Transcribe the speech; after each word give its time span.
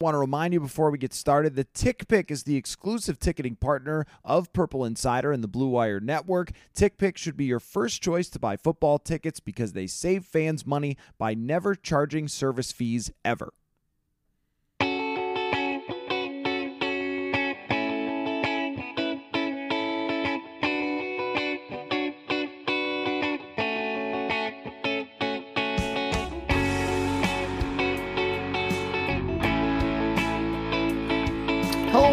Want 0.00 0.14
to 0.14 0.18
remind 0.18 0.54
you 0.54 0.60
before 0.60 0.90
we 0.90 0.96
get 0.96 1.12
started 1.12 1.56
that 1.56 1.74
TickPick 1.74 2.30
is 2.30 2.44
the 2.44 2.56
exclusive 2.56 3.20
ticketing 3.20 3.56
partner 3.56 4.06
of 4.24 4.50
Purple 4.54 4.86
Insider 4.86 5.30
and 5.30 5.44
the 5.44 5.48
Blue 5.48 5.68
Wire 5.68 6.00
Network. 6.00 6.52
TickPick 6.74 7.18
should 7.18 7.36
be 7.36 7.44
your 7.44 7.60
first 7.60 8.00
choice 8.00 8.30
to 8.30 8.38
buy 8.38 8.56
football 8.56 8.98
tickets 8.98 9.40
because 9.40 9.74
they 9.74 9.86
save 9.86 10.24
fans 10.24 10.64
money 10.64 10.96
by 11.18 11.34
never 11.34 11.74
charging 11.74 12.28
service 12.28 12.72
fees 12.72 13.12
ever. 13.26 13.52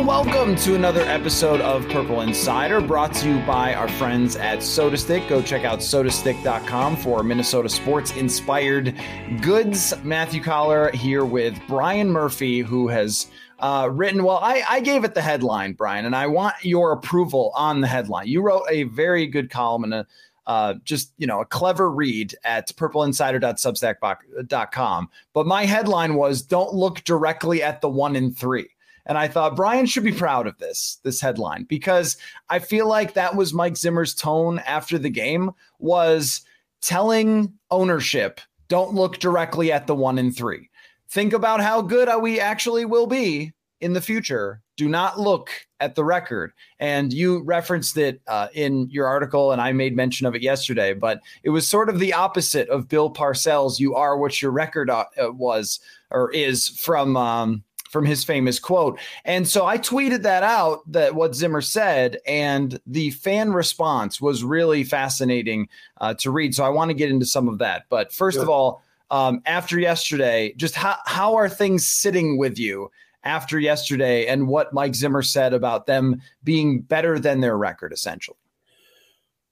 Welcome 0.07 0.55
to 0.55 0.73
another 0.73 1.01
episode 1.01 1.59
of 1.59 1.85
Purple 1.89 2.21
Insider, 2.21 2.79
brought 2.79 3.13
to 3.15 3.27
you 3.27 3.45
by 3.45 3.73
our 3.73 3.89
friends 3.89 4.37
at 4.37 4.59
SotaStick. 4.59 5.27
Go 5.27 5.41
check 5.41 5.65
out 5.65 5.79
sotastick.com 5.79 6.95
for 6.95 7.23
Minnesota 7.23 7.67
sports 7.67 8.15
inspired 8.15 8.95
goods. 9.41 9.93
Matthew 10.05 10.41
Coller 10.41 10.91
here 10.91 11.25
with 11.25 11.59
Brian 11.67 12.09
Murphy, 12.09 12.61
who 12.61 12.87
has 12.87 13.27
uh, 13.59 13.89
written. 13.91 14.23
Well, 14.23 14.39
I, 14.41 14.63
I 14.69 14.79
gave 14.79 15.03
it 15.03 15.13
the 15.13 15.21
headline, 15.21 15.73
Brian, 15.73 16.05
and 16.05 16.15
I 16.15 16.27
want 16.27 16.55
your 16.61 16.93
approval 16.93 17.51
on 17.53 17.81
the 17.81 17.87
headline. 17.87 18.27
You 18.27 18.41
wrote 18.41 18.63
a 18.69 18.83
very 18.83 19.27
good 19.27 19.49
column 19.49 19.83
and 19.83 19.93
a 19.93 20.07
uh, 20.45 20.75
just 20.85 21.11
you 21.17 21.27
know 21.27 21.41
a 21.41 21.45
clever 21.45 21.91
read 21.91 22.33
at 22.45 22.69
purpleinsider.substack.com. 22.69 25.09
But 25.33 25.47
my 25.47 25.65
headline 25.65 26.15
was 26.15 26.43
"Don't 26.43 26.73
look 26.73 27.03
directly 27.03 27.61
at 27.61 27.81
the 27.81 27.89
one 27.89 28.15
in 28.15 28.33
three. 28.33 28.69
And 29.07 29.17
I 29.17 29.27
thought 29.27 29.55
Brian 29.55 29.85
should 29.85 30.03
be 30.03 30.11
proud 30.11 30.47
of 30.47 30.57
this, 30.57 30.99
this 31.03 31.19
headline, 31.21 31.63
because 31.63 32.17
I 32.49 32.59
feel 32.59 32.87
like 32.87 33.13
that 33.13 33.35
was 33.35 33.53
Mike 33.53 33.77
Zimmer's 33.77 34.13
tone 34.13 34.59
after 34.59 34.97
the 34.97 35.09
game 35.09 35.51
was 35.79 36.41
telling 36.81 37.53
ownership, 37.71 38.41
don't 38.67 38.93
look 38.93 39.19
directly 39.19 39.71
at 39.71 39.87
the 39.87 39.95
one 39.95 40.19
in 40.19 40.31
three. 40.31 40.69
Think 41.09 41.33
about 41.33 41.61
how 41.61 41.81
good 41.81 42.09
we 42.21 42.39
actually 42.39 42.83
will 42.83 43.07
be 43.07 43.53
in 43.79 43.93
the 43.93 44.01
future. 44.01 44.61
Do 44.75 44.89
not 44.89 45.19
look 45.19 45.49
at 45.79 45.95
the 45.95 46.03
record. 46.03 46.51
And 46.79 47.13
you 47.13 47.43
referenced 47.43 47.97
it 47.97 48.21
uh, 48.27 48.49
in 48.53 48.89
your 48.89 49.07
article, 49.07 49.51
and 49.51 49.61
I 49.61 49.71
made 49.71 49.95
mention 49.95 50.27
of 50.27 50.35
it 50.35 50.41
yesterday, 50.41 50.93
but 50.93 51.21
it 51.43 51.51
was 51.51 51.67
sort 51.67 51.89
of 51.89 51.99
the 51.99 52.13
opposite 52.13 52.67
of 52.69 52.89
Bill 52.89 53.11
Parcells. 53.11 53.79
You 53.79 53.95
are 53.95 54.17
what 54.17 54.41
your 54.41 54.51
record 54.51 54.89
uh, 54.89 55.05
was 55.17 55.79
or 56.11 56.31
is 56.31 56.67
from 56.67 57.15
um, 57.15 57.63
from 57.89 58.05
his 58.05 58.23
famous 58.23 58.59
quote. 58.59 58.99
And 59.25 59.47
so 59.47 59.65
I 59.65 59.77
tweeted 59.77 60.21
that 60.23 60.43
out 60.43 60.89
that 60.91 61.15
what 61.15 61.35
Zimmer 61.35 61.61
said, 61.61 62.17
and 62.27 62.79
the 62.85 63.11
fan 63.11 63.53
response 63.53 64.21
was 64.21 64.43
really 64.43 64.83
fascinating 64.83 65.69
uh, 66.01 66.13
to 66.15 66.31
read. 66.31 66.53
So 66.55 66.63
I 66.63 66.69
want 66.69 66.89
to 66.89 66.95
get 66.95 67.09
into 67.09 67.25
some 67.25 67.47
of 67.47 67.57
that. 67.59 67.85
But 67.89 68.13
first 68.13 68.35
sure. 68.35 68.43
of 68.43 68.49
all, 68.49 68.83
um, 69.09 69.41
after 69.45 69.79
yesterday, 69.79 70.53
just 70.57 70.75
how, 70.75 70.97
how 71.05 71.35
are 71.35 71.49
things 71.49 71.87
sitting 71.87 72.37
with 72.37 72.59
you 72.59 72.91
after 73.23 73.59
yesterday 73.59 74.27
and 74.27 74.47
what 74.47 74.73
Mike 74.73 74.95
Zimmer 74.95 75.21
said 75.21 75.53
about 75.53 75.85
them 75.85 76.21
being 76.43 76.81
better 76.81 77.19
than 77.19 77.39
their 77.39 77.57
record, 77.57 77.93
essentially? 77.93 78.37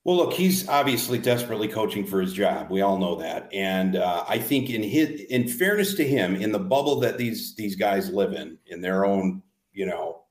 Well, 0.05 0.17
look, 0.17 0.33
he's 0.33 0.69
obviously 0.69 1.17
desperately 1.17 1.67
coaching 1.67 2.05
for 2.05 2.21
his 2.21 2.31
job. 2.31 2.69
We 2.69 2.81
all 2.81 2.99
know 2.99 3.15
that, 3.15 3.51
and 3.51 3.95
uh, 3.95 4.23
I 4.29 4.37
think 4.37 4.69
in 4.69 4.83
his, 4.83 5.21
in 5.31 5.47
fairness 5.47 5.95
to 5.95 6.07
him, 6.07 6.35
in 6.35 6.51
the 6.51 6.59
bubble 6.59 6.99
that 6.99 7.17
these 7.17 7.55
these 7.55 7.75
guys 7.75 8.11
live 8.11 8.33
in, 8.33 8.59
in 8.67 8.81
their 8.81 9.03
own, 9.03 9.41
you 9.73 9.87
know, 9.87 10.21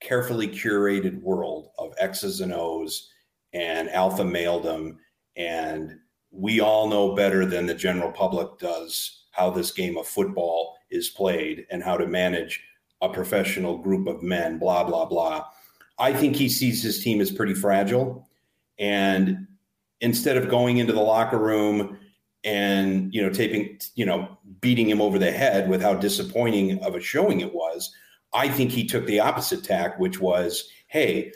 carefully 0.00 0.46
curated 0.46 1.20
world 1.22 1.70
of 1.76 1.92
X's 1.98 2.40
and 2.40 2.52
O's 2.52 3.10
and 3.52 3.90
alpha 3.90 4.22
maledom, 4.22 4.96
and 5.34 5.98
we 6.30 6.60
all 6.60 6.86
know 6.86 7.16
better 7.16 7.44
than 7.44 7.66
the 7.66 7.74
general 7.74 8.12
public 8.12 8.60
does 8.60 9.24
how 9.32 9.50
this 9.50 9.72
game 9.72 9.98
of 9.98 10.06
football 10.06 10.76
is 10.92 11.08
played 11.08 11.66
and 11.72 11.82
how 11.82 11.96
to 11.96 12.06
manage 12.06 12.62
a 13.02 13.08
professional 13.08 13.76
group 13.76 14.06
of 14.06 14.22
men. 14.22 14.56
Blah 14.56 14.84
blah 14.84 15.06
blah. 15.06 15.46
I 15.98 16.12
think 16.12 16.36
he 16.36 16.48
sees 16.48 16.80
his 16.80 17.02
team 17.02 17.20
as 17.20 17.32
pretty 17.32 17.54
fragile 17.54 18.29
and 18.80 19.46
instead 20.00 20.36
of 20.36 20.48
going 20.48 20.78
into 20.78 20.92
the 20.92 21.00
locker 21.00 21.38
room 21.38 21.96
and 22.42 23.14
you 23.14 23.22
know 23.22 23.30
taping 23.30 23.78
you 23.94 24.04
know 24.04 24.38
beating 24.60 24.88
him 24.88 25.00
over 25.00 25.18
the 25.18 25.30
head 25.30 25.68
with 25.68 25.82
how 25.82 25.94
disappointing 25.94 26.82
of 26.82 26.94
a 26.94 27.00
showing 27.00 27.40
it 27.40 27.54
was 27.54 27.94
i 28.32 28.48
think 28.48 28.70
he 28.70 28.84
took 28.84 29.06
the 29.06 29.20
opposite 29.20 29.62
tack 29.62 29.98
which 29.98 30.18
was 30.18 30.68
hey 30.86 31.30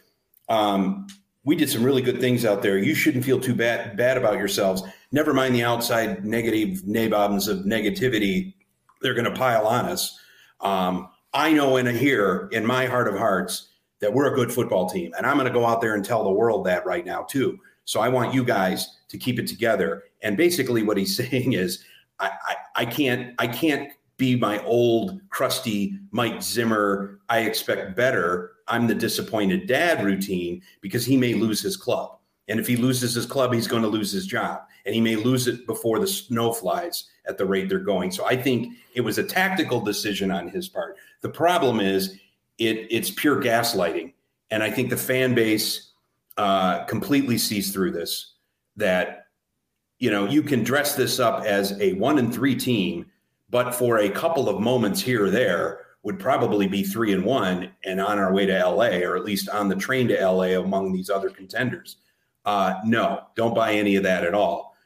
um, 0.49 1.07
we 1.45 1.57
did 1.57 1.71
some 1.71 1.85
really 1.85 2.03
good 2.03 2.21
things 2.21 2.45
out 2.45 2.63
there. 2.63 2.79
You 2.79 2.95
shouldn't 2.95 3.25
feel 3.25 3.39
too 3.39 3.55
bad 3.55 3.97
bad 3.97 4.17
about 4.17 4.39
yourselves. 4.39 4.83
Never 5.13 5.33
mind 5.33 5.55
the 5.55 5.63
outside 5.63 6.25
negative 6.25 6.87
nabobs 6.87 7.49
of 7.49 7.59
negativity. 7.61 8.55
They're 9.03 9.15
going 9.15 9.31
to 9.31 9.39
pile 9.39 9.67
on 9.67 9.87
us. 9.87 10.19
Um, 10.61 11.09
i 11.35 11.53
know 11.53 11.77
in 11.77 11.89
a 11.89 11.93
here 11.93 12.49
in 12.53 12.65
my 12.65 12.87
heart 12.87 13.09
of 13.09 13.19
hearts 13.19 13.69
that 14.05 14.13
we're 14.13 14.31
a 14.31 14.37
good 14.37 14.53
football 14.53 14.87
team. 14.87 15.15
And 15.17 15.27
I'm 15.27 15.39
going 15.39 15.47
to 15.47 15.53
go 15.53 15.65
out 15.65 15.81
there 15.81 15.95
and 15.95 16.05
tell 16.05 16.25
the 16.25 16.31
world 16.31 16.67
that 16.67 16.85
right 16.85 17.07
now, 17.07 17.23
too. 17.23 17.59
So 17.87 18.01
I 18.01 18.09
want 18.11 18.35
you 18.35 18.45
guys 18.45 18.99
to 19.09 19.17
keep 19.17 19.39
it 19.39 19.47
together. 19.47 20.05
And 20.21 20.37
basically, 20.37 20.83
what 20.83 20.99
he's 20.99 21.17
saying 21.31 21.55
is, 21.55 21.83
I, 22.21 22.31
I, 22.47 22.57
I 22.83 22.85
can't, 22.85 23.35
I 23.39 23.47
can't 23.47 23.91
be 24.19 24.37
my 24.37 24.63
old 24.65 25.23
crusty 25.31 25.99
Mike 26.11 26.43
Zimmer. 26.43 27.19
I 27.31 27.41
expect 27.41 27.97
better. 27.97 28.53
I'm 28.69 28.87
the 28.87 28.95
disappointed 28.95 29.67
dad 29.67 30.05
routine 30.05 30.61
because 30.83 31.07
he 31.07 31.17
may 31.17 31.33
lose 31.33 31.63
his 31.63 31.77
club. 31.77 32.19
And 32.49 32.61
if 32.61 32.67
he 32.67 32.77
loses 32.77 33.15
his 33.15 33.25
club, 33.25 33.55
he's 33.55 33.67
going 33.67 33.83
to 33.83 33.89
lose 33.89 34.13
his 34.13 34.27
job. 34.27 34.65
And 34.85 34.95
he 34.95 35.01
may 35.01 35.17
lose 35.17 35.49
it 35.49 35.67
before 35.67 35.99
the 35.99 36.07
snow 36.07 36.53
flies 36.53 37.05
at 37.27 37.39
the 37.39 37.47
rate 37.47 37.71
they're 37.71 37.79
going. 37.79 38.11
So 38.11 38.27
I 38.27 38.37
think 38.37 38.75
it 38.93 39.01
was 39.01 39.17
a 39.17 39.25
tactical 39.25 39.81
decision 39.81 40.31
on 40.31 40.49
his 40.49 40.69
part. 40.69 40.99
The 41.23 41.31
problem 41.31 41.81
is 41.81 42.19
it 42.59 42.87
it's 42.91 43.11
pure 43.11 43.41
gaslighting. 43.43 44.13
And 44.51 44.63
I 44.63 44.71
think 44.71 44.91
the 44.91 44.97
fan 44.97 45.35
base 45.35 45.93
uh, 46.37 46.85
completely 46.85 47.39
sees 47.39 47.73
through 47.73 47.93
this. 47.93 48.35
That 48.77 49.27
you 49.99 50.11
know 50.11 50.27
you 50.27 50.43
can 50.43 50.63
dress 50.65 50.95
this 50.95 51.21
up 51.21 51.45
as 51.45 51.81
a 51.81 51.95
one 51.95 52.19
and 52.19 52.33
three 52.33 52.57
team, 52.57 53.07
but 53.51 53.75
for 53.75 53.99
a 53.99 54.11
couple 54.11 54.49
of 54.49 54.61
moments 54.61 55.01
here 55.01 55.25
or 55.25 55.31
there 55.31 55.81
would 56.03 56.19
probably 56.19 56.67
be 56.67 56.83
three 56.83 57.13
and 57.13 57.25
one 57.25 57.71
and 57.85 58.01
on 58.01 58.19
our 58.19 58.33
way 58.33 58.47
to 58.47 58.69
LA, 58.69 58.99
or 58.99 59.17
at 59.17 59.25
least 59.25 59.49
on 59.49 59.69
the 59.69 59.77
train 59.77 60.07
to 60.09 60.27
LA 60.27 60.61
among 60.61 60.93
these 60.93 61.09
other 61.09 61.31
contenders. 61.31 61.97
Uh, 62.45 62.75
no, 62.85 63.23
don't 63.37 63.55
buy 63.55 63.73
any 63.73 63.97
of 63.97 64.03
that 64.03 64.23
at 64.23 64.35
all. 64.35 64.77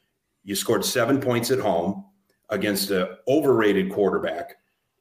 You 0.44 0.54
scored 0.54 0.84
seven 0.84 1.20
points 1.20 1.50
at 1.50 1.58
home 1.58 2.04
against 2.50 2.90
an 2.90 3.08
overrated 3.26 3.92
quarterback, 3.92 4.54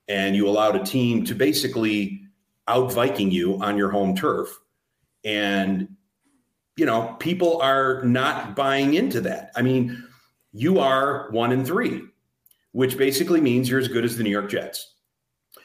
and 0.08 0.36
you 0.36 0.48
allowed 0.48 0.76
a 0.76 0.84
team 0.84 1.24
to 1.26 1.36
basically 1.36 2.27
out 2.68 2.92
Viking 2.92 3.32
you 3.32 3.62
on 3.62 3.78
your 3.78 3.90
home 3.90 4.16
turf. 4.16 4.58
And, 5.24 5.96
you 6.76 6.86
know, 6.86 7.16
people 7.20 7.62
are 7.62 8.04
not 8.04 8.56
buying 8.56 8.94
into 8.94 9.22
that. 9.22 9.52
I 9.56 9.62
mean, 9.62 10.04
you 10.54 10.80
are 10.80 11.30
one 11.32 11.52
in 11.52 11.66
three, 11.66 12.02
which 12.72 12.98
basically 12.98 13.42
means 13.42 13.70
you're 13.70 13.80
as 13.80 13.88
good 13.88 14.06
as 14.06 14.18
the 14.18 14.24
New 14.24 14.30
York 14.30 14.50
Jets. 14.50 14.96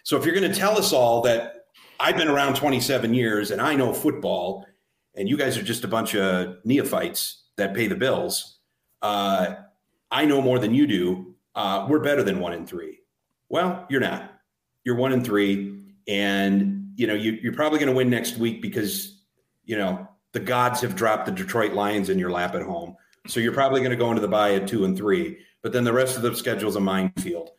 So 0.05 0.17
if 0.17 0.25
you're 0.25 0.35
going 0.35 0.51
to 0.51 0.59
tell 0.59 0.77
us 0.79 0.93
all 0.93 1.23
that 1.23 1.67
I've 2.01 2.17
been 2.17 2.29
around 2.29 2.57
27 2.57 3.15
years 3.15 3.51
and 3.51 3.61
I 3.61 3.75
know 3.75 3.93
football, 3.93 4.67
and 5.15 5.29
you 5.29 5.37
guys 5.37 5.57
are 5.59 5.63
just 5.63 5.85
a 5.85 5.89
bunch 5.89 6.17
of 6.17 6.57
neophytes 6.65 7.45
that 7.57 7.75
pay 7.75 7.87
the 7.87 7.95
bills, 7.95 8.59
uh, 9.03 9.55
I 10.11 10.25
know 10.25 10.43
more 10.43 10.59
than 10.59 10.75
you 10.75 10.87
do. 10.87 11.35
Uh, 11.55 11.87
we're 11.89 12.01
better 12.01 12.23
than 12.23 12.41
one 12.41 12.53
in 12.53 12.67
three. 12.67 12.99
Well, 13.49 13.87
you're 13.89 14.01
not. 14.01 14.33
You're 14.85 14.97
one 14.97 15.13
in 15.13 15.23
three. 15.23 15.79
And 16.09 16.82
you 16.95 17.07
know, 17.07 17.15
you, 17.15 17.33
you're 17.43 17.53
probably 17.53 17.79
going 17.79 17.91
to 17.91 17.97
win 17.97 18.11
next 18.11 18.37
week 18.37 18.63
because, 18.63 19.23
you 19.65 19.77
know, 19.77 20.09
the 20.33 20.41
gods 20.41 20.81
have 20.81 20.97
dropped 20.97 21.27
the 21.27 21.33
Detroit 21.33 21.73
Lions 21.73 22.09
in 22.09 22.19
your 22.19 22.31
lap 22.31 22.55
at 22.55 22.63
home. 22.63 22.97
So 23.27 23.41
you're 23.41 23.53
probably 23.53 23.81
going 23.81 23.91
to 23.91 23.97
go 23.97 24.11
into 24.11 24.21
the 24.21 24.29
bye 24.29 24.55
at 24.55 24.67
two 24.67 24.85
and 24.85 24.97
three, 24.97 25.39
but 25.63 25.73
then 25.73 25.85
the 25.85 25.93
rest 25.93 26.17
of 26.17 26.23
the 26.23 26.35
schedule 26.35 26.69
is 26.69 26.77
a 26.77 26.81
minefield. 26.81 27.51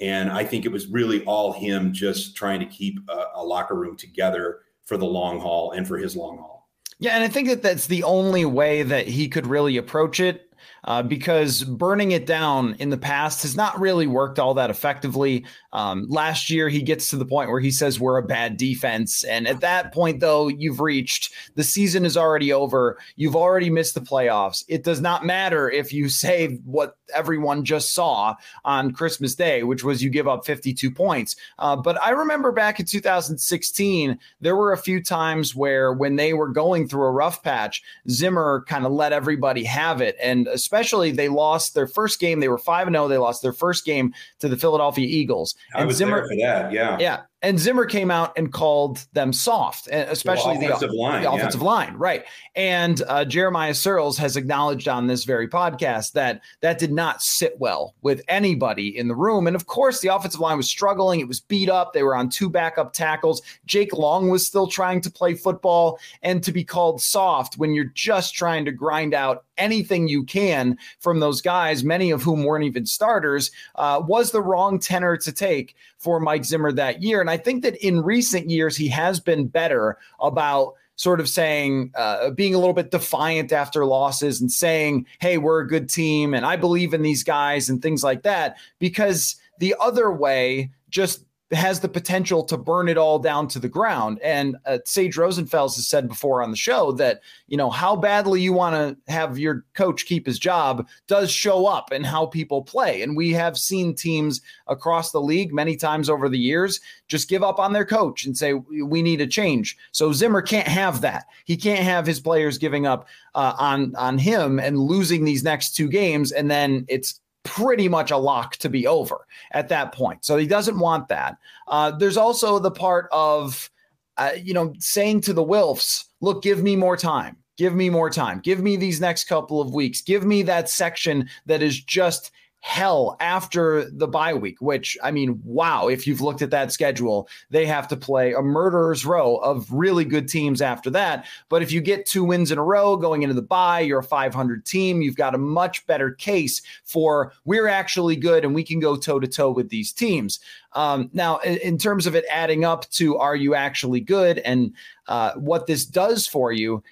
And 0.00 0.30
I 0.30 0.44
think 0.44 0.64
it 0.64 0.72
was 0.72 0.86
really 0.86 1.22
all 1.24 1.52
him 1.52 1.92
just 1.92 2.34
trying 2.34 2.60
to 2.60 2.66
keep 2.66 2.98
a, 3.08 3.24
a 3.34 3.44
locker 3.44 3.74
room 3.74 3.96
together 3.96 4.60
for 4.86 4.96
the 4.96 5.06
long 5.06 5.38
haul 5.38 5.72
and 5.72 5.86
for 5.86 5.98
his 5.98 6.16
long 6.16 6.38
haul. 6.38 6.70
Yeah, 6.98 7.14
and 7.14 7.24
I 7.24 7.28
think 7.28 7.48
that 7.48 7.62
that's 7.62 7.86
the 7.86 8.02
only 8.02 8.44
way 8.44 8.82
that 8.82 9.08
he 9.08 9.28
could 9.28 9.46
really 9.46 9.76
approach 9.76 10.20
it 10.20 10.49
uh, 10.84 11.02
because 11.02 11.64
burning 11.64 12.12
it 12.12 12.26
down 12.26 12.74
in 12.78 12.90
the 12.90 12.98
past 12.98 13.42
has 13.42 13.56
not 13.56 13.78
really 13.80 14.06
worked 14.06 14.38
all 14.38 14.54
that 14.54 14.70
effectively. 14.70 15.44
Um, 15.72 16.06
last 16.08 16.50
year, 16.50 16.68
he 16.68 16.82
gets 16.82 17.10
to 17.10 17.16
the 17.16 17.24
point 17.24 17.50
where 17.50 17.60
he 17.60 17.70
says 17.70 18.00
we're 18.00 18.18
a 18.18 18.26
bad 18.26 18.56
defense. 18.56 19.22
And 19.24 19.46
at 19.46 19.60
that 19.60 19.92
point, 19.92 20.20
though, 20.20 20.48
you've 20.48 20.80
reached 20.80 21.32
the 21.54 21.64
season 21.64 22.04
is 22.04 22.16
already 22.16 22.52
over. 22.52 22.98
You've 23.16 23.36
already 23.36 23.70
missed 23.70 23.94
the 23.94 24.00
playoffs. 24.00 24.64
It 24.68 24.82
does 24.82 25.00
not 25.00 25.24
matter 25.24 25.70
if 25.70 25.92
you 25.92 26.08
say 26.08 26.58
what 26.64 26.96
everyone 27.14 27.64
just 27.64 27.92
saw 27.92 28.34
on 28.64 28.92
Christmas 28.92 29.34
Day, 29.34 29.62
which 29.62 29.84
was 29.84 30.02
you 30.02 30.10
give 30.10 30.28
up 30.28 30.44
52 30.44 30.90
points. 30.90 31.36
Uh, 31.58 31.76
but 31.76 32.02
I 32.02 32.10
remember 32.10 32.52
back 32.52 32.80
in 32.80 32.86
2016, 32.86 34.18
there 34.40 34.56
were 34.56 34.72
a 34.72 34.78
few 34.78 35.02
times 35.02 35.54
where 35.54 35.92
when 35.92 36.16
they 36.16 36.32
were 36.32 36.48
going 36.48 36.88
through 36.88 37.04
a 37.04 37.10
rough 37.12 37.42
patch, 37.42 37.82
Zimmer 38.08 38.64
kind 38.68 38.86
of 38.86 38.92
let 38.92 39.12
everybody 39.12 39.64
have 39.64 40.00
it. 40.00 40.16
And 40.20 40.48
especially 40.48 40.69
they 40.70 41.28
lost 41.28 41.74
their 41.74 41.86
first 41.86 42.20
game. 42.20 42.40
They 42.40 42.48
were 42.48 42.58
5 42.58 42.88
0. 42.88 43.08
They 43.08 43.18
lost 43.18 43.42
their 43.42 43.52
first 43.52 43.84
game 43.84 44.14
to 44.38 44.48
the 44.48 44.56
Philadelphia 44.56 45.06
Eagles. 45.06 45.54
And 45.74 45.82
I 45.82 45.86
was 45.86 45.96
Zimmer, 45.96 46.20
there 46.20 46.28
for 46.28 46.36
that. 46.36 46.72
Yeah. 46.72 46.96
Yeah. 46.98 47.22
And 47.42 47.58
Zimmer 47.58 47.86
came 47.86 48.10
out 48.10 48.36
and 48.36 48.52
called 48.52 49.06
them 49.14 49.32
soft, 49.32 49.88
especially 49.90 50.58
the 50.58 50.66
offensive, 50.66 50.90
the, 50.90 50.96
line, 50.96 51.22
the 51.22 51.32
offensive 51.32 51.62
yeah. 51.62 51.66
line, 51.66 51.94
right? 51.94 52.24
And 52.54 53.02
uh, 53.08 53.24
Jeremiah 53.24 53.72
Sirles 53.72 54.18
has 54.18 54.36
acknowledged 54.36 54.88
on 54.88 55.06
this 55.06 55.24
very 55.24 55.48
podcast 55.48 56.12
that 56.12 56.42
that 56.60 56.78
did 56.78 56.92
not 56.92 57.22
sit 57.22 57.58
well 57.58 57.94
with 58.02 58.20
anybody 58.28 58.96
in 58.96 59.08
the 59.08 59.14
room. 59.14 59.46
And 59.46 59.56
of 59.56 59.66
course, 59.66 60.00
the 60.00 60.08
offensive 60.08 60.40
line 60.40 60.58
was 60.58 60.68
struggling; 60.68 61.20
it 61.20 61.28
was 61.28 61.40
beat 61.40 61.70
up. 61.70 61.94
They 61.94 62.02
were 62.02 62.14
on 62.14 62.28
two 62.28 62.50
backup 62.50 62.92
tackles. 62.92 63.40
Jake 63.64 63.94
Long 63.94 64.28
was 64.28 64.46
still 64.46 64.66
trying 64.66 65.00
to 65.00 65.10
play 65.10 65.34
football, 65.34 65.98
and 66.22 66.42
to 66.42 66.52
be 66.52 66.62
called 66.62 67.00
soft 67.00 67.56
when 67.56 67.72
you're 67.72 67.92
just 67.94 68.34
trying 68.34 68.66
to 68.66 68.72
grind 68.72 69.14
out 69.14 69.44
anything 69.60 70.08
you 70.08 70.24
can 70.24 70.76
from 70.98 71.20
those 71.20 71.40
guys, 71.40 71.84
many 71.84 72.10
of 72.10 72.22
whom 72.22 72.44
weren't 72.44 72.64
even 72.64 72.86
starters, 72.86 73.50
uh, 73.76 74.02
was 74.04 74.32
the 74.32 74.42
wrong 74.42 74.78
tenor 74.80 75.16
to 75.18 75.32
take 75.32 75.76
for 75.98 76.18
Mike 76.18 76.44
Zimmer 76.44 76.72
that 76.72 77.02
year. 77.02 77.20
And 77.20 77.29
I 77.30 77.36
think 77.36 77.62
that 77.62 77.76
in 77.76 78.02
recent 78.02 78.50
years, 78.50 78.76
he 78.76 78.88
has 78.88 79.20
been 79.20 79.46
better 79.46 79.98
about 80.20 80.74
sort 80.96 81.20
of 81.20 81.28
saying, 81.30 81.92
uh, 81.94 82.30
being 82.30 82.54
a 82.54 82.58
little 82.58 82.74
bit 82.74 82.90
defiant 82.90 83.52
after 83.52 83.86
losses 83.86 84.40
and 84.40 84.52
saying, 84.52 85.06
hey, 85.18 85.38
we're 85.38 85.60
a 85.60 85.66
good 85.66 85.88
team 85.88 86.34
and 86.34 86.44
I 86.44 86.56
believe 86.56 86.92
in 86.92 87.00
these 87.00 87.24
guys 87.24 87.70
and 87.70 87.80
things 87.80 88.04
like 88.04 88.22
that. 88.24 88.58
Because 88.78 89.36
the 89.58 89.74
other 89.80 90.10
way 90.10 90.70
just 90.90 91.24
has 91.52 91.80
the 91.80 91.88
potential 91.88 92.44
to 92.44 92.56
burn 92.56 92.88
it 92.88 92.96
all 92.96 93.18
down 93.18 93.48
to 93.48 93.58
the 93.58 93.68
ground. 93.68 94.20
And 94.22 94.56
uh, 94.66 94.78
Sage 94.84 95.16
Rosenfels 95.16 95.74
has 95.76 95.88
said 95.88 96.08
before 96.08 96.42
on 96.42 96.50
the 96.50 96.56
show 96.56 96.92
that, 96.92 97.22
you 97.48 97.56
know, 97.56 97.70
how 97.70 97.96
badly 97.96 98.40
you 98.40 98.52
want 98.52 98.74
to 98.76 99.12
have 99.12 99.38
your 99.38 99.64
coach 99.74 100.06
keep 100.06 100.26
his 100.26 100.38
job 100.38 100.86
does 101.08 101.30
show 101.30 101.66
up 101.66 101.92
in 101.92 102.04
how 102.04 102.26
people 102.26 102.62
play. 102.62 103.02
And 103.02 103.16
we 103.16 103.32
have 103.32 103.58
seen 103.58 103.94
teams 103.94 104.40
across 104.68 105.10
the 105.10 105.20
league 105.20 105.52
many 105.52 105.76
times 105.76 106.08
over 106.08 106.28
the 106.28 106.38
years 106.38 106.80
just 107.08 107.28
give 107.28 107.42
up 107.42 107.58
on 107.58 107.72
their 107.72 107.84
coach 107.84 108.24
and 108.24 108.36
say, 108.36 108.54
we 108.54 109.02
need 109.02 109.20
a 109.20 109.26
change. 109.26 109.76
So 109.90 110.12
Zimmer 110.12 110.42
can't 110.42 110.68
have 110.68 111.00
that. 111.00 111.26
He 111.44 111.56
can't 111.56 111.84
have 111.84 112.06
his 112.06 112.20
players 112.20 112.58
giving 112.58 112.86
up 112.86 113.08
uh, 113.34 113.54
on, 113.58 113.94
on 113.96 114.18
him 114.18 114.60
and 114.60 114.78
losing 114.78 115.24
these 115.24 115.42
next 115.42 115.74
two 115.74 115.88
games. 115.88 116.30
And 116.30 116.48
then 116.48 116.84
it's 116.88 117.19
pretty 117.42 117.88
much 117.88 118.10
a 118.10 118.16
lock 118.16 118.56
to 118.56 118.68
be 118.68 118.86
over 118.86 119.26
at 119.52 119.68
that 119.68 119.92
point. 119.92 120.24
So 120.24 120.36
he 120.36 120.46
doesn't 120.46 120.78
want 120.78 121.08
that. 121.08 121.36
Uh, 121.68 121.90
there's 121.90 122.16
also 122.16 122.58
the 122.58 122.70
part 122.70 123.08
of, 123.12 123.70
uh, 124.16 124.32
you 124.42 124.52
know, 124.52 124.74
saying 124.78 125.22
to 125.22 125.32
the 125.32 125.44
Wilfs, 125.44 126.04
look, 126.20 126.42
give 126.42 126.62
me 126.62 126.76
more 126.76 126.96
time. 126.96 127.36
Give 127.56 127.74
me 127.74 127.90
more 127.90 128.10
time. 128.10 128.40
Give 128.40 128.60
me 128.60 128.76
these 128.76 129.00
next 129.00 129.24
couple 129.24 129.60
of 129.60 129.74
weeks. 129.74 130.00
Give 130.00 130.24
me 130.24 130.42
that 130.44 130.70
section 130.70 131.28
that 131.46 131.62
is 131.62 131.82
just 131.82 132.30
hell 132.60 133.16
after 133.20 133.90
the 133.90 134.06
bye 134.06 134.34
week, 134.34 134.60
which 134.60 134.96
I 135.02 135.10
mean, 135.10 135.40
wow, 135.44 135.88
if 135.88 136.06
you've 136.06 136.20
looked 136.20 136.42
at 136.42 136.50
that 136.50 136.72
schedule, 136.72 137.28
they 137.48 137.64
have 137.64 137.88
to 137.88 137.96
play 137.96 138.34
a 138.34 138.42
murderer's 138.42 139.06
row 139.06 139.36
of 139.36 139.70
really 139.72 140.04
good 140.04 140.28
teams 140.28 140.60
after 140.60 140.90
that. 140.90 141.26
But 141.48 141.62
if 141.62 141.72
you 141.72 141.80
get 141.80 142.04
two 142.04 142.22
wins 142.22 142.50
in 142.50 142.58
a 142.58 142.62
row 142.62 142.96
going 142.96 143.22
into 143.22 143.34
the 143.34 143.42
bye, 143.42 143.80
you're 143.80 144.00
a 144.00 144.04
500 144.04 144.64
team, 144.66 145.00
you've 145.00 145.16
got 145.16 145.34
a 145.34 145.38
much 145.38 145.86
better 145.86 146.12
case 146.12 146.60
for 146.84 147.32
we're 147.46 147.66
actually 147.68 148.16
good 148.16 148.44
and 148.44 148.54
we 148.54 148.62
can 148.62 148.78
go 148.78 148.94
toe 148.94 149.18
to 149.18 149.26
toe 149.26 149.50
with 149.50 149.70
these 149.70 149.90
teams. 149.90 150.38
Um, 150.74 151.10
now, 151.12 151.38
in, 151.38 151.78
terms 151.78 152.06
of 152.06 152.14
it 152.14 152.24
adding 152.30 152.64
up 152.64 152.88
to 152.90 153.16
are 153.16 153.34
you 153.34 153.54
actually 153.54 154.00
good 154.00 154.38
and 154.38 154.72
uh, 155.08 155.32
what 155.32 155.66
this 155.66 155.84
does 155.86 156.26
for 156.26 156.52
you, 156.52 156.82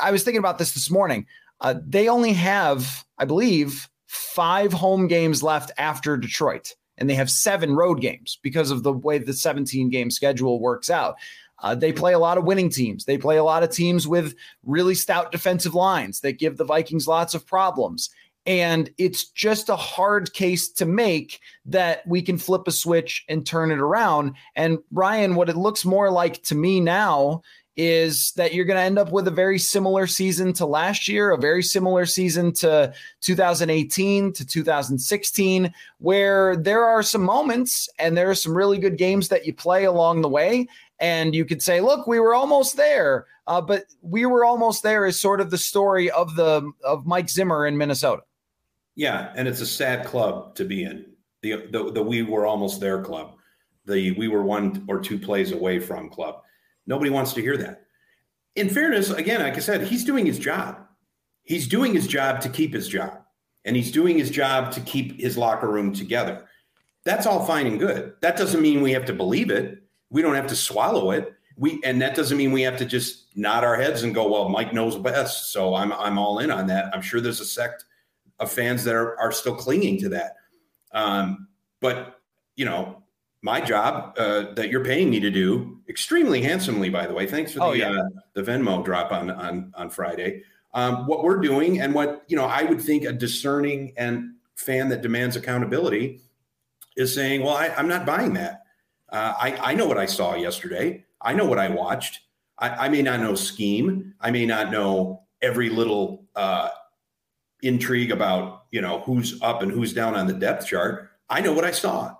I 0.00 0.10
was 0.12 0.22
thinking 0.22 0.38
about 0.38 0.58
this 0.58 0.72
this 0.72 0.88
morning. 0.88 1.26
Uh, 1.60 1.74
they 1.86 2.08
only 2.08 2.32
have, 2.32 3.04
I 3.18 3.26
believe, 3.26 3.89
five 4.10 4.72
home 4.72 5.06
games 5.06 5.40
left 5.40 5.70
after 5.78 6.16
Detroit, 6.16 6.74
and 6.98 7.08
they 7.08 7.14
have 7.14 7.30
seven 7.30 7.76
road 7.76 8.00
games 8.00 8.40
because 8.42 8.72
of 8.72 8.82
the 8.82 8.92
way 8.92 9.18
the 9.18 9.32
17 9.32 9.88
game 9.88 10.10
schedule 10.10 10.58
works 10.58 10.90
out. 10.90 11.14
Uh, 11.60 11.76
they 11.76 11.92
play 11.92 12.12
a 12.12 12.18
lot 12.18 12.36
of 12.36 12.42
winning 12.42 12.70
teams. 12.70 13.04
They 13.04 13.18
play 13.18 13.36
a 13.36 13.44
lot 13.44 13.62
of 13.62 13.70
teams 13.70 14.08
with 14.08 14.34
really 14.64 14.96
stout 14.96 15.30
defensive 15.30 15.76
lines 15.76 16.20
that 16.22 16.40
give 16.40 16.56
the 16.56 16.64
Vikings 16.64 17.06
lots 17.06 17.34
of 17.34 17.46
problems. 17.46 18.10
And 18.46 18.90
it's 18.98 19.28
just 19.28 19.68
a 19.68 19.76
hard 19.76 20.32
case 20.32 20.72
to 20.72 20.86
make 20.86 21.38
that 21.66 22.04
we 22.04 22.20
can 22.20 22.36
flip 22.36 22.62
a 22.66 22.72
switch 22.72 23.24
and 23.28 23.46
turn 23.46 23.70
it 23.70 23.78
around. 23.78 24.34
And 24.56 24.78
Ryan, 24.90 25.36
what 25.36 25.50
it 25.50 25.56
looks 25.56 25.84
more 25.84 26.10
like 26.10 26.42
to 26.44 26.56
me 26.56 26.80
now 26.80 27.42
is 27.82 28.32
that 28.32 28.52
you're 28.52 28.66
going 28.66 28.76
to 28.76 28.82
end 28.82 28.98
up 28.98 29.10
with 29.10 29.26
a 29.26 29.30
very 29.30 29.58
similar 29.58 30.06
season 30.06 30.52
to 30.52 30.66
last 30.66 31.08
year, 31.08 31.30
a 31.30 31.38
very 31.38 31.62
similar 31.62 32.04
season 32.04 32.52
to 32.52 32.92
2018 33.22 34.34
to 34.34 34.44
2016, 34.46 35.72
where 35.96 36.56
there 36.56 36.84
are 36.84 37.02
some 37.02 37.22
moments 37.22 37.88
and 37.98 38.14
there 38.14 38.28
are 38.28 38.34
some 38.34 38.54
really 38.54 38.76
good 38.76 38.98
games 38.98 39.28
that 39.28 39.46
you 39.46 39.54
play 39.54 39.84
along 39.84 40.20
the 40.20 40.28
way. 40.28 40.68
And 40.98 41.34
you 41.34 41.46
could 41.46 41.62
say, 41.62 41.80
look, 41.80 42.06
we 42.06 42.20
were 42.20 42.34
almost 42.34 42.76
there. 42.76 43.24
Uh, 43.46 43.62
but 43.62 43.86
we 44.02 44.26
were 44.26 44.44
almost 44.44 44.82
there 44.82 45.06
is 45.06 45.18
sort 45.18 45.40
of 45.40 45.50
the 45.50 45.56
story 45.56 46.10
of 46.10 46.36
the 46.36 46.70
of 46.84 47.06
Mike 47.06 47.30
Zimmer 47.30 47.66
in 47.66 47.78
Minnesota. 47.78 48.22
Yeah, 48.94 49.32
and 49.34 49.48
it's 49.48 49.62
a 49.62 49.66
sad 49.66 50.04
club 50.04 50.54
to 50.56 50.66
be 50.66 50.84
in. 50.84 51.06
The 51.40 51.66
the, 51.70 51.90
the 51.92 52.02
we 52.02 52.22
were 52.22 52.44
almost 52.44 52.78
there 52.78 53.02
club. 53.02 53.36
The 53.86 54.12
we 54.12 54.28
were 54.28 54.42
one 54.42 54.84
or 54.86 55.00
two 55.00 55.18
plays 55.18 55.52
away 55.52 55.78
from 55.78 56.10
club 56.10 56.42
Nobody 56.90 57.08
wants 57.08 57.32
to 57.34 57.40
hear 57.40 57.56
that. 57.56 57.84
In 58.56 58.68
fairness, 58.68 59.10
again, 59.10 59.40
like 59.40 59.54
I 59.54 59.60
said, 59.60 59.86
he's 59.86 60.04
doing 60.04 60.26
his 60.26 60.40
job. 60.40 60.76
He's 61.44 61.68
doing 61.68 61.94
his 61.94 62.08
job 62.08 62.40
to 62.40 62.48
keep 62.48 62.74
his 62.74 62.88
job, 62.88 63.22
and 63.64 63.76
he's 63.76 63.92
doing 63.92 64.18
his 64.18 64.28
job 64.28 64.72
to 64.72 64.80
keep 64.80 65.20
his 65.20 65.38
locker 65.38 65.70
room 65.70 65.92
together. 65.92 66.46
That's 67.04 67.26
all 67.26 67.46
fine 67.46 67.68
and 67.68 67.78
good. 67.78 68.14
That 68.22 68.36
doesn't 68.36 68.60
mean 68.60 68.82
we 68.82 68.90
have 68.90 69.04
to 69.04 69.12
believe 69.12 69.50
it. 69.50 69.84
We 70.10 70.20
don't 70.20 70.34
have 70.34 70.48
to 70.48 70.56
swallow 70.56 71.12
it. 71.12 71.32
We 71.56 71.80
and 71.84 72.02
that 72.02 72.16
doesn't 72.16 72.36
mean 72.36 72.50
we 72.50 72.62
have 72.62 72.76
to 72.78 72.84
just 72.84 73.36
nod 73.36 73.62
our 73.62 73.76
heads 73.76 74.02
and 74.02 74.12
go, 74.12 74.28
"Well, 74.28 74.48
Mike 74.48 74.74
knows 74.74 74.98
best." 74.98 75.52
So 75.52 75.76
I'm 75.76 75.92
I'm 75.92 76.18
all 76.18 76.40
in 76.40 76.50
on 76.50 76.66
that. 76.66 76.92
I'm 76.92 77.02
sure 77.02 77.20
there's 77.20 77.40
a 77.40 77.44
sect 77.44 77.84
of 78.40 78.50
fans 78.50 78.82
that 78.82 78.96
are 78.96 79.18
are 79.20 79.30
still 79.30 79.54
clinging 79.54 80.00
to 80.00 80.08
that. 80.08 80.34
Um, 80.90 81.46
but 81.80 82.20
you 82.56 82.64
know, 82.64 82.99
my 83.42 83.60
job 83.60 84.14
uh, 84.18 84.52
that 84.54 84.70
you're 84.70 84.84
paying 84.84 85.10
me 85.10 85.20
to 85.20 85.30
do 85.30 85.78
extremely 85.88 86.42
handsomely, 86.42 86.90
by 86.90 87.06
the 87.06 87.14
way. 87.14 87.26
Thanks 87.26 87.52
for 87.52 87.60
the, 87.60 87.64
oh, 87.64 87.72
yeah. 87.72 87.90
uh, 87.90 88.08
the 88.34 88.42
Venmo 88.42 88.84
drop 88.84 89.12
on, 89.12 89.30
on, 89.30 89.72
on 89.76 89.90
Friday. 89.90 90.42
Um, 90.74 91.06
what 91.06 91.24
we're 91.24 91.40
doing 91.40 91.80
and 91.80 91.94
what, 91.94 92.22
you 92.28 92.36
know, 92.36 92.44
I 92.44 92.64
would 92.64 92.80
think 92.80 93.04
a 93.04 93.12
discerning 93.12 93.92
and 93.96 94.34
fan 94.56 94.88
that 94.90 95.02
demands 95.02 95.36
accountability 95.36 96.20
is 96.96 97.14
saying, 97.14 97.42
well, 97.42 97.56
I, 97.56 97.68
am 97.76 97.88
not 97.88 98.04
buying 98.04 98.34
that. 98.34 98.62
Uh, 99.08 99.34
I, 99.40 99.56
I 99.70 99.74
know 99.74 99.86
what 99.86 99.98
I 99.98 100.06
saw 100.06 100.34
yesterday. 100.34 101.04
I 101.20 101.32
know 101.32 101.46
what 101.46 101.58
I 101.58 101.68
watched. 101.68 102.20
I, 102.58 102.86
I 102.86 102.88
may 102.88 103.02
not 103.02 103.20
know 103.20 103.34
scheme. 103.34 104.14
I 104.20 104.30
may 104.30 104.46
not 104.46 104.70
know 104.70 105.22
every 105.42 105.70
little 105.70 106.24
uh, 106.36 106.68
intrigue 107.62 108.12
about, 108.12 108.66
you 108.70 108.82
know, 108.82 109.00
who's 109.00 109.40
up 109.42 109.62
and 109.62 109.72
who's 109.72 109.92
down 109.92 110.14
on 110.14 110.26
the 110.26 110.34
depth 110.34 110.66
chart. 110.66 111.10
I 111.28 111.40
know 111.40 111.52
what 111.52 111.64
I 111.64 111.70
saw. 111.70 112.14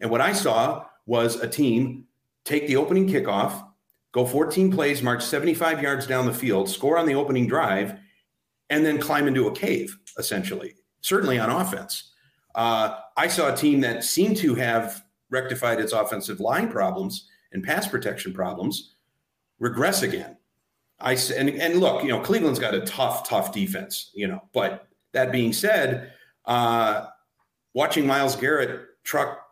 And 0.00 0.10
what 0.10 0.20
I 0.20 0.32
saw 0.32 0.86
was 1.06 1.36
a 1.36 1.48
team 1.48 2.04
take 2.44 2.66
the 2.66 2.76
opening 2.76 3.08
kickoff, 3.08 3.66
go 4.12 4.24
14 4.24 4.72
plays, 4.72 5.02
march 5.02 5.24
75 5.24 5.82
yards 5.82 6.06
down 6.06 6.26
the 6.26 6.32
field, 6.32 6.68
score 6.68 6.98
on 6.98 7.06
the 7.06 7.14
opening 7.14 7.46
drive, 7.46 7.98
and 8.70 8.84
then 8.84 8.98
climb 8.98 9.26
into 9.26 9.48
a 9.48 9.52
cave, 9.52 9.96
essentially, 10.18 10.74
certainly 11.00 11.38
on 11.38 11.50
offense. 11.50 12.12
Uh, 12.54 12.98
I 13.16 13.28
saw 13.28 13.52
a 13.52 13.56
team 13.56 13.80
that 13.80 14.04
seemed 14.04 14.36
to 14.38 14.54
have 14.54 15.04
rectified 15.30 15.80
its 15.80 15.92
offensive 15.92 16.40
line 16.40 16.70
problems 16.70 17.28
and 17.52 17.62
pass 17.62 17.86
protection 17.86 18.32
problems 18.32 18.94
regress 19.58 20.02
again. 20.02 20.36
I 21.00 21.12
and, 21.36 21.50
and 21.50 21.80
look, 21.80 22.02
you 22.02 22.08
know, 22.08 22.20
Cleveland's 22.20 22.58
got 22.58 22.74
a 22.74 22.80
tough, 22.80 23.28
tough 23.28 23.52
defense, 23.52 24.10
you 24.14 24.26
know, 24.26 24.42
but 24.52 24.86
that 25.12 25.30
being 25.32 25.52
said, 25.52 26.12
uh, 26.46 27.06
watching 27.74 28.06
Myles 28.06 28.36
Garrett 28.36 28.86
truck 29.04 29.45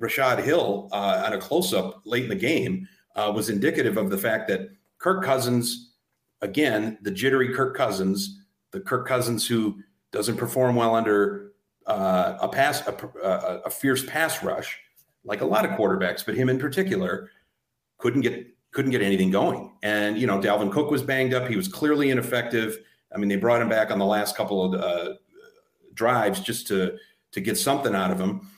Rashod 0.00 0.40
Hill 0.40 0.88
uh, 0.90 1.22
on 1.26 1.34
a 1.34 1.38
close 1.38 1.72
up 1.72 2.02
late 2.04 2.24
in 2.24 2.30
the 2.30 2.34
game 2.34 2.88
uh, 3.14 3.30
was 3.34 3.48
indicative 3.48 3.96
of 3.96 4.10
the 4.10 4.18
fact 4.18 4.48
that 4.48 4.70
Kirk 4.98 5.22
Cousins, 5.22 5.92
again, 6.40 6.98
the 7.02 7.10
jittery 7.10 7.54
Kirk 7.54 7.76
Cousins, 7.76 8.40
the 8.72 8.80
Kirk 8.80 9.06
Cousins 9.06 9.46
who 9.46 9.78
doesn't 10.10 10.36
perform 10.36 10.74
well 10.74 10.94
under 10.94 11.52
uh, 11.86 12.38
a 12.40 12.48
pass, 12.48 12.86
a, 12.86 13.10
a, 13.22 13.60
a 13.66 13.70
fierce 13.70 14.04
pass 14.06 14.42
rush, 14.42 14.78
like 15.24 15.42
a 15.42 15.46
lot 15.46 15.64
of 15.64 15.72
quarterbacks, 15.72 16.24
but 16.24 16.34
him 16.34 16.48
in 16.48 16.58
particular, 16.58 17.30
couldn't 17.98 18.22
get 18.22 18.46
couldn't 18.72 18.92
get 18.92 19.02
anything 19.02 19.30
going. 19.30 19.72
And 19.82 20.18
you 20.18 20.26
know, 20.26 20.38
Dalvin 20.38 20.72
Cook 20.72 20.90
was 20.90 21.02
banged 21.02 21.34
up; 21.34 21.48
he 21.48 21.56
was 21.56 21.68
clearly 21.68 22.10
ineffective. 22.10 22.78
I 23.14 23.18
mean, 23.18 23.28
they 23.28 23.36
brought 23.36 23.60
him 23.60 23.68
back 23.68 23.90
on 23.90 23.98
the 23.98 24.06
last 24.06 24.36
couple 24.36 24.74
of 24.74 24.80
uh, 24.80 25.14
drives 25.94 26.40
just 26.40 26.66
to 26.68 26.96
to 27.32 27.40
get 27.40 27.58
something 27.58 27.94
out 27.94 28.10
of 28.10 28.18
him, 28.18 28.48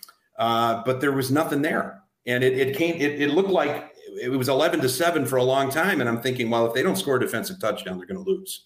uh, 0.43 0.83
but 0.85 1.01
there 1.01 1.13
was 1.13 1.31
nothing 1.31 1.63
there. 1.63 2.03
And 2.27 2.43
it, 2.43 2.59
it 2.59 2.77
came. 2.77 2.97
It, 2.97 3.23
it 3.23 3.31
looked 3.31 3.51
like 3.51 3.95
it 4.21 4.29
was 4.29 4.49
eleven 4.49 4.81
to 4.81 4.89
seven 4.89 5.25
for 5.25 5.37
a 5.37 5.45
long 5.45 5.71
time. 5.71 6.01
And 6.01 6.09
I'm 6.09 6.21
thinking, 6.21 6.51
well, 6.51 6.67
if 6.67 6.75
they 6.75 6.83
don't 6.83 6.97
score 6.97 7.17
a 7.17 7.21
defensive 7.21 7.61
touchdown, 7.61 7.97
they're 7.97 8.09
going 8.09 8.25
to 8.25 8.29
lose. 8.29 8.65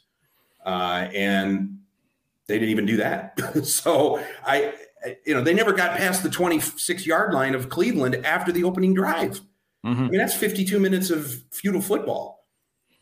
Uh, 0.64 1.08
and 1.14 1.78
they 2.46 2.58
didn't 2.58 2.70
even 2.70 2.86
do 2.86 2.96
that. 2.96 3.38
so 3.64 4.24
I, 4.46 4.72
you 5.26 5.34
know, 5.34 5.42
they 5.42 5.52
never 5.52 5.74
got 5.74 5.98
past 5.98 6.22
the 6.22 6.30
26 6.30 7.06
yard 7.06 7.34
line 7.34 7.54
of 7.54 7.68
Cleveland 7.68 8.24
after 8.24 8.52
the 8.52 8.64
opening 8.64 8.94
drive. 8.94 9.42
Mm-hmm. 9.84 10.04
I 10.04 10.08
mean, 10.08 10.18
that's 10.18 10.34
52 10.34 10.80
minutes 10.80 11.10
of 11.10 11.42
futile 11.50 11.82
football. 11.82 12.46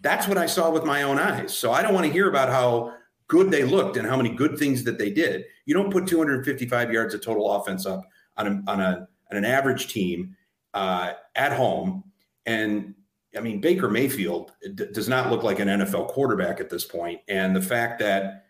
That's 0.00 0.26
what 0.26 0.36
I 0.36 0.46
saw 0.46 0.68
with 0.70 0.84
my 0.84 1.02
own 1.02 1.20
eyes. 1.20 1.56
So 1.56 1.70
I 1.70 1.80
don't 1.80 1.94
want 1.94 2.06
to 2.06 2.12
hear 2.12 2.28
about 2.28 2.48
how 2.48 2.92
good 3.28 3.52
they 3.52 3.62
looked 3.62 3.96
and 3.96 4.06
how 4.06 4.16
many 4.16 4.30
good 4.30 4.58
things 4.58 4.82
that 4.82 4.98
they 4.98 5.10
did. 5.10 5.44
You 5.64 5.74
don't 5.74 5.92
put 5.92 6.08
255 6.08 6.92
yards 6.92 7.14
of 7.14 7.22
total 7.22 7.52
offense 7.52 7.86
up 7.86 8.04
on 8.36 8.46
a, 8.46 8.70
on 8.70 8.80
a 8.80 9.08
on 9.30 9.36
an 9.36 9.44
average 9.44 9.88
team 9.88 10.36
uh, 10.74 11.12
at 11.34 11.52
home. 11.52 12.04
And 12.46 12.94
I 13.36 13.40
mean, 13.40 13.60
Baker 13.60 13.88
Mayfield 13.88 14.52
d- 14.74 14.86
does 14.92 15.08
not 15.08 15.30
look 15.30 15.42
like 15.42 15.58
an 15.58 15.68
NFL 15.68 16.08
quarterback 16.08 16.60
at 16.60 16.70
this 16.70 16.84
point. 16.84 17.20
And 17.28 17.54
the 17.54 17.62
fact 17.62 17.98
that 18.00 18.44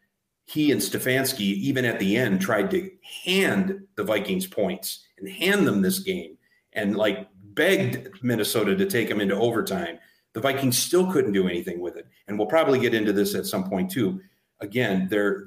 he 0.47 0.73
and 0.73 0.81
Stefanski, 0.81 1.41
even 1.41 1.85
at 1.85 1.99
the 1.99 2.17
end, 2.17 2.41
tried 2.41 2.71
to 2.73 2.91
hand 3.25 3.81
the 3.97 4.05
Vikings 4.05 4.47
points 4.47 5.07
and 5.19 5.29
hand 5.29 5.67
them 5.67 5.81
this 5.81 6.01
game 6.01 6.37
and 6.73 6.97
like 6.97 7.29
begged 7.55 8.23
Minnesota 8.23 8.77
to 8.77 8.87
take 8.87 9.09
them 9.09 9.21
into 9.21 9.37
overtime. 9.37 9.99
The 10.35 10.41
Vikings 10.41 10.77
still 10.77 11.11
couldn't 11.11 11.33
do 11.33 11.49
anything 11.49 11.81
with 11.81 11.97
it. 11.97 12.07
And 12.27 12.39
we'll 12.39 12.49
probably 12.49 12.79
get 12.79 12.95
into 12.95 13.13
this 13.13 13.35
at 13.35 13.47
some 13.47 13.71
point 13.71 13.91
too. 13.91 14.21
Again, 14.61 15.09
their 15.09 15.47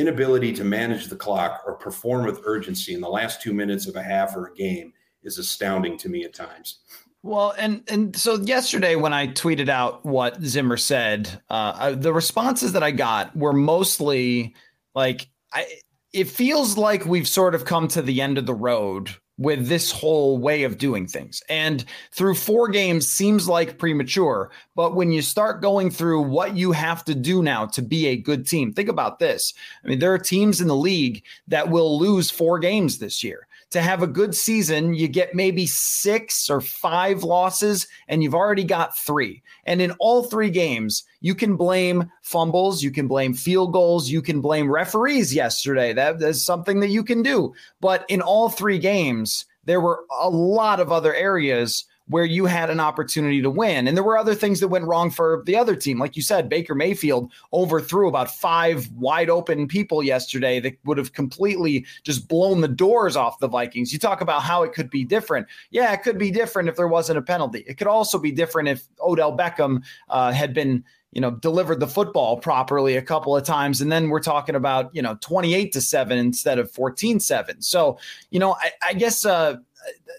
inability 0.00 0.52
to 0.54 0.64
manage 0.64 1.08
the 1.08 1.16
clock 1.16 1.62
or 1.66 1.74
perform 1.74 2.24
with 2.24 2.40
urgency 2.44 2.94
in 2.94 3.00
the 3.00 3.08
last 3.08 3.42
two 3.42 3.52
minutes 3.52 3.86
of 3.86 3.96
a 3.96 4.02
half 4.02 4.34
or 4.34 4.46
a 4.46 4.54
game 4.54 4.92
is 5.22 5.38
astounding 5.38 5.98
to 5.98 6.08
me 6.08 6.24
at 6.24 6.34
times. 6.34 6.78
Well, 7.22 7.54
and 7.58 7.82
and 7.88 8.16
so 8.16 8.36
yesterday 8.36 8.96
when 8.96 9.12
I 9.12 9.28
tweeted 9.28 9.68
out 9.68 10.04
what 10.04 10.42
Zimmer 10.42 10.78
said, 10.78 11.42
uh, 11.50 11.94
the 11.94 12.14
responses 12.14 12.72
that 12.72 12.82
I 12.82 12.92
got 12.92 13.36
were 13.36 13.52
mostly 13.52 14.54
like 14.94 15.28
I. 15.52 15.66
It 16.12 16.28
feels 16.28 16.76
like 16.76 17.06
we've 17.06 17.28
sort 17.28 17.54
of 17.54 17.64
come 17.64 17.86
to 17.88 18.02
the 18.02 18.20
end 18.20 18.36
of 18.36 18.44
the 18.44 18.54
road 18.54 19.10
with 19.40 19.68
this 19.68 19.90
whole 19.90 20.36
way 20.36 20.64
of 20.64 20.76
doing 20.76 21.06
things. 21.06 21.42
And 21.48 21.82
through 22.12 22.34
four 22.34 22.68
games 22.68 23.08
seems 23.08 23.48
like 23.48 23.78
premature, 23.78 24.50
but 24.76 24.94
when 24.94 25.10
you 25.10 25.22
start 25.22 25.62
going 25.62 25.90
through 25.90 26.20
what 26.20 26.56
you 26.58 26.72
have 26.72 27.06
to 27.06 27.14
do 27.14 27.42
now 27.42 27.64
to 27.66 27.80
be 27.80 28.06
a 28.08 28.18
good 28.18 28.46
team, 28.46 28.70
think 28.70 28.90
about 28.90 29.18
this. 29.18 29.54
I 29.82 29.88
mean, 29.88 29.98
there 29.98 30.12
are 30.12 30.18
teams 30.18 30.60
in 30.60 30.68
the 30.68 30.76
league 30.76 31.24
that 31.48 31.70
will 31.70 31.98
lose 31.98 32.30
four 32.30 32.58
games 32.58 32.98
this 32.98 33.24
year 33.24 33.48
to 33.70 33.80
have 33.80 34.02
a 34.02 34.08
good 34.08 34.34
season, 34.34 34.94
you 34.94 35.06
get 35.06 35.34
maybe 35.34 35.66
six 35.66 36.50
or 36.50 36.60
five 36.60 37.22
losses, 37.22 37.86
and 38.08 38.22
you've 38.22 38.34
already 38.34 38.64
got 38.64 38.96
three. 38.96 39.42
And 39.64 39.80
in 39.80 39.92
all 40.00 40.24
three 40.24 40.50
games, 40.50 41.04
you 41.20 41.34
can 41.34 41.56
blame 41.56 42.10
fumbles, 42.22 42.82
you 42.82 42.90
can 42.90 43.06
blame 43.06 43.32
field 43.32 43.72
goals, 43.72 44.10
you 44.10 44.22
can 44.22 44.40
blame 44.40 44.70
referees 44.70 45.34
yesterday. 45.34 45.92
That 45.92 46.20
is 46.20 46.44
something 46.44 46.80
that 46.80 46.88
you 46.88 47.04
can 47.04 47.22
do. 47.22 47.54
But 47.80 48.04
in 48.08 48.20
all 48.20 48.48
three 48.48 48.78
games, 48.78 49.44
there 49.64 49.80
were 49.80 50.04
a 50.20 50.28
lot 50.28 50.80
of 50.80 50.90
other 50.90 51.14
areas 51.14 51.84
where 52.10 52.24
you 52.24 52.44
had 52.44 52.70
an 52.70 52.80
opportunity 52.80 53.40
to 53.40 53.48
win. 53.48 53.86
And 53.86 53.96
there 53.96 54.04
were 54.04 54.18
other 54.18 54.34
things 54.34 54.58
that 54.60 54.68
went 54.68 54.84
wrong 54.84 55.10
for 55.10 55.42
the 55.46 55.56
other 55.56 55.76
team. 55.76 55.98
Like 55.98 56.16
you 56.16 56.22
said, 56.22 56.48
Baker 56.48 56.74
Mayfield 56.74 57.30
overthrew 57.52 58.08
about 58.08 58.30
five 58.30 58.90
wide 58.92 59.30
open 59.30 59.68
people 59.68 60.02
yesterday 60.02 60.58
that 60.60 60.76
would 60.84 60.98
have 60.98 61.12
completely 61.12 61.86
just 62.02 62.26
blown 62.26 62.60
the 62.60 62.68
doors 62.68 63.14
off 63.14 63.38
the 63.38 63.48
Vikings. 63.48 63.92
You 63.92 64.00
talk 64.00 64.20
about 64.20 64.42
how 64.42 64.64
it 64.64 64.72
could 64.72 64.90
be 64.90 65.04
different. 65.04 65.46
Yeah, 65.70 65.92
it 65.92 66.02
could 66.02 66.18
be 66.18 66.32
different 66.32 66.68
if 66.68 66.76
there 66.76 66.88
wasn't 66.88 67.18
a 67.18 67.22
penalty. 67.22 67.64
It 67.66 67.78
could 67.78 67.86
also 67.86 68.18
be 68.18 68.32
different 68.32 68.68
if 68.68 68.88
Odell 69.00 69.36
Beckham 69.36 69.84
uh, 70.08 70.32
had 70.32 70.52
been 70.52 70.84
you 71.12 71.20
know 71.20 71.32
delivered 71.32 71.80
the 71.80 71.86
football 71.86 72.36
properly 72.36 72.96
a 72.96 73.02
couple 73.02 73.36
of 73.36 73.44
times 73.44 73.80
and 73.80 73.90
then 73.90 74.08
we're 74.10 74.20
talking 74.20 74.54
about 74.54 74.94
you 74.94 75.02
know 75.02 75.16
28 75.20 75.72
to 75.72 75.80
7 75.80 76.16
instead 76.16 76.58
of 76.58 76.70
14 76.70 77.18
7 77.18 77.60
so 77.62 77.98
you 78.30 78.38
know 78.38 78.54
i, 78.54 78.70
I 78.88 78.94
guess 78.94 79.26
uh 79.26 79.56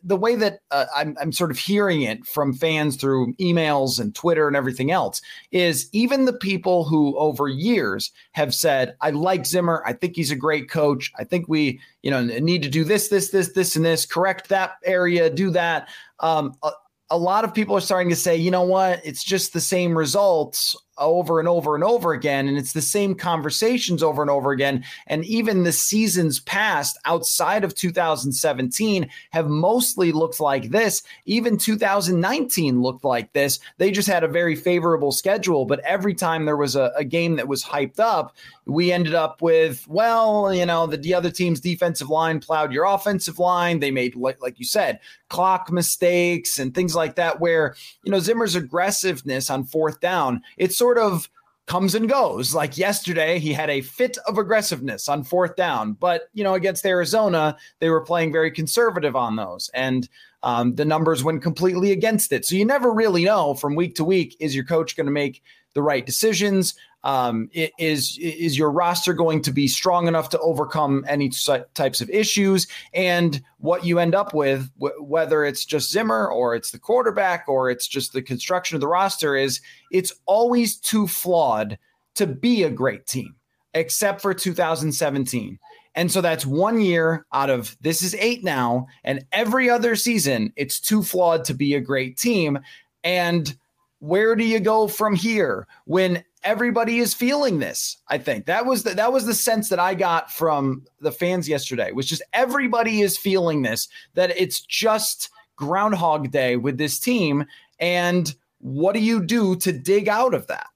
the 0.03 0.18
way 0.18 0.36
that 0.36 0.62
uh, 0.72 0.86
I'm, 0.96 1.15
I'm 1.22 1.32
sort 1.32 1.51
of 1.51 1.60
hearing 1.60 2.01
it 2.01 2.25
from 2.25 2.53
fans 2.53 2.96
through 2.96 3.34
emails 3.36 4.00
and 4.00 4.15
Twitter 4.15 4.48
and 4.48 4.56
everything 4.56 4.91
else 4.91 5.22
is 5.51 5.89
even 5.91 6.25
the 6.25 6.34
people 6.34 6.84
who 6.84 7.15
over 7.18 7.48
years 7.48 8.12
have 8.32 8.53
said, 8.53 8.96
I 9.01 9.12
like 9.12 9.46
Zimmer. 9.46 9.84
I 9.86 9.94
think 9.94 10.15
he's 10.15 10.32
a 10.32 10.36
great 10.36 10.70
coach. 10.70 11.12
I 11.18 11.24
think 11.24 11.48
we, 11.48 11.80
you 12.01 12.10
know, 12.10 12.24
need 12.24 12.63
to 12.63 12.70
do 12.70 12.84
this, 12.84 13.10
this, 13.10 13.30
this, 13.30 13.50
this, 13.50 13.75
and 13.75 13.86
this, 13.86 14.06
correct 14.06 14.50
that 14.50 14.74
area, 14.84 15.30
do 15.30 15.51
that. 15.51 15.89
Um, 16.20 16.56
a, 16.63 16.72
a 17.12 17.18
lot 17.18 17.44
of 17.44 17.53
people 17.53 17.75
are 17.75 17.82
starting 17.82 18.10
to 18.10 18.15
say, 18.15 18.36
you 18.36 18.50
know 18.50 18.63
what, 18.63 19.01
it's 19.06 19.24
just 19.24 19.53
the 19.53 19.62
same 19.62 19.98
results 19.98 20.75
over 20.98 21.39
and 21.39 21.48
over 21.48 21.75
and 21.75 21.83
over 21.83 22.13
again. 22.13 22.48
And 22.48 22.57
it's 22.57 22.74
the 22.74 22.81
same 22.81 23.15
conversations 23.15 24.03
over 24.03 24.21
and 24.21 24.31
over 24.31 24.51
again. 24.51 24.83
And 25.07 25.25
even 25.25 25.63
the 25.63 25.71
seasons 25.71 26.39
past 26.41 26.98
outside 27.05 27.63
of 27.63 27.75
2017 27.75 29.10
have 29.31 29.48
mostly 29.48 30.12
looked 30.12 30.39
like 30.39 30.69
this. 30.69 31.01
Even 31.25 31.57
2019 31.57 32.81
looked 32.81 33.03
like 33.03 33.33
this. 33.33 33.60
They 33.77 33.91
just 33.91 34.07
had 34.07 34.24
a 34.24 34.27
very 34.27 34.55
favorable 34.55 35.12
schedule. 35.12 35.65
But 35.65 35.79
every 35.79 36.13
time 36.13 36.45
there 36.45 36.57
was 36.57 36.75
a, 36.75 36.91
a 36.95 37.03
game 37.03 37.36
that 37.38 37.48
was 37.48 37.63
hyped 37.63 38.00
up, 38.00 38.36
we 38.65 38.91
ended 38.91 39.15
up 39.15 39.41
with, 39.41 39.88
well, 39.88 40.53
you 40.53 40.65
know, 40.65 40.88
the, 40.88 40.98
the 40.98 41.13
other 41.13 41.31
team's 41.31 41.60
defensive 41.60 42.10
line 42.10 42.39
plowed 42.39 42.71
your 42.71 42.86
offensive 42.86 43.39
line. 43.39 43.79
They 43.79 43.91
made, 43.91 44.15
like, 44.15 44.41
like 44.41 44.60
you 44.60 44.65
said, 44.65 45.00
clock 45.29 45.71
mistakes 45.71 46.60
and 46.60 46.74
things 46.74 46.95
like 46.95 47.15
that, 47.15 47.39
where, 47.39 47.75
you 48.03 48.12
know, 48.12 48.19
Zimmer's 48.19 48.55
aggressiveness 48.55 49.50
on 49.50 49.63
fourth 49.63 50.00
down, 50.00 50.43
it's 50.57 50.77
sort 50.81 50.97
of 50.97 51.29
comes 51.67 51.93
and 51.93 52.09
goes. 52.09 52.55
Like 52.55 52.75
yesterday, 52.75 53.38
he 53.38 53.53
had 53.53 53.69
a 53.69 53.81
fit 53.81 54.17
of 54.25 54.39
aggressiveness 54.39 55.07
on 55.07 55.23
fourth 55.23 55.55
down, 55.55 55.93
but 55.93 56.23
you 56.33 56.43
know, 56.43 56.55
against 56.55 56.88
Arizona, 56.88 57.55
they 57.79 57.91
were 57.91 58.01
playing 58.01 58.31
very 58.31 58.50
conservative 58.50 59.15
on 59.15 59.35
those, 59.35 59.69
and 59.75 60.09
um, 60.41 60.73
the 60.73 60.85
numbers 60.85 61.23
went 61.23 61.43
completely 61.43 61.91
against 61.91 62.31
it. 62.31 62.45
So 62.45 62.55
you 62.55 62.65
never 62.65 62.91
really 62.91 63.25
know 63.25 63.53
from 63.53 63.75
week 63.75 63.93
to 63.97 64.03
week 64.03 64.35
is 64.39 64.55
your 64.55 64.65
coach 64.65 64.95
going 64.95 65.05
to 65.05 65.11
make 65.11 65.43
the 65.75 65.83
right 65.83 66.03
decisions? 66.03 66.73
Um, 67.03 67.50
is 67.53 68.17
is 68.20 68.58
your 68.58 68.72
roster 68.72 69.13
going 69.13 69.41
to 69.43 69.51
be 69.51 69.67
strong 69.67 70.08
enough 70.08 70.29
to 70.29 70.39
overcome 70.39 71.03
any 71.08 71.31
types 71.74 72.01
of 72.01 72.10
issues? 72.10 72.67
And 72.93 73.41
what 73.58 73.86
you 73.86 73.98
end 74.00 74.13
up 74.13 74.34
with, 74.34 74.70
whether 74.77 75.43
it's 75.43 75.65
just 75.65 75.91
Zimmer 75.91 76.27
or 76.27 76.55
it's 76.55 76.72
the 76.72 76.79
quarterback 76.79 77.46
or 77.48 77.70
it's 77.70 77.88
just 77.88 78.13
the 78.13 78.22
construction 78.22 78.75
of 78.75 78.81
the 78.81 78.88
roster, 78.88 79.36
is 79.36 79.62
it's 79.91 80.13
always 80.25 80.77
too 80.77 81.08
flawed 81.08 81.77
to 82.15 82.27
be 82.27 82.63
a 82.63 82.70
great 82.70 83.08
team, 83.08 83.36
except 83.74 84.22
for 84.22 84.34
2017. 84.34 85.58
And 85.96 86.12
so 86.12 86.22
that's 86.22 86.46
one 86.46 86.79
year 86.79 87.25
out 87.34 87.50
of 87.50 87.75
this 87.81 88.01
is 88.01 88.15
eight 88.15 88.43
now, 88.43 88.88
and 89.03 89.25
every 89.31 89.70
other 89.70 89.96
season, 89.96 90.53
it's 90.55 90.79
too 90.79 91.03
flawed 91.03 91.43
to 91.46 91.53
be 91.53 91.75
a 91.75 91.81
great 91.81 92.17
team. 92.17 92.60
And 93.03 93.55
where 94.00 94.36
do 94.36 94.43
you 94.43 94.60
go 94.60 94.88
from 94.88 95.15
here 95.15 95.67
when 95.86 96.24
everybody 96.43 97.00
is 97.00 97.13
feeling 97.13 97.60
this 97.60 97.98
i 98.07 98.17
think. 98.17 98.45
That 98.45 98.65
was 98.65 98.83
the, 98.83 98.91
that 98.91 99.13
was 99.13 99.25
the 99.25 99.33
sense 99.33 99.69
that 99.69 99.79
i 99.79 99.93
got 99.93 100.31
from 100.31 100.86
the 101.00 101.12
fans 101.12 101.48
yesterday 101.48 101.91
was 101.91 102.07
just 102.07 102.24
everybody 102.33 103.01
is 103.01 103.17
feeling 103.17 103.62
this 103.62 103.88
that 104.15 104.31
it's 104.36 104.62
just 104.62 105.29
groundhog 105.55 106.31
day 106.31 106.55
with 106.55 106.77
this 106.77 107.00
team 107.00 107.45
and 107.79 108.36
what 108.60 108.93
do 108.93 109.00
you 109.00 109.24
do 109.24 109.55
to 109.55 109.71
dig 109.71 110.07
out 110.07 110.33
of 110.33 110.48
that? 110.48 110.67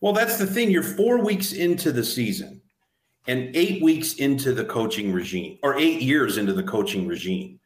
Well 0.00 0.12
that's 0.12 0.38
the 0.38 0.46
thing. 0.46 0.70
You're 0.70 0.82
4 0.82 1.24
weeks 1.24 1.52
into 1.52 1.92
the 1.92 2.04
season 2.04 2.60
and 3.26 3.54
8 3.54 3.82
weeks 3.82 4.14
into 4.14 4.52
the 4.52 4.64
coaching 4.64 5.12
regime 5.12 5.58
or 5.62 5.78
8 5.78 6.02
years 6.02 6.38
into 6.38 6.52
the 6.52 6.62
coaching 6.62 7.06
regime. 7.06 7.60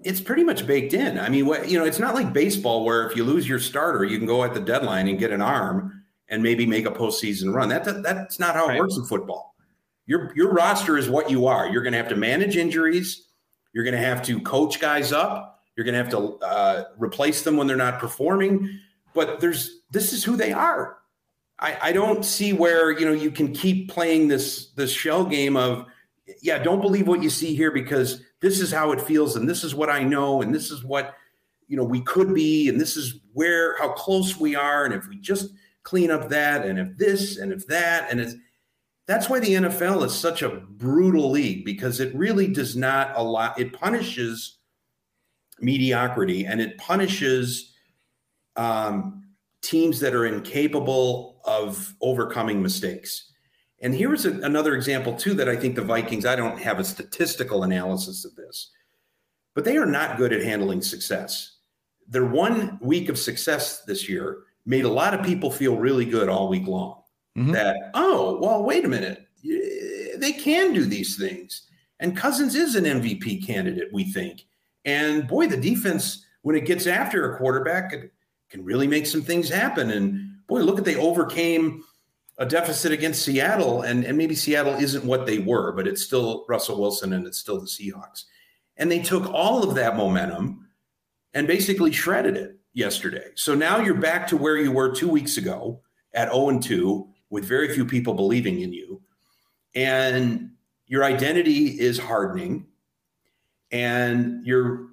It's 0.00 0.20
pretty 0.20 0.44
much 0.44 0.66
baked 0.66 0.92
in. 0.92 1.18
I 1.18 1.28
mean, 1.28 1.46
what 1.46 1.68
you 1.68 1.78
know, 1.78 1.84
it's 1.84 1.98
not 1.98 2.14
like 2.14 2.32
baseball 2.32 2.84
where 2.84 3.08
if 3.08 3.16
you 3.16 3.24
lose 3.24 3.48
your 3.48 3.58
starter, 3.58 4.04
you 4.04 4.18
can 4.18 4.26
go 4.26 4.44
at 4.44 4.52
the 4.52 4.60
deadline 4.60 5.08
and 5.08 5.18
get 5.18 5.30
an 5.30 5.40
arm 5.40 5.93
and 6.28 6.42
maybe 6.42 6.66
make 6.66 6.86
a 6.86 6.90
postseason 6.90 7.54
run. 7.54 7.68
That, 7.68 8.02
that's 8.02 8.38
not 8.38 8.54
how 8.54 8.66
it 8.66 8.68
right. 8.70 8.80
works 8.80 8.96
in 8.96 9.04
football. 9.04 9.54
Your 10.06 10.32
your 10.36 10.52
roster 10.52 10.98
is 10.98 11.08
what 11.08 11.30
you 11.30 11.46
are. 11.46 11.68
You're 11.68 11.82
going 11.82 11.92
to 11.92 11.98
have 11.98 12.08
to 12.08 12.16
manage 12.16 12.56
injuries. 12.56 13.28
You're 13.72 13.84
going 13.84 13.94
to 13.94 14.06
have 14.06 14.22
to 14.22 14.40
coach 14.40 14.80
guys 14.80 15.12
up. 15.12 15.62
You're 15.76 15.84
going 15.84 15.94
to 15.94 16.02
have 16.02 16.10
to 16.10 16.18
uh, 16.44 16.84
replace 16.98 17.42
them 17.42 17.56
when 17.56 17.66
they're 17.66 17.76
not 17.76 17.98
performing. 17.98 18.78
But 19.14 19.40
there's 19.40 19.80
this 19.90 20.12
is 20.12 20.22
who 20.22 20.36
they 20.36 20.52
are. 20.52 20.98
I, 21.58 21.78
I 21.80 21.92
don't 21.92 22.24
see 22.24 22.52
where 22.52 22.90
you 22.90 23.06
know 23.06 23.12
you 23.12 23.30
can 23.30 23.52
keep 23.52 23.90
playing 23.90 24.28
this 24.28 24.72
this 24.72 24.90
shell 24.90 25.24
game 25.24 25.56
of 25.56 25.86
yeah, 26.42 26.58
don't 26.58 26.80
believe 26.80 27.06
what 27.06 27.22
you 27.22 27.30
see 27.30 27.54
here 27.54 27.70
because 27.70 28.22
this 28.40 28.60
is 28.60 28.72
how 28.72 28.92
it 28.92 29.00
feels 29.00 29.36
and 29.36 29.48
this 29.48 29.64
is 29.64 29.74
what 29.74 29.90
I 29.90 30.02
know 30.02 30.42
and 30.42 30.54
this 30.54 30.70
is 30.70 30.84
what 30.84 31.14
you 31.68 31.76
know 31.76 31.84
we 31.84 32.00
could 32.00 32.34
be 32.34 32.68
and 32.68 32.80
this 32.80 32.96
is 32.96 33.20
where 33.32 33.76
how 33.78 33.92
close 33.92 34.38
we 34.38 34.54
are 34.54 34.84
and 34.84 34.94
if 34.94 35.06
we 35.08 35.18
just 35.18 35.50
clean 35.84 36.10
up 36.10 36.28
that 36.28 36.66
and 36.66 36.78
if 36.78 36.96
this 36.96 37.38
and 37.38 37.52
if 37.52 37.66
that 37.66 38.10
and 38.10 38.20
it's 38.20 38.34
that's 39.06 39.28
why 39.28 39.38
the 39.38 39.50
NFL 39.50 40.04
is 40.04 40.14
such 40.14 40.42
a 40.42 40.48
brutal 40.48 41.30
league 41.30 41.64
because 41.64 42.00
it 42.00 42.14
really 42.14 42.48
does 42.48 42.74
not 42.74 43.12
allow 43.16 43.54
it 43.56 43.72
punishes 43.72 44.58
mediocrity 45.60 46.46
and 46.46 46.60
it 46.60 46.76
punishes 46.78 47.74
um, 48.56 49.24
teams 49.60 50.00
that 50.00 50.14
are 50.14 50.26
incapable 50.26 51.40
of 51.44 51.94
overcoming 52.00 52.62
mistakes. 52.62 53.32
And 53.80 53.94
here's 53.94 54.24
a, 54.24 54.32
another 54.40 54.74
example 54.74 55.14
too 55.14 55.34
that 55.34 55.48
I 55.48 55.56
think 55.56 55.74
the 55.74 55.82
Vikings. 55.82 56.26
I 56.26 56.36
don't 56.36 56.58
have 56.60 56.78
a 56.78 56.84
statistical 56.84 57.64
analysis 57.64 58.24
of 58.24 58.34
this, 58.36 58.70
but 59.54 59.64
they 59.64 59.76
are 59.76 59.86
not 59.86 60.16
good 60.16 60.32
at 60.32 60.42
handling 60.42 60.82
success. 60.82 61.58
Their 62.08 62.26
one 62.26 62.78
week 62.80 63.08
of 63.08 63.18
success 63.18 63.82
this 63.82 64.08
year 64.08 64.44
made 64.66 64.84
a 64.84 64.90
lot 64.90 65.14
of 65.14 65.24
people 65.24 65.50
feel 65.50 65.76
really 65.76 66.04
good 66.04 66.28
all 66.28 66.48
week 66.48 66.66
long 66.66 67.02
mm-hmm. 67.36 67.52
that, 67.52 67.76
oh, 67.94 68.38
well, 68.40 68.62
wait 68.62 68.84
a 68.84 68.88
minute. 68.88 69.26
They 69.42 70.32
can 70.32 70.72
do 70.72 70.84
these 70.84 71.16
things. 71.16 71.68
And 72.00 72.16
Cousins 72.16 72.54
is 72.54 72.74
an 72.74 72.84
MVP 72.84 73.46
candidate, 73.46 73.88
we 73.92 74.04
think. 74.04 74.46
And 74.84 75.26
boy, 75.26 75.46
the 75.46 75.56
defense, 75.56 76.24
when 76.42 76.56
it 76.56 76.66
gets 76.66 76.86
after 76.86 77.32
a 77.32 77.38
quarterback, 77.38 77.90
can, 77.90 78.10
can 78.50 78.64
really 78.64 78.86
make 78.86 79.06
some 79.06 79.22
things 79.22 79.48
happen. 79.48 79.90
And 79.90 80.38
boy, 80.46 80.60
look 80.60 80.78
at 80.78 80.84
they 80.84 80.96
overcame 80.96 81.82
a 82.38 82.46
deficit 82.46 82.92
against 82.92 83.24
Seattle. 83.24 83.82
And, 83.82 84.04
and 84.04 84.18
maybe 84.18 84.34
Seattle 84.34 84.74
isn't 84.74 85.04
what 85.04 85.26
they 85.26 85.38
were, 85.38 85.72
but 85.72 85.86
it's 85.86 86.02
still 86.02 86.44
Russell 86.48 86.80
Wilson 86.80 87.12
and 87.12 87.26
it's 87.26 87.38
still 87.38 87.60
the 87.60 87.66
Seahawks. 87.66 88.24
And 88.76 88.90
they 88.90 89.00
took 89.00 89.32
all 89.32 89.62
of 89.62 89.76
that 89.76 89.96
momentum 89.96 90.66
and 91.32 91.46
basically 91.46 91.92
shredded 91.92 92.36
it 92.36 92.58
yesterday. 92.74 93.30
So 93.36 93.54
now 93.54 93.78
you're 93.78 93.94
back 93.94 94.26
to 94.28 94.36
where 94.36 94.56
you 94.56 94.72
were 94.72 94.94
two 94.94 95.08
weeks 95.08 95.36
ago 95.36 95.80
at 96.12 96.30
0 96.30 96.50
and 96.50 96.62
2 96.62 97.08
with 97.30 97.44
very 97.44 97.72
few 97.72 97.86
people 97.86 98.14
believing 98.14 98.60
in 98.60 98.72
you. 98.72 99.00
And 99.74 100.50
your 100.86 101.04
identity 101.04 101.80
is 101.80 101.98
hardening 101.98 102.66
and 103.70 104.44
your 104.44 104.88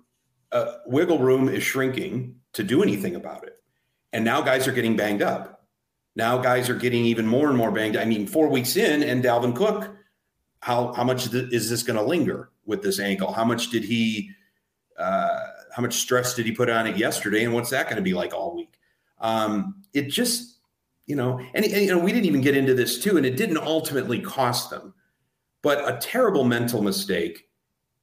uh, 0.51 0.77
wiggle 0.85 1.19
room 1.19 1.49
is 1.49 1.63
shrinking 1.63 2.35
to 2.53 2.63
do 2.63 2.81
anything 2.81 3.15
about 3.15 3.43
it. 3.43 3.57
And 4.13 4.25
now 4.25 4.41
guys 4.41 4.67
are 4.67 4.71
getting 4.71 4.95
banged 4.95 5.21
up. 5.21 5.67
Now 6.15 6.37
guys 6.37 6.69
are 6.69 6.75
getting 6.75 7.05
even 7.05 7.25
more 7.25 7.47
and 7.47 7.57
more 7.57 7.71
banged. 7.71 7.95
I 7.95 8.05
mean, 8.05 8.27
four 8.27 8.49
weeks 8.49 8.75
in, 8.75 9.03
and 9.03 9.23
Dalvin 9.23 9.55
Cook, 9.55 9.95
how 10.59 10.91
how 10.93 11.03
much 11.03 11.33
is 11.33 11.69
this 11.69 11.83
going 11.83 11.97
to 11.97 12.03
linger 12.03 12.49
with 12.65 12.83
this 12.83 12.99
ankle? 12.99 13.31
How 13.31 13.45
much 13.45 13.69
did 13.69 13.83
he? 13.83 14.29
Uh, 14.97 15.39
how 15.73 15.81
much 15.81 15.95
stress 15.95 16.33
did 16.33 16.45
he 16.45 16.51
put 16.51 16.69
on 16.69 16.87
it 16.87 16.97
yesterday? 16.97 17.43
And 17.43 17.53
what's 17.53 17.69
that 17.69 17.85
going 17.85 17.97
to 17.97 18.01
be 18.01 18.13
like 18.13 18.33
all 18.33 18.55
week? 18.55 18.73
Um, 19.19 19.83
it 19.93 20.09
just 20.09 20.51
you 21.07 21.15
know, 21.15 21.39
and, 21.53 21.65
and, 21.65 21.83
you 21.83 21.87
know, 21.87 21.97
we 21.97 22.13
didn't 22.13 22.25
even 22.25 22.39
get 22.39 22.55
into 22.55 22.73
this 22.73 22.99
too, 22.99 23.17
and 23.17 23.25
it 23.25 23.35
didn't 23.35 23.57
ultimately 23.57 24.19
cost 24.19 24.69
them, 24.69 24.93
but 25.61 25.79
a 25.79 25.97
terrible 25.97 26.45
mental 26.45 26.81
mistake 26.81 27.49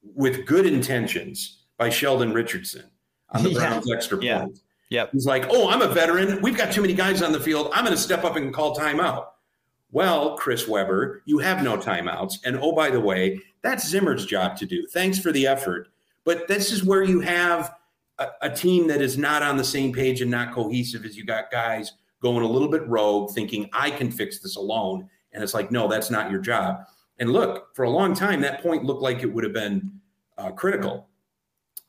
with 0.03 0.45
good 0.45 0.65
intentions 0.65 1.63
by 1.77 1.89
Sheldon 1.89 2.33
Richardson 2.33 2.85
on 3.31 3.43
the 3.43 3.53
Browns 3.55 3.85
yeah. 3.87 3.95
extra 3.95 4.17
point. 4.17 4.59
Yeah. 4.89 5.05
He's 5.11 5.25
like, 5.25 5.47
oh, 5.49 5.69
I'm 5.69 5.81
a 5.81 5.87
veteran. 5.87 6.41
We've 6.41 6.57
got 6.57 6.71
too 6.71 6.81
many 6.81 6.93
guys 6.93 7.21
on 7.21 7.31
the 7.31 7.39
field. 7.39 7.71
I'm 7.73 7.83
going 7.83 7.95
to 7.95 8.01
step 8.01 8.23
up 8.23 8.35
and 8.35 8.53
call 8.53 8.75
timeout. 8.75 9.27
Well, 9.91 10.37
Chris 10.37 10.67
Webber, 10.67 11.23
you 11.25 11.39
have 11.39 11.63
no 11.63 11.77
timeouts. 11.77 12.39
And 12.45 12.59
oh, 12.61 12.73
by 12.73 12.89
the 12.91 12.99
way, 12.99 13.39
that's 13.61 13.87
Zimmer's 13.87 14.25
job 14.25 14.55
to 14.57 14.65
do. 14.65 14.85
Thanks 14.87 15.17
for 15.17 15.31
the 15.31 15.47
effort. 15.47 15.87
But 16.29 16.47
this 16.47 16.71
is 16.71 16.83
where 16.83 17.01
you 17.01 17.21
have 17.21 17.73
a, 18.19 18.27
a 18.43 18.49
team 18.51 18.87
that 18.89 19.01
is 19.01 19.17
not 19.17 19.41
on 19.41 19.57
the 19.57 19.63
same 19.63 19.91
page 19.91 20.21
and 20.21 20.29
not 20.29 20.53
cohesive 20.53 21.03
as 21.03 21.17
you 21.17 21.25
got 21.25 21.49
guys 21.49 21.93
going 22.21 22.45
a 22.45 22.47
little 22.47 22.67
bit 22.67 22.87
rogue, 22.87 23.31
thinking 23.31 23.67
I 23.73 23.89
can 23.89 24.11
fix 24.11 24.37
this 24.37 24.55
alone. 24.55 25.09
And 25.33 25.41
it's 25.41 25.55
like, 25.55 25.71
no, 25.71 25.87
that's 25.87 26.11
not 26.11 26.29
your 26.29 26.39
job. 26.39 26.81
And 27.17 27.31
look, 27.31 27.75
for 27.75 27.85
a 27.85 27.89
long 27.89 28.13
time, 28.13 28.41
that 28.41 28.61
point 28.61 28.83
looked 28.83 29.01
like 29.01 29.23
it 29.23 29.33
would 29.33 29.43
have 29.43 29.53
been 29.53 29.91
uh, 30.37 30.51
critical. 30.51 31.07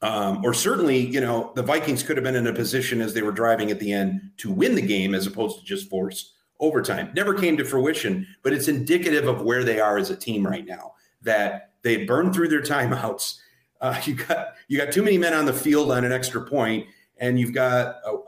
Um, 0.01 0.43
or 0.43 0.55
certainly, 0.55 0.97
you 0.97 1.21
know, 1.21 1.53
the 1.55 1.63
Vikings 1.63 2.03
could 2.03 2.17
have 2.17 2.25
been 2.25 2.35
in 2.35 2.47
a 2.47 2.55
position 2.55 3.03
as 3.03 3.13
they 3.13 3.21
were 3.21 3.33
driving 3.33 3.71
at 3.71 3.79
the 3.79 3.93
end 3.93 4.23
to 4.39 4.51
win 4.51 4.75
the 4.75 4.81
game 4.81 5.15
as 5.15 5.27
opposed 5.27 5.59
to 5.59 5.67
just 5.67 5.91
force 5.91 6.33
overtime. 6.61 7.11
Never 7.15 7.35
came 7.35 7.59
to 7.59 7.65
fruition, 7.67 8.27
but 8.43 8.55
it's 8.55 8.69
indicative 8.69 9.29
of 9.29 9.43
where 9.43 9.65
they 9.65 9.81
are 9.81 9.99
as 9.99 10.09
a 10.09 10.17
team 10.17 10.47
right 10.47 10.65
now. 10.65 10.95
That 11.21 11.73
they 11.83 12.07
burned 12.07 12.35
through 12.35 12.49
their 12.49 12.63
timeouts. 12.63 13.39
Uh, 13.81 14.01
you 14.05 14.15
got 14.15 14.55
you 14.69 14.79
got 14.79 14.93
too 14.93 15.03
many 15.03 15.19
men 15.19 15.35
on 15.35 15.47
the 15.47 15.53
field 15.53 15.91
on 15.91 16.05
an 16.05 16.13
extra 16.13 16.41
point, 16.41 16.87
and 17.19 17.39
you've 17.39 17.55
got 17.55 17.97
a, 18.05 18.19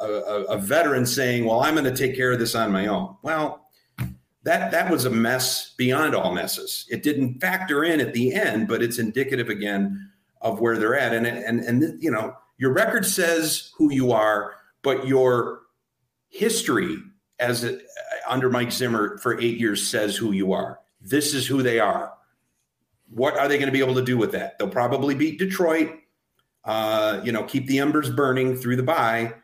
a, 0.00 0.06
a, 0.06 0.44
a 0.44 0.58
veteran 0.58 1.04
saying, 1.04 1.44
"Well, 1.44 1.60
I'm 1.60 1.74
going 1.74 1.84
to 1.84 1.96
take 1.96 2.16
care 2.16 2.32
of 2.32 2.38
this 2.38 2.54
on 2.54 2.72
my 2.72 2.86
own." 2.86 3.16
Well, 3.22 3.66
that 4.42 4.70
that 4.70 4.90
was 4.90 5.04
a 5.04 5.10
mess 5.10 5.74
beyond 5.76 6.14
all 6.14 6.32
messes. 6.32 6.86
It 6.90 7.02
didn't 7.02 7.40
factor 7.40 7.84
in 7.84 8.00
at 8.00 8.14
the 8.14 8.32
end, 8.32 8.68
but 8.68 8.82
it's 8.82 8.98
indicative 8.98 9.48
again 9.48 10.10
of 10.40 10.60
where 10.60 10.78
they're 10.78 10.98
at. 10.98 11.12
And 11.12 11.26
and 11.26 11.60
and 11.60 12.02
you 12.02 12.10
know, 12.10 12.36
your 12.58 12.72
record 12.72 13.04
says 13.04 13.72
who 13.76 13.92
you 13.92 14.12
are, 14.12 14.54
but 14.82 15.06
your 15.06 15.60
history 16.30 16.96
as 17.38 17.78
under 18.28 18.48
Mike 18.50 18.72
Zimmer 18.72 19.18
for 19.18 19.38
eight 19.40 19.58
years 19.58 19.86
says 19.86 20.16
who 20.16 20.32
you 20.32 20.52
are. 20.52 20.78
This 21.00 21.34
is 21.34 21.46
who 21.46 21.62
they 21.62 21.80
are. 21.80 22.12
What 23.12 23.36
are 23.36 23.48
they 23.48 23.58
going 23.58 23.66
to 23.66 23.72
be 23.72 23.80
able 23.80 23.94
to 23.96 24.04
do 24.04 24.16
with 24.16 24.32
that? 24.32 24.58
They'll 24.58 24.68
probably 24.68 25.14
beat 25.14 25.38
Detroit 25.38 26.00
uh, 26.64 27.20
you 27.24 27.32
know, 27.32 27.44
keep 27.44 27.66
the 27.66 27.78
embers 27.78 28.10
burning 28.10 28.56
through 28.56 28.76
the 28.76 28.82
bye. 28.82 29.34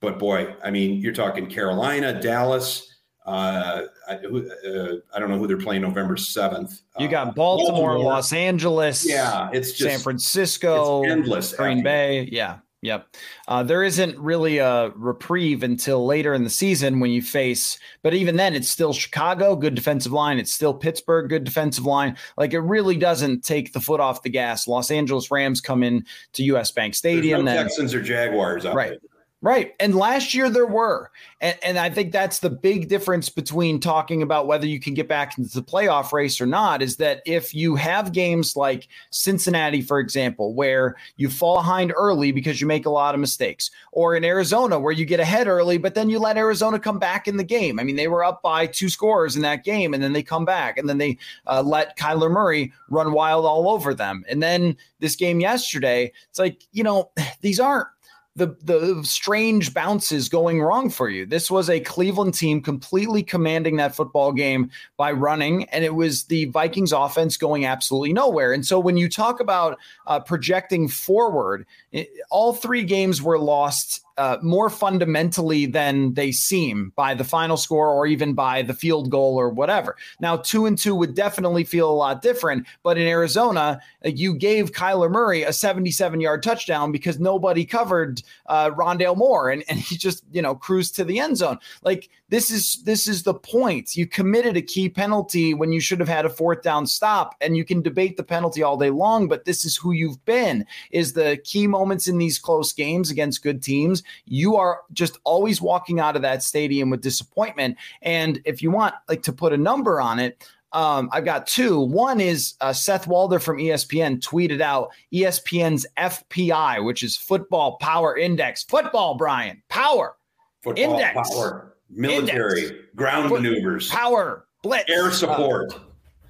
But 0.00 0.18
boy, 0.18 0.54
I 0.62 0.70
mean, 0.70 1.00
you're 1.00 1.12
talking 1.12 1.46
Carolina, 1.46 2.20
Dallas. 2.20 2.88
Uh, 3.24 3.82
I, 4.08 4.14
uh, 4.14 4.96
I 5.14 5.20
don't 5.20 5.30
know 5.30 5.38
who 5.38 5.46
they're 5.46 5.56
playing 5.56 5.82
November 5.82 6.16
7th. 6.16 6.80
You 6.98 7.06
got 7.06 7.28
uh, 7.28 7.32
Baltimore, 7.32 7.90
Baltimore, 7.90 7.98
Los 7.98 8.32
Angeles. 8.32 9.08
Yeah, 9.08 9.48
it's 9.52 9.72
just 9.72 9.90
San 9.90 10.00
Francisco, 10.00 11.04
endless. 11.04 11.54
Green 11.54 11.84
Bay. 11.84 12.28
Yeah. 12.32 12.58
Yep. 12.82 13.06
Uh, 13.46 13.62
there 13.62 13.84
isn't 13.84 14.18
really 14.18 14.58
a 14.58 14.90
reprieve 14.96 15.62
until 15.62 16.04
later 16.04 16.34
in 16.34 16.42
the 16.42 16.50
season 16.50 16.98
when 16.98 17.12
you 17.12 17.22
face, 17.22 17.78
but 18.02 18.12
even 18.12 18.36
then, 18.36 18.54
it's 18.54 18.68
still 18.68 18.92
Chicago, 18.92 19.54
good 19.54 19.76
defensive 19.76 20.10
line. 20.10 20.38
It's 20.40 20.52
still 20.52 20.74
Pittsburgh, 20.74 21.28
good 21.28 21.44
defensive 21.44 21.86
line. 21.86 22.16
Like 22.36 22.52
it 22.52 22.58
really 22.58 22.96
doesn't 22.96 23.44
take 23.44 23.72
the 23.72 23.80
foot 23.80 24.00
off 24.00 24.24
the 24.24 24.30
gas. 24.30 24.66
Los 24.66 24.90
Angeles 24.90 25.30
Rams 25.30 25.60
come 25.60 25.84
in 25.84 26.04
to 26.32 26.42
US 26.44 26.72
Bank 26.72 26.96
Stadium. 26.96 27.44
no 27.44 27.54
Texans 27.54 27.94
or 27.94 28.02
Jaguars. 28.02 28.64
right. 28.64 28.90
There. 28.90 29.11
Right. 29.42 29.74
And 29.80 29.96
last 29.96 30.34
year 30.34 30.48
there 30.48 30.66
were. 30.66 31.10
And, 31.40 31.58
and 31.64 31.76
I 31.76 31.90
think 31.90 32.12
that's 32.12 32.38
the 32.38 32.48
big 32.48 32.88
difference 32.88 33.28
between 33.28 33.80
talking 33.80 34.22
about 34.22 34.46
whether 34.46 34.66
you 34.66 34.78
can 34.78 34.94
get 34.94 35.08
back 35.08 35.36
into 35.36 35.52
the 35.52 35.64
playoff 35.64 36.12
race 36.12 36.40
or 36.40 36.46
not 36.46 36.80
is 36.80 36.96
that 36.98 37.22
if 37.26 37.52
you 37.52 37.74
have 37.74 38.12
games 38.12 38.54
like 38.54 38.86
Cincinnati, 39.10 39.82
for 39.82 39.98
example, 39.98 40.54
where 40.54 40.94
you 41.16 41.28
fall 41.28 41.56
behind 41.56 41.92
early 41.96 42.30
because 42.30 42.60
you 42.60 42.68
make 42.68 42.86
a 42.86 42.90
lot 42.90 43.16
of 43.16 43.20
mistakes, 43.20 43.72
or 43.90 44.14
in 44.14 44.24
Arizona 44.24 44.78
where 44.78 44.92
you 44.92 45.04
get 45.04 45.18
ahead 45.18 45.48
early, 45.48 45.76
but 45.76 45.96
then 45.96 46.08
you 46.08 46.20
let 46.20 46.36
Arizona 46.38 46.78
come 46.78 47.00
back 47.00 47.26
in 47.26 47.36
the 47.36 47.42
game. 47.42 47.80
I 47.80 47.82
mean, 47.82 47.96
they 47.96 48.06
were 48.06 48.22
up 48.22 48.42
by 48.42 48.68
two 48.68 48.88
scores 48.88 49.34
in 49.34 49.42
that 49.42 49.64
game, 49.64 49.92
and 49.92 50.00
then 50.00 50.12
they 50.12 50.22
come 50.22 50.44
back, 50.44 50.78
and 50.78 50.88
then 50.88 50.98
they 50.98 51.18
uh, 51.48 51.62
let 51.62 51.98
Kyler 51.98 52.30
Murray 52.30 52.72
run 52.90 53.12
wild 53.12 53.44
all 53.44 53.68
over 53.68 53.92
them. 53.92 54.24
And 54.28 54.40
then 54.40 54.76
this 55.00 55.16
game 55.16 55.40
yesterday, 55.40 56.12
it's 56.30 56.38
like, 56.38 56.62
you 56.70 56.84
know, 56.84 57.10
these 57.40 57.58
aren't 57.58 57.88
the 58.34 58.56
the 58.62 59.02
strange 59.04 59.74
bounces 59.74 60.28
going 60.28 60.62
wrong 60.62 60.88
for 60.88 61.08
you. 61.08 61.26
This 61.26 61.50
was 61.50 61.68
a 61.68 61.80
Cleveland 61.80 62.34
team 62.34 62.62
completely 62.62 63.22
commanding 63.22 63.76
that 63.76 63.94
football 63.94 64.32
game 64.32 64.70
by 64.96 65.12
running, 65.12 65.64
and 65.64 65.84
it 65.84 65.94
was 65.94 66.24
the 66.24 66.46
Vikings 66.46 66.92
offense 66.92 67.36
going 67.36 67.66
absolutely 67.66 68.12
nowhere. 68.12 68.52
And 68.52 68.64
so 68.64 68.78
when 68.78 68.96
you 68.96 69.08
talk 69.08 69.40
about 69.40 69.78
uh, 70.06 70.20
projecting 70.20 70.88
forward, 70.88 71.66
it, 71.90 72.10
all 72.30 72.54
three 72.54 72.84
games 72.84 73.20
were 73.20 73.38
lost 73.38 74.01
uh, 74.22 74.38
more 74.40 74.70
fundamentally 74.70 75.66
than 75.66 76.14
they 76.14 76.30
seem 76.30 76.92
by 76.94 77.12
the 77.12 77.24
final 77.24 77.56
score 77.56 77.88
or 77.88 78.06
even 78.06 78.34
by 78.34 78.62
the 78.62 78.72
field 78.72 79.10
goal 79.10 79.34
or 79.34 79.48
whatever. 79.48 79.96
Now, 80.20 80.36
two 80.36 80.64
and 80.66 80.78
two 80.78 80.94
would 80.94 81.16
definitely 81.16 81.64
feel 81.64 81.90
a 81.90 82.00
lot 82.04 82.22
different, 82.22 82.68
but 82.84 82.96
in 82.96 83.08
Arizona, 83.08 83.80
uh, 84.04 84.10
you 84.10 84.36
gave 84.36 84.70
Kyler 84.70 85.10
Murray 85.10 85.42
a 85.42 85.52
77 85.52 86.20
yard 86.20 86.40
touchdown 86.40 86.92
because 86.92 87.18
nobody 87.18 87.64
covered 87.64 88.22
uh, 88.46 88.70
Rondale 88.70 89.16
Moore 89.16 89.50
and, 89.50 89.64
and 89.68 89.80
he 89.80 89.96
just, 89.96 90.22
you 90.30 90.40
know, 90.40 90.54
cruised 90.54 90.94
to 90.94 91.04
the 91.04 91.18
end 91.18 91.36
zone. 91.38 91.58
Like 91.82 92.08
this 92.32 92.50
is 92.50 92.82
this 92.84 93.06
is 93.06 93.24
the 93.24 93.34
point. 93.34 93.94
You 93.94 94.06
committed 94.06 94.56
a 94.56 94.62
key 94.62 94.88
penalty 94.88 95.52
when 95.52 95.70
you 95.70 95.80
should 95.80 96.00
have 96.00 96.08
had 96.08 96.24
a 96.24 96.30
fourth 96.30 96.62
down 96.62 96.86
stop, 96.86 97.34
and 97.42 97.58
you 97.58 97.62
can 97.62 97.82
debate 97.82 98.16
the 98.16 98.22
penalty 98.22 98.62
all 98.62 98.78
day 98.78 98.88
long, 98.88 99.28
but 99.28 99.44
this 99.44 99.66
is 99.66 99.76
who 99.76 99.92
you've 99.92 100.24
been. 100.24 100.64
Is 100.92 101.12
the 101.12 101.38
key 101.44 101.66
moments 101.66 102.08
in 102.08 102.16
these 102.16 102.38
close 102.38 102.72
games 102.72 103.10
against 103.10 103.42
good 103.42 103.62
teams. 103.62 104.02
You 104.24 104.56
are 104.56 104.80
just 104.92 105.18
always 105.24 105.60
walking 105.60 106.00
out 106.00 106.16
of 106.16 106.22
that 106.22 106.42
stadium 106.42 106.90
with 106.90 107.00
disappointment. 107.00 107.76
And 108.02 108.40
if 108.44 108.62
you 108.62 108.70
want 108.70 108.94
like 109.08 109.22
to 109.24 109.32
put 109.32 109.52
a 109.52 109.56
number 109.58 110.00
on 110.00 110.18
it, 110.18 110.46
um, 110.72 111.10
I've 111.12 111.24
got 111.24 111.46
two. 111.46 111.80
One 111.80 112.20
is 112.20 112.54
uh, 112.60 112.72
Seth 112.72 113.06
Walder 113.06 113.38
from 113.38 113.58
ESPN 113.58 114.20
tweeted 114.20 114.60
out 114.60 114.90
ESPN's 115.12 115.86
FPI, 115.98 116.84
which 116.84 117.02
is 117.02 117.16
Football 117.16 117.76
Power 117.76 118.16
Index. 118.16 118.64
Football, 118.64 119.16
Brian, 119.16 119.62
power. 119.68 120.16
Football 120.62 120.94
Index. 120.94 121.30
Power 121.30 121.72
military, 121.92 122.62
Index. 122.62 122.80
ground 122.96 123.28
Foot, 123.28 123.42
maneuvers, 123.42 123.90
power, 123.90 124.46
blitz, 124.62 124.90
air 124.90 125.10
support, 125.10 125.74
uh, 125.74 125.78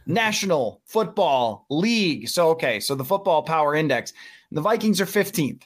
National 0.07 0.83
Football 0.87 1.67
League. 1.71 2.29
So, 2.29 2.51
okay, 2.51 2.81
so 2.81 2.95
the 2.95 3.05
Football 3.05 3.43
Power 3.43 3.75
Index, 3.75 4.13
the 4.51 4.61
Vikings 4.61 5.01
are 5.01 5.07
15th. 5.07 5.63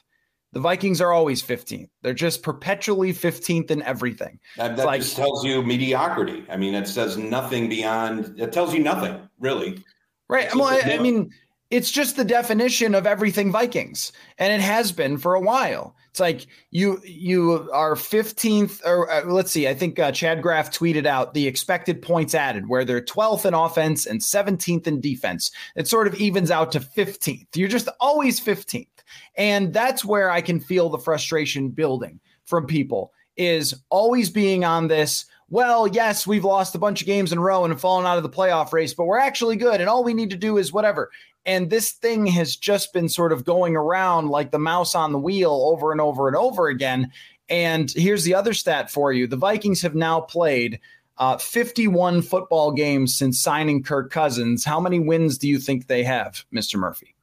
The 0.57 0.61
Vikings 0.61 1.01
are 1.01 1.11
always 1.11 1.43
15th. 1.43 1.87
They're 2.01 2.15
just 2.15 2.41
perpetually 2.41 3.13
15th 3.13 3.69
in 3.69 3.83
everything. 3.83 4.39
That, 4.55 4.75
that 4.77 4.87
like, 4.87 5.01
just 5.01 5.15
tells 5.15 5.45
you 5.45 5.61
mediocrity. 5.61 6.47
I 6.49 6.57
mean, 6.57 6.73
it 6.73 6.87
says 6.87 7.15
nothing 7.15 7.69
beyond, 7.69 8.39
it 8.39 8.53
tells 8.53 8.73
you 8.73 8.79
nothing, 8.79 9.21
really. 9.37 9.83
Right. 10.27 10.51
Well, 10.55 10.63
I, 10.63 10.93
I 10.93 10.97
mean, 10.97 11.29
it's 11.69 11.91
just 11.91 12.15
the 12.15 12.25
definition 12.25 12.95
of 12.95 13.05
everything 13.05 13.51
Vikings, 13.51 14.11
and 14.39 14.51
it 14.51 14.59
has 14.59 14.91
been 14.91 15.19
for 15.19 15.35
a 15.35 15.39
while. 15.39 15.95
It's 16.17 16.19
like 16.19 16.47
you 16.71 16.99
you 17.05 17.69
are 17.71 17.93
15th, 17.93 18.83
or 18.83 19.07
uh, 19.11 19.23
let's 19.25 19.51
see, 19.51 19.67
I 19.67 19.75
think 19.75 19.99
uh, 19.99 20.11
Chad 20.11 20.41
Graff 20.41 20.75
tweeted 20.75 21.05
out 21.05 21.35
the 21.35 21.45
expected 21.45 22.01
points 22.01 22.33
added, 22.33 22.67
where 22.67 22.83
they're 22.83 23.01
12th 23.01 23.45
in 23.45 23.53
offense 23.53 24.07
and 24.07 24.19
17th 24.19 24.87
in 24.87 24.99
defense. 24.99 25.51
It 25.75 25.87
sort 25.87 26.07
of 26.07 26.15
evens 26.15 26.49
out 26.49 26.71
to 26.71 26.79
15th. 26.79 27.55
You're 27.55 27.69
just 27.69 27.87
always 27.99 28.41
15th, 28.41 28.87
and 29.35 29.71
that's 29.71 30.03
where 30.03 30.31
I 30.31 30.41
can 30.41 30.59
feel 30.59 30.89
the 30.89 30.97
frustration 30.97 31.69
building 31.69 32.19
from 32.45 32.65
people 32.65 33.13
is 33.37 33.73
always 33.89 34.29
being 34.29 34.63
on 34.63 34.87
this 34.87 35.25
well, 35.49 35.87
yes, 35.87 36.27
we've 36.27 36.43
lost 36.43 36.75
a 36.75 36.79
bunch 36.79 37.01
of 37.01 37.07
games 37.07 37.31
in 37.31 37.37
a 37.37 37.41
row 37.41 37.63
and 37.63 37.79
fallen 37.79 38.05
out 38.05 38.17
of 38.17 38.23
the 38.23 38.29
playoff 38.29 38.73
race, 38.73 38.93
but 38.93 39.05
we're 39.05 39.17
actually 39.17 39.55
good. 39.55 39.79
And 39.79 39.89
all 39.89 40.03
we 40.03 40.13
need 40.13 40.29
to 40.31 40.37
do 40.37 40.57
is 40.57 40.73
whatever. 40.73 41.09
And 41.45 41.69
this 41.69 41.93
thing 41.93 42.25
has 42.27 42.57
just 42.57 42.91
been 42.91 43.07
sort 43.07 43.31
of 43.31 43.45
going 43.45 43.77
around 43.77 44.27
like 44.27 44.51
the 44.51 44.59
mouse 44.59 44.93
on 44.93 45.13
the 45.13 45.19
wheel 45.19 45.69
over 45.71 45.93
and 45.93 46.01
over 46.01 46.27
and 46.27 46.35
over 46.35 46.67
again. 46.67 47.11
And 47.47 47.89
here's 47.91 48.25
the 48.25 48.35
other 48.35 48.53
stat 48.53 48.91
for 48.91 49.13
you 49.13 49.25
the 49.25 49.37
Vikings 49.37 49.81
have 49.81 49.95
now 49.95 50.19
played 50.19 50.81
uh, 51.17 51.37
51 51.37 52.21
football 52.23 52.73
games 52.73 53.15
since 53.15 53.39
signing 53.39 53.81
Kirk 53.81 54.11
Cousins. 54.11 54.65
How 54.65 54.81
many 54.81 54.99
wins 54.99 55.37
do 55.37 55.47
you 55.47 55.59
think 55.59 55.87
they 55.87 56.03
have, 56.03 56.43
Mr. 56.53 56.77
Murphy? 56.77 57.15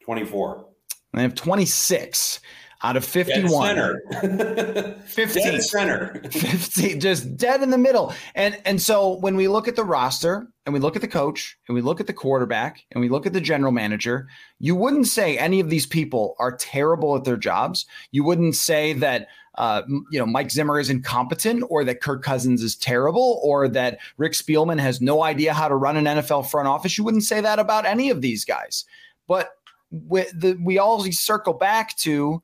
24. 0.00 0.64
They 1.12 1.22
have 1.22 1.34
26 1.34 2.40
out 2.82 2.96
of 2.96 3.04
51 3.04 3.76
dead 4.22 5.04
15 5.04 5.42
dead 5.42 5.62
center. 5.62 6.22
15 6.30 7.00
just 7.00 7.36
dead 7.36 7.62
in 7.62 7.70
the 7.70 7.78
middle. 7.78 8.14
And 8.34 8.60
and 8.64 8.80
so 8.80 9.18
when 9.18 9.36
we 9.36 9.48
look 9.48 9.68
at 9.68 9.76
the 9.76 9.84
roster 9.84 10.46
and 10.64 10.72
we 10.72 10.80
look 10.80 10.96
at 10.96 11.02
the 11.02 11.08
coach 11.08 11.58
and 11.68 11.74
we 11.74 11.82
look 11.82 12.00
at 12.00 12.06
the 12.06 12.12
quarterback 12.12 12.84
and 12.92 13.00
we 13.00 13.08
look 13.08 13.26
at 13.26 13.32
the 13.32 13.40
general 13.40 13.72
manager 13.72 14.28
you 14.60 14.76
wouldn't 14.76 15.06
say 15.06 15.38
any 15.38 15.58
of 15.58 15.70
these 15.70 15.86
people 15.86 16.36
are 16.38 16.54
terrible 16.54 17.16
at 17.16 17.24
their 17.24 17.38
jobs. 17.38 17.86
You 18.12 18.22
wouldn't 18.22 18.54
say 18.54 18.92
that 18.94 19.28
uh, 19.56 19.82
you 20.10 20.18
know, 20.18 20.26
Mike 20.26 20.50
Zimmer 20.50 20.78
is 20.78 20.88
incompetent, 20.88 21.64
or 21.68 21.84
that 21.84 22.00
Kirk 22.00 22.22
Cousins 22.22 22.62
is 22.62 22.76
terrible, 22.76 23.40
or 23.42 23.68
that 23.68 23.98
Rick 24.16 24.32
Spielman 24.32 24.78
has 24.78 25.00
no 25.00 25.22
idea 25.22 25.52
how 25.52 25.68
to 25.68 25.74
run 25.74 25.96
an 25.96 26.04
NFL 26.04 26.48
front 26.48 26.68
office. 26.68 26.96
You 26.96 27.04
wouldn't 27.04 27.24
say 27.24 27.40
that 27.40 27.58
about 27.58 27.84
any 27.84 28.10
of 28.10 28.22
these 28.22 28.44
guys. 28.44 28.84
But 29.26 29.50
we, 29.90 30.22
the, 30.32 30.56
we 30.62 30.78
always 30.78 31.18
circle 31.18 31.52
back 31.52 31.96
to 31.98 32.42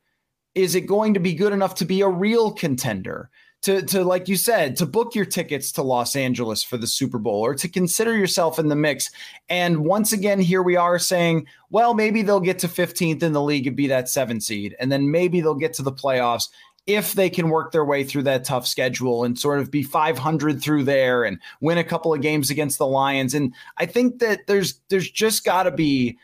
is 0.57 0.75
it 0.75 0.87
going 0.87 1.15
to 1.15 1.21
be 1.21 1.35
good 1.35 1.53
enough 1.53 1.77
to 1.77 1.85
be 1.85 2.01
a 2.01 2.09
real 2.09 2.51
contender? 2.51 3.31
To, 3.63 3.83
to 3.83 4.05
like 4.05 4.29
you 4.29 4.37
said, 4.37 4.77
to 4.77 4.87
book 4.87 5.15
your 5.15 5.25
tickets 5.25 5.73
to 5.73 5.83
Los 5.83 6.15
Angeles 6.15 6.63
for 6.63 6.77
the 6.77 6.87
Super 6.87 7.19
Bowl 7.19 7.45
or 7.45 7.55
to 7.57 7.69
consider 7.69 8.17
yourself 8.17 8.59
in 8.61 8.69
the 8.69 8.77
mix. 8.77 9.11
And 9.49 9.79
once 9.79 10.13
again, 10.13 10.41
here 10.41 10.63
we 10.63 10.77
are 10.77 11.01
saying, 11.01 11.47
well, 11.71 11.93
maybe 11.93 12.23
they'll 12.23 12.39
get 12.39 12.61
to 12.61 12.69
15th 12.69 13.23
in 13.25 13.33
the 13.33 13.43
league 13.43 13.67
and 13.67 13.77
be 13.77 13.89
that 13.89 14.09
seven 14.09 14.41
seed. 14.41 14.77
And 14.79 14.93
then 14.93 15.11
maybe 15.11 15.41
they'll 15.41 15.55
get 15.55 15.73
to 15.75 15.83
the 15.83 15.93
playoffs 15.93 16.49
if 16.87 17.15
they 17.15 17.29
can 17.29 17.49
work 17.49 17.73
their 17.73 17.85
way 17.85 18.05
through 18.05 18.23
that 18.25 18.45
tough 18.45 18.67
schedule 18.67 19.25
and 19.25 19.37
sort 19.37 19.59
of 19.59 19.71
be 19.71 19.83
500 19.83 20.63
through 20.63 20.85
there 20.85 21.25
and 21.25 21.41
win 21.61 21.79
a 21.79 21.85
couple 21.85 22.15
of 22.15 22.23
games 22.23 22.51
against 22.51 22.79
the 22.79 22.87
Lions. 22.87 23.35
And 23.35 23.53
I 23.79 23.87
think 23.87 24.21
that 24.21 24.47
there's 24.47 24.81
there's 24.91 25.11
just 25.11 25.45
got 25.45 25.65
to 25.65 25.73
be 25.73 26.19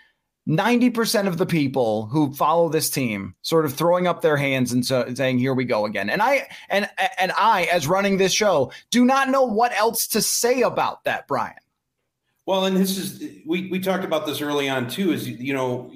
90% 0.49 1.29
of 1.29 1.39
the 1.39 1.47
people 1.47 2.07
who 2.07 2.33
follow 2.33 2.69
this 2.69 2.91
team 2.91 3.35
sort 3.43 3.65
of 3.65 3.75
throwing 3.75 4.09
up 4.09 4.23
their 4.23 4.37
hands 4.37 4.73
and 4.73 4.85
so, 4.85 5.13
saying 5.15 5.39
here 5.39 5.55
we 5.55 5.65
go 5.65 5.87
again. 5.87 6.11
And 6.11 6.21
i 6.21 6.49
and 6.69 6.89
and 7.19 7.33
i 7.37 7.65
as 7.73 7.87
running 7.87 8.17
this 8.17 8.33
show 8.33 8.73
do 8.91 9.05
not 9.05 9.29
know 9.29 9.45
what 9.45 9.73
else 9.79 10.09
to 10.09 10.21
say 10.21 10.63
about 10.63 11.05
that 11.05 11.29
brian. 11.29 11.55
Well 12.45 12.65
and 12.65 12.77
this 12.77 12.99
is 12.99 13.23
we 13.47 13.71
we 13.71 13.79
talked 13.79 14.05
about 14.05 14.27
this 14.27 14.41
early 14.41 14.69
on 14.69 14.89
too 14.89 15.13
is 15.13 15.29
you 15.29 15.55
know 15.55 15.93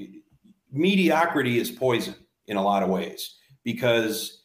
mediocrity 0.71 1.59
is 1.59 1.71
poison 1.71 2.15
in 2.47 2.57
a 2.57 2.63
lot 2.63 2.85
of 2.85 2.89
ways 2.89 3.35
because 3.65 4.45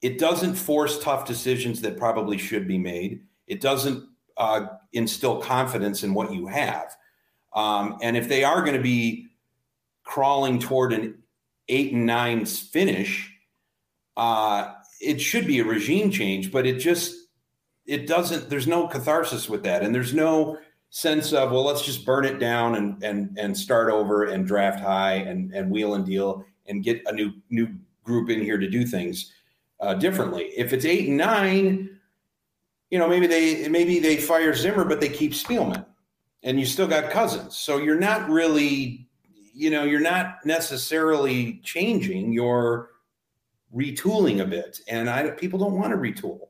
it 0.00 0.18
doesn't 0.18 0.54
force 0.54 0.98
tough 0.98 1.26
decisions 1.26 1.82
that 1.82 1.98
probably 1.98 2.38
should 2.38 2.66
be 2.66 2.78
made. 2.78 3.22
It 3.46 3.60
doesn't 3.60 4.04
uh, 4.38 4.66
instill 4.94 5.40
confidence 5.40 6.02
in 6.02 6.14
what 6.14 6.32
you 6.32 6.46
have. 6.46 6.96
Um, 7.54 7.98
and 8.00 8.16
if 8.16 8.28
they 8.28 8.44
are 8.44 8.62
going 8.62 8.76
to 8.76 8.82
be 8.82 9.28
crawling 10.04 10.58
toward 10.58 10.92
an 10.92 11.22
eight 11.68 11.92
and 11.92 12.06
nine 12.06 12.44
finish, 12.44 13.32
uh, 14.16 14.72
it 15.00 15.20
should 15.20 15.46
be 15.46 15.58
a 15.60 15.64
regime 15.64 16.10
change, 16.10 16.52
but 16.52 16.66
it 16.66 16.78
just 16.78 17.14
it 17.86 18.06
doesn't. 18.06 18.48
There's 18.48 18.66
no 18.66 18.86
catharsis 18.86 19.48
with 19.48 19.62
that, 19.64 19.82
and 19.82 19.94
there's 19.94 20.14
no 20.14 20.58
sense 20.90 21.32
of 21.32 21.50
well, 21.50 21.64
let's 21.64 21.84
just 21.84 22.04
burn 22.04 22.24
it 22.24 22.38
down 22.38 22.76
and 22.76 23.02
and 23.02 23.36
and 23.38 23.56
start 23.56 23.90
over 23.90 24.24
and 24.24 24.46
draft 24.46 24.80
high 24.80 25.14
and 25.14 25.52
and 25.52 25.70
wheel 25.70 25.94
and 25.94 26.06
deal 26.06 26.44
and 26.66 26.84
get 26.84 27.02
a 27.06 27.12
new 27.12 27.32
new 27.50 27.68
group 28.04 28.30
in 28.30 28.40
here 28.40 28.58
to 28.58 28.68
do 28.68 28.84
things 28.84 29.32
uh, 29.80 29.94
differently. 29.94 30.52
If 30.56 30.72
it's 30.72 30.84
eight 30.84 31.08
and 31.08 31.16
nine, 31.16 31.98
you 32.90 32.98
know 32.98 33.08
maybe 33.08 33.26
they 33.26 33.68
maybe 33.68 33.98
they 33.98 34.16
fire 34.16 34.54
Zimmer, 34.54 34.84
but 34.84 35.00
they 35.00 35.08
keep 35.08 35.32
Spielman, 35.32 35.84
and 36.42 36.60
you 36.60 36.66
still 36.66 36.86
got 36.86 37.10
Cousins, 37.10 37.56
so 37.56 37.78
you're 37.78 37.98
not 37.98 38.28
really 38.28 39.01
you 39.52 39.70
know, 39.70 39.84
you're 39.84 40.00
not 40.00 40.44
necessarily 40.44 41.60
changing, 41.62 42.32
you're 42.32 42.90
retooling 43.74 44.40
a 44.40 44.46
bit. 44.46 44.80
And 44.88 45.08
I 45.08 45.30
people 45.30 45.58
don't 45.58 45.78
want 45.78 45.92
to 45.92 45.96
retool. 45.96 46.48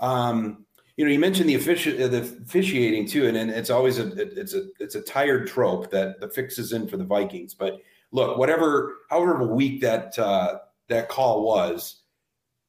Um, 0.00 0.64
you 0.96 1.04
know, 1.04 1.10
you 1.10 1.18
mentioned 1.18 1.48
the 1.48 1.54
offici- 1.54 2.00
uh, 2.00 2.08
the 2.08 2.22
officiating 2.44 3.06
too, 3.06 3.28
and, 3.28 3.36
and 3.36 3.50
it's 3.50 3.70
always 3.70 3.98
a 3.98 4.10
it's 4.40 4.54
a 4.54 4.66
it's 4.80 4.96
a 4.96 5.00
tired 5.00 5.46
trope 5.46 5.90
that 5.90 6.20
the 6.20 6.28
fix 6.28 6.58
is 6.58 6.72
in 6.72 6.88
for 6.88 6.96
the 6.96 7.04
Vikings. 7.04 7.54
But 7.54 7.80
look, 8.10 8.36
whatever, 8.36 8.96
however 9.08 9.46
weak 9.46 9.80
that 9.82 10.18
uh, 10.18 10.58
that 10.88 11.08
call 11.08 11.44
was, 11.44 12.02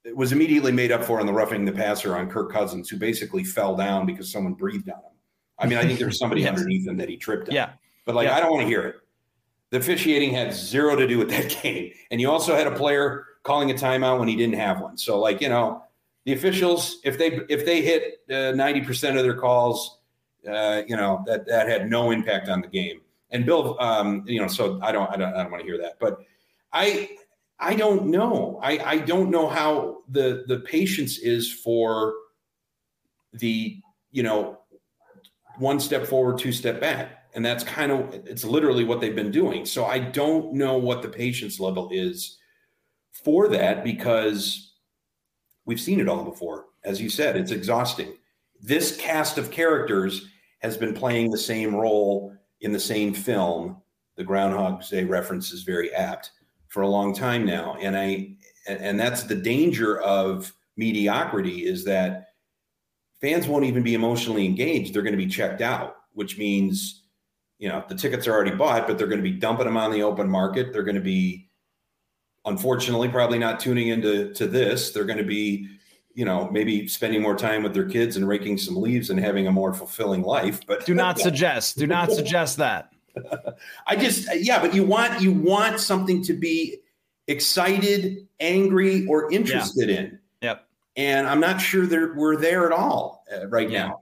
it 0.04 0.16
was 0.16 0.32
immediately 0.32 0.72
made 0.72 0.92
up 0.92 1.04
for 1.04 1.20
on 1.20 1.26
the 1.26 1.34
roughing 1.34 1.66
the 1.66 1.72
passer 1.72 2.16
on 2.16 2.30
Kirk 2.30 2.52
Cousins, 2.52 2.88
who 2.90 2.98
basically 2.98 3.44
fell 3.44 3.76
down 3.76 4.06
because 4.06 4.32
someone 4.32 4.54
breathed 4.54 4.90
on 4.90 4.98
him. 4.98 5.04
I 5.58 5.66
mean, 5.66 5.80
I 5.80 5.84
think 5.84 5.98
there 5.98 6.08
was 6.08 6.20
somebody 6.20 6.42
yes. 6.44 6.50
underneath 6.50 6.88
him 6.88 6.98
that 6.98 7.10
he 7.10 7.18
tripped 7.18 7.50
on. 7.50 7.56
Yeah. 7.56 7.72
But 8.06 8.14
like, 8.14 8.28
yeah. 8.28 8.38
I 8.38 8.42
don't 8.42 8.52
want 8.52 8.62
to 8.62 8.68
hear 8.68 8.84
it 8.84 8.96
the 9.72 9.78
officiating 9.78 10.34
had 10.34 10.54
zero 10.54 10.96
to 10.96 11.08
do 11.08 11.18
with 11.18 11.30
that 11.30 11.50
game. 11.64 11.92
And 12.12 12.20
you 12.20 12.30
also 12.30 12.56
had 12.56 12.68
a 12.68 12.76
player 12.76 13.26
calling 13.44 13.72
a 13.72 13.74
timeout 13.74 14.20
when 14.20 14.28
he 14.28 14.36
didn't 14.36 14.56
have 14.56 14.82
one. 14.82 14.98
So 14.98 15.20
like, 15.20 15.42
you 15.42 15.50
know, 15.50 15.84
the 16.26 16.34
officials, 16.34 17.00
if 17.04 17.18
they 17.18 17.40
if 17.50 17.66
they 17.66 17.82
hit 17.82 18.20
uh, 18.30 18.52
ninety 18.52 18.82
uh, 18.82 18.86
percent 18.86 19.18
of 19.18 19.24
their 19.24 19.36
calls, 19.36 20.00
uh, 20.48 20.84
you 20.86 20.96
know 20.96 21.24
that 21.26 21.48
that 21.48 21.68
had 21.68 21.90
no 21.90 22.12
impact 22.12 22.50
on 22.50 22.62
the 22.62 22.68
game. 22.68 23.02
And 23.32 23.46
Bill, 23.46 23.78
um, 23.80 24.24
you 24.28 24.40
know, 24.40 24.48
so 24.48 24.80
I 24.82 24.92
don't 24.92 25.10
I 25.10 25.16
don't 25.16 25.34
I 25.34 25.44
don't 25.44 25.52
want 25.52 25.62
to 25.62 25.68
hear 25.68 25.80
that. 25.80 25.98
But 26.00 26.20
I 26.74 27.18
I 27.58 27.74
don't 27.74 28.08
know. 28.08 28.60
I 28.62 28.78
I 28.80 28.98
don't 28.98 29.32
know 29.32 29.48
how 29.48 30.00
the 30.10 30.44
the 30.48 30.60
patience 30.60 31.18
is 31.18 31.52
for 31.52 32.14
the 33.34 33.80
you 34.12 34.22
know 34.22 34.60
one 35.58 35.80
step 35.80 36.06
forward, 36.06 36.38
two 36.38 36.52
step 36.52 36.82
back 36.82 37.19
and 37.40 37.46
that's 37.46 37.64
kind 37.64 37.92
of 37.92 38.14
it's 38.28 38.44
literally 38.44 38.84
what 38.84 39.00
they've 39.00 39.16
been 39.16 39.32
doing 39.32 39.66
so 39.66 39.86
i 39.86 39.98
don't 39.98 40.54
know 40.54 40.78
what 40.78 41.02
the 41.02 41.08
patience 41.08 41.60
level 41.60 41.90
is 41.92 42.38
for 43.24 43.48
that 43.48 43.84
because 43.84 44.74
we've 45.66 45.80
seen 45.80 46.00
it 46.00 46.10
all 46.10 46.24
before. 46.24 46.66
As 46.84 47.02
you 47.02 47.10
said, 47.10 47.36
it's 47.36 47.52
exhausting. 47.52 48.14
This 48.60 48.98
cast 48.98 49.38
of 49.38 49.52
characters 49.52 50.28
has 50.60 50.78
been 50.78 50.94
playing 50.94 51.30
the 51.30 51.38
same 51.38 51.76
role 51.76 52.34
in 52.62 52.72
the 52.72 52.80
same 52.80 53.14
film. 53.14 53.78
The 54.18 54.24
Groundhog's 54.24 54.90
Day 54.90 55.04
reference 55.04 55.52
is 55.52 55.64
very 55.64 55.94
apt 55.94 56.32
for 56.68 56.82
a 56.82 56.88
long 56.88 57.14
time 57.14 57.46
now, 57.46 57.78
and 57.80 57.98
I 57.98 58.36
and 58.68 59.00
that's 59.00 59.24
the 59.24 59.36
danger 59.36 60.00
of 60.02 60.54
mediocrity 60.76 61.66
is 61.66 61.84
that 61.86 62.28
fans 63.22 63.48
won't 63.48 63.66
even 63.66 63.82
be 63.82 63.94
emotionally 63.94 64.46
engaged. 64.46 64.94
They're 64.94 65.02
going 65.02 65.18
to 65.18 65.18
be 65.18 65.28
checked 65.28 65.62
out, 65.62 65.96
which 66.14 66.38
means 66.38 67.04
you 67.60 67.70
know 67.70 67.84
the 67.88 67.96
tickets 67.96 68.28
are 68.28 68.34
already 68.34 68.56
bought, 68.56 68.88
but 68.88 68.98
they're 68.98 69.08
going 69.08 69.24
to 69.24 69.30
be 69.30 69.38
dumping 69.38 69.66
them 69.66 69.78
on 69.78 69.92
the 69.92 70.02
open 70.02 70.28
market. 70.28 70.74
They're 70.74 70.84
going 70.84 70.96
to 70.96 71.02
be 71.02 71.50
unfortunately 72.46 73.10
probably 73.10 73.38
not 73.38 73.60
tuning 73.60 73.90
into 73.90 74.34
to 74.34 74.48
this. 74.48 74.92
They're 74.92 75.06
going 75.06 75.20
to 75.20 75.24
be 75.24 75.70
you 76.20 76.26
know, 76.26 76.50
maybe 76.52 76.86
spending 76.86 77.22
more 77.22 77.36
time 77.36 77.64
with 77.64 77.74
their 77.74 77.88
kids 77.88 78.18
and 78.18 78.28
raking 78.28 78.58
some 78.58 78.76
leaves 78.76 79.10
and 79.10 79.18
having 79.18 79.48
a 79.48 79.52
more 79.54 79.74
fulfilling 79.74 80.22
life. 80.22 80.60
But 80.68 80.86
do 80.86 80.94
not 80.94 81.18
suggest, 81.18 81.78
do 81.78 81.88
not 81.88 82.12
suggest 82.12 82.58
that. 82.58 82.92
I 83.88 83.96
just, 83.96 84.28
yeah, 84.36 84.60
but 84.60 84.74
you 84.74 84.84
want, 84.84 85.22
you 85.22 85.32
want 85.32 85.80
something 85.80 86.22
to 86.24 86.34
be 86.34 86.80
excited, 87.28 88.28
angry, 88.42 89.06
or 89.06 89.32
interested 89.32 89.88
yeah. 89.88 89.96
in. 89.96 90.20
Yep. 90.42 90.68
And 90.98 91.26
I'm 91.26 91.40
not 91.40 91.62
sure 91.62 91.86
that 91.86 92.14
we're 92.16 92.36
there 92.36 92.66
at 92.66 92.74
all 92.74 93.24
uh, 93.34 93.48
right 93.48 93.70
yeah. 93.70 93.88
now. 93.88 94.02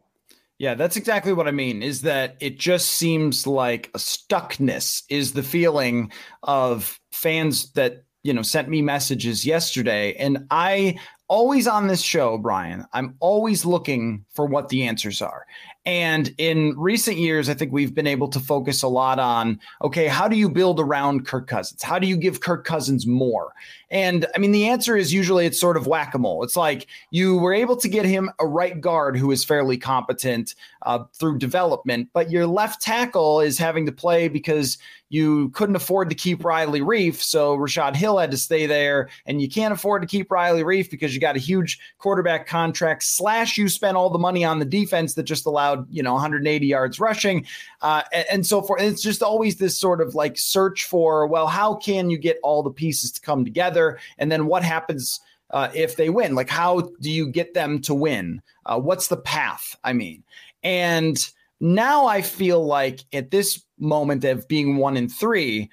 Yeah, 0.59 0.73
that's 0.73 0.97
exactly 0.97 1.33
what 1.33 1.47
I 1.47 1.51
mean. 1.51 1.83
Is 1.83 2.01
that 2.01 2.35
it 2.39 2.57
just 2.57 2.89
seems 2.89 3.45
like 3.45 3.89
a 3.93 3.99
stuckness 3.99 5.03
is 5.09 5.33
the 5.33 5.43
feeling 5.43 6.11
of 6.43 6.99
fans 7.11 7.71
that 7.73 8.03
you 8.23 8.33
know 8.33 8.41
sent 8.41 8.67
me 8.67 8.81
messages 8.81 9.45
yesterday 9.45 10.13
and 10.15 10.45
i 10.51 10.97
always 11.29 11.67
on 11.67 11.87
this 11.87 12.01
show, 12.01 12.37
Brian, 12.37 12.85
I'm 12.93 13.15
always 13.19 13.65
looking 13.65 14.25
for 14.33 14.45
what 14.45 14.69
the 14.69 14.87
answers 14.87 15.21
are. 15.21 15.45
And 15.87 16.35
in 16.37 16.77
recent 16.77 17.15
years, 17.15 17.47
I 17.47 17.53
think 17.53 17.71
we've 17.71 17.95
been 17.95 18.07
able 18.07 18.27
to 18.27 18.41
focus 18.41 18.83
a 18.83 18.89
lot 18.89 19.19
on 19.19 19.57
okay, 19.81 20.07
how 20.07 20.27
do 20.27 20.35
you 20.35 20.49
build 20.49 20.81
around 20.81 21.25
Kirk 21.25 21.47
Cousins? 21.47 21.81
How 21.81 21.97
do 21.97 22.07
you 22.07 22.17
give 22.17 22.41
Kirk 22.41 22.65
Cousins 22.65 23.07
more? 23.07 23.53
And 23.89 24.25
I 24.35 24.39
mean, 24.39 24.51
the 24.51 24.67
answer 24.67 24.97
is 24.97 25.13
usually 25.13 25.45
it's 25.45 25.57
sort 25.57 25.77
of 25.77 25.87
whack 25.87 26.13
a 26.13 26.17
mole. 26.17 26.43
It's 26.43 26.57
like 26.57 26.87
you 27.11 27.37
were 27.37 27.53
able 27.53 27.77
to 27.77 27.87
get 27.87 28.03
him 28.03 28.29
a 28.37 28.45
right 28.45 28.81
guard 28.81 29.17
who 29.17 29.31
is 29.31 29.45
fairly 29.45 29.77
competent 29.77 30.55
uh, 30.81 31.05
through 31.13 31.37
development, 31.37 32.09
but 32.11 32.29
your 32.29 32.47
left 32.47 32.81
tackle 32.81 33.39
is 33.39 33.57
having 33.57 33.85
to 33.85 33.93
play 33.93 34.27
because 34.27 34.77
you 35.09 35.49
couldn't 35.49 35.75
afford 35.75 36.09
to 36.09 36.15
keep 36.15 36.43
Riley 36.43 36.81
Reiff. 36.81 37.15
So 37.15 37.55
Rashod 37.55 37.95
Hill 37.95 38.17
had 38.17 38.31
to 38.31 38.37
stay 38.37 38.65
there, 38.65 39.09
and 39.25 39.41
you 39.41 39.47
can't 39.47 39.73
afford 39.73 40.01
to 40.01 40.07
keep 40.07 40.29
Riley 40.29 40.63
Reiff 40.63 40.89
because 40.89 41.13
you 41.13 41.21
got 41.21 41.35
a 41.35 41.39
huge 41.39 41.79
quarterback 41.97 42.47
contract, 42.47 43.03
slash, 43.03 43.57
you 43.57 43.69
spent 43.69 43.97
all 43.97 44.09
the 44.09 44.17
money 44.17 44.43
on 44.43 44.59
the 44.59 44.65
defense 44.65 45.13
that 45.13 45.23
just 45.23 45.45
allowed, 45.45 45.89
you 45.91 46.03
know, 46.03 46.13
180 46.13 46.65
yards 46.65 46.99
rushing 46.99 47.45
uh, 47.81 48.03
and, 48.11 48.25
and 48.31 48.47
so 48.47 48.61
forth. 48.61 48.81
And 48.81 48.91
it's 48.91 49.01
just 49.01 49.23
always 49.23 49.57
this 49.57 49.77
sort 49.77 50.01
of 50.01 50.15
like 50.15 50.37
search 50.37 50.85
for, 50.85 51.27
well, 51.27 51.47
how 51.47 51.75
can 51.75 52.09
you 52.09 52.17
get 52.17 52.39
all 52.43 52.63
the 52.63 52.71
pieces 52.71 53.11
to 53.13 53.21
come 53.21 53.45
together? 53.45 53.99
And 54.17 54.31
then 54.31 54.45
what 54.45 54.63
happens 54.63 55.21
uh, 55.51 55.69
if 55.73 55.95
they 55.95 56.09
win? 56.09 56.35
Like, 56.35 56.49
how 56.49 56.91
do 56.99 57.09
you 57.09 57.27
get 57.29 57.53
them 57.53 57.79
to 57.81 57.93
win? 57.93 58.41
Uh, 58.65 58.79
what's 58.79 59.07
the 59.07 59.17
path? 59.17 59.75
I 59.83 59.93
mean, 59.93 60.23
and 60.63 61.17
now 61.59 62.05
I 62.05 62.21
feel 62.21 62.65
like 62.65 63.03
at 63.13 63.31
this 63.31 63.63
moment 63.79 64.23
of 64.23 64.47
being 64.47 64.77
one 64.77 64.97
in 64.97 65.09
three, 65.09 65.69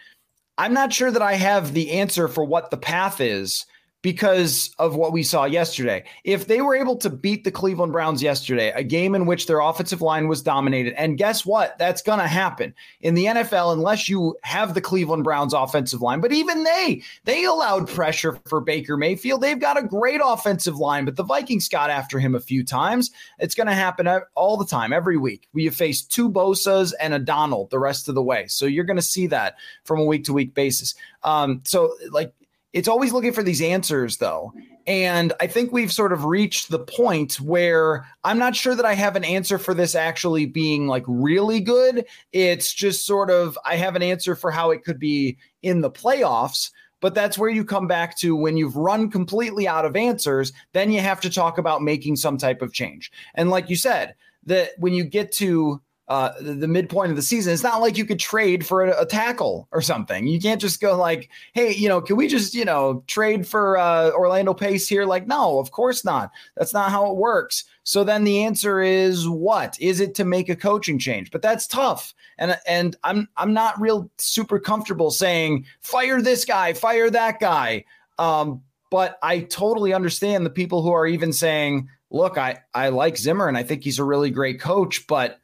I'm 0.57 0.73
not 0.73 0.93
sure 0.93 1.11
that 1.11 1.23
I 1.23 1.35
have 1.35 1.73
the 1.73 1.93
answer 1.93 2.29
for 2.29 2.45
what 2.45 2.71
the 2.71 2.77
path 2.77 3.21
is 3.21 3.67
because 4.05 4.71
of 4.79 4.97
what 4.97 5.15
we 5.15 5.23
saw 5.23 5.47
yesterday. 5.47 6.05
If 6.25 6.47
they 6.47 6.61
were 6.61 6.77
able 6.77 6.97
to 6.97 7.09
beat 7.09 7.43
the 7.43 7.51
Cleveland 7.51 7.93
Browns 7.93 8.23
yesterday, 8.23 8.71
a 8.73 8.85
game 8.85 9.15
in 9.15 9.25
which 9.25 9.47
their 9.47 9.61
offensive 9.61 10.03
line 10.03 10.29
was 10.29 10.43
dominated, 10.43 10.93
and 11.01 11.17
guess 11.17 11.47
what? 11.47 11.79
That's 11.79 12.03
going 12.03 12.19
to 12.19 12.27
happen 12.27 12.75
in 13.01 13.15
the 13.15 13.25
NFL 13.25 13.73
unless 13.73 14.07
you 14.07 14.37
have 14.43 14.75
the 14.75 14.83
Cleveland 14.83 15.25
Browns 15.25 15.55
offensive 15.55 16.03
line. 16.03 16.21
But 16.21 16.33
even 16.33 16.65
they, 16.65 17.03
they 17.25 17.45
allowed 17.45 17.89
pressure 17.89 18.39
for 18.45 18.61
Baker 18.61 18.99
Mayfield. 18.99 19.41
They've 19.41 19.59
got 19.59 19.79
a 19.79 19.83
great 19.83 20.21
offensive 20.23 20.77
line, 20.77 21.07
but 21.07 21.17
the 21.17 21.25
Vikings 21.25 21.71
got 21.71 21.89
after 21.89 22.19
him 22.19 22.35
a 22.35 22.41
few 22.41 22.63
times. 22.63 23.11
It's 23.39 23.55
going 23.55 23.69
to 23.69 23.75
happen 23.75 24.07
all 24.35 24.59
the 24.59 24.67
time, 24.67 24.93
every 24.93 25.17
week. 25.17 25.49
We 25.55 25.65
have 25.65 25.75
faced 25.75 26.13
two 26.13 26.29
Bosa's 26.29 26.93
and 26.93 27.15
a 27.15 27.19
Donald 27.19 27.71
the 27.71 27.79
rest 27.79 28.11
of 28.11 28.15
the 28.15 28.23
way. 28.23 28.49
So 28.49 28.67
you're 28.67 28.85
going 28.85 28.99
to 28.99 29.03
see 29.03 29.29
that 29.29 29.57
from 29.85 29.99
a 29.99 30.05
week 30.05 30.25
to 30.25 30.35
week 30.35 30.53
basis. 30.53 30.95
Um, 31.23 31.63
so 31.65 31.95
like 32.11 32.35
it's 32.75 32.89
always 32.89 33.13
looking 33.13 33.33
for 33.33 33.45
these 33.45 33.63
answers, 33.63 34.17
though. 34.17 34.53
And 34.87 35.33
I 35.41 35.47
think 35.47 35.73
we've 35.73 35.93
sort 35.93 36.13
of 36.13 36.25
reached 36.25 36.71
the 36.71 36.81
point 36.81 37.41
where 37.41 38.05
I'm 38.25 38.39
not 38.39 38.57
sure 38.57 38.75
that 38.75 38.85
I 38.85 38.95
have 38.95 39.17
an 39.17 39.25
answer 39.25 39.59
for 39.59 39.73
this 39.73 39.95
actually 39.95 40.45
being 40.45 40.89
like 40.89 41.05
really 41.07 41.61
good. 41.61 42.05
It's 42.33 42.75
just 42.75 43.07
sort 43.07 43.31
of, 43.31 43.57
I 43.65 43.77
have 43.77 43.97
an 43.97 44.03
answer 44.03 44.35
for 44.35 44.51
how 44.51 44.73
it 44.73 44.85
could 44.85 44.99
be 44.99 45.39
in 45.63 45.81
the 45.81 45.91
playoffs. 45.91 46.71
But 47.01 47.15
that's 47.15 47.39
where 47.39 47.51
you 47.51 47.65
come 47.65 47.87
back 47.87 48.19
to 48.19 48.35
when 48.35 48.57
you've 48.57 48.77
run 48.77 49.11
completely 49.11 49.69
out 49.69 49.85
of 49.85 49.95
answers, 49.95 50.53
then 50.73 50.91
you 50.91 51.01
have 51.01 51.21
to 51.21 51.31
talk 51.31 51.59
about 51.59 51.83
making 51.83 52.17
some 52.17 52.39
type 52.39 52.61
of 52.61 52.73
change. 52.73 53.13
And 53.35 53.51
like 53.51 53.71
you 53.71 53.77
said, 53.77 54.15
that 54.47 54.71
when 54.79 54.95
you 54.95 55.05
get 55.05 55.31
to 55.33 55.81
uh, 56.09 56.33
the, 56.41 56.69
midpoint 56.69 57.11
of 57.11 57.17
the 57.17 57.23
season. 57.23 57.53
It's 57.53 57.63
not 57.63 57.81
like 57.81 57.97
you 57.97 58.05
could 58.05 58.19
trade 58.19 58.67
for 58.67 58.85
a, 58.85 59.03
a, 59.03 59.07
tackle 59.07 59.69
or 59.73 59.81
something. 59.81 60.27
You 60.27 60.39
can't 60.39 60.61
just 60.61 60.81
go 60.81 60.99
like, 60.99 61.31
hey, 61.55 61.73
you 61.73 61.89
know, 61.89 62.03
can 62.03 62.17
we 62.17 62.29
just, 62.29 62.55
you 62.55 62.67
know, 62.67 63.03
trade 63.07 63.47
for 63.47 63.79
uh, 63.79 64.11
Orlando 64.11 64.53
Pace 64.53 64.87
here? 64.87 65.07
Like, 65.07 65.27
no, 65.27 65.59
of 65.59 65.71
course 65.71 66.05
not. 66.05 66.31
That's 66.57 66.75
not 66.75 66.91
how 66.91 67.11
it 67.11 67.17
works. 67.17 67.65
So 67.85 68.05
then 68.05 68.25
the 68.25 68.45
answer 68.45 68.81
is 68.81 69.27
what? 69.27 69.81
Is 69.81 70.01
it 70.01 70.15
to 70.17 70.25
make 70.25 70.51
a 70.51 70.57
coaching 70.57 70.99
change? 70.99 71.31
But 71.31 71.41
that's 71.41 71.67
tough. 71.67 72.13
And 72.37 72.59
and 72.67 72.97
I'm 73.05 73.29
I'm 73.37 73.55
not 73.55 73.81
real 73.81 74.11
super 74.19 74.59
comfortable 74.59 75.11
saying 75.11 75.65
fire 75.81 76.21
this 76.21 76.45
guy, 76.45 76.75
fire 76.75 77.09
that 77.11 77.41
guy. 77.41 77.85
Um, 78.19 78.63
but 78.91 79.19
I 79.23 79.41
totally 79.41 79.93
understand 79.93 80.45
the 80.45 80.51
people 80.51 80.83
who 80.83 80.93
are 80.93 81.07
even 81.07 81.33
saying, 81.33 81.89
look, 82.11 82.37
I 82.37 82.59
I 82.75 82.91
like 82.91 83.17
Zimmer 83.17 83.49
and 83.49 83.57
I 83.57 83.63
think 83.63 83.85
he's 83.85 83.99
a 83.99 84.05
really 84.05 84.31
great 84.31 84.61
coach, 84.61 85.07
but 85.07 85.41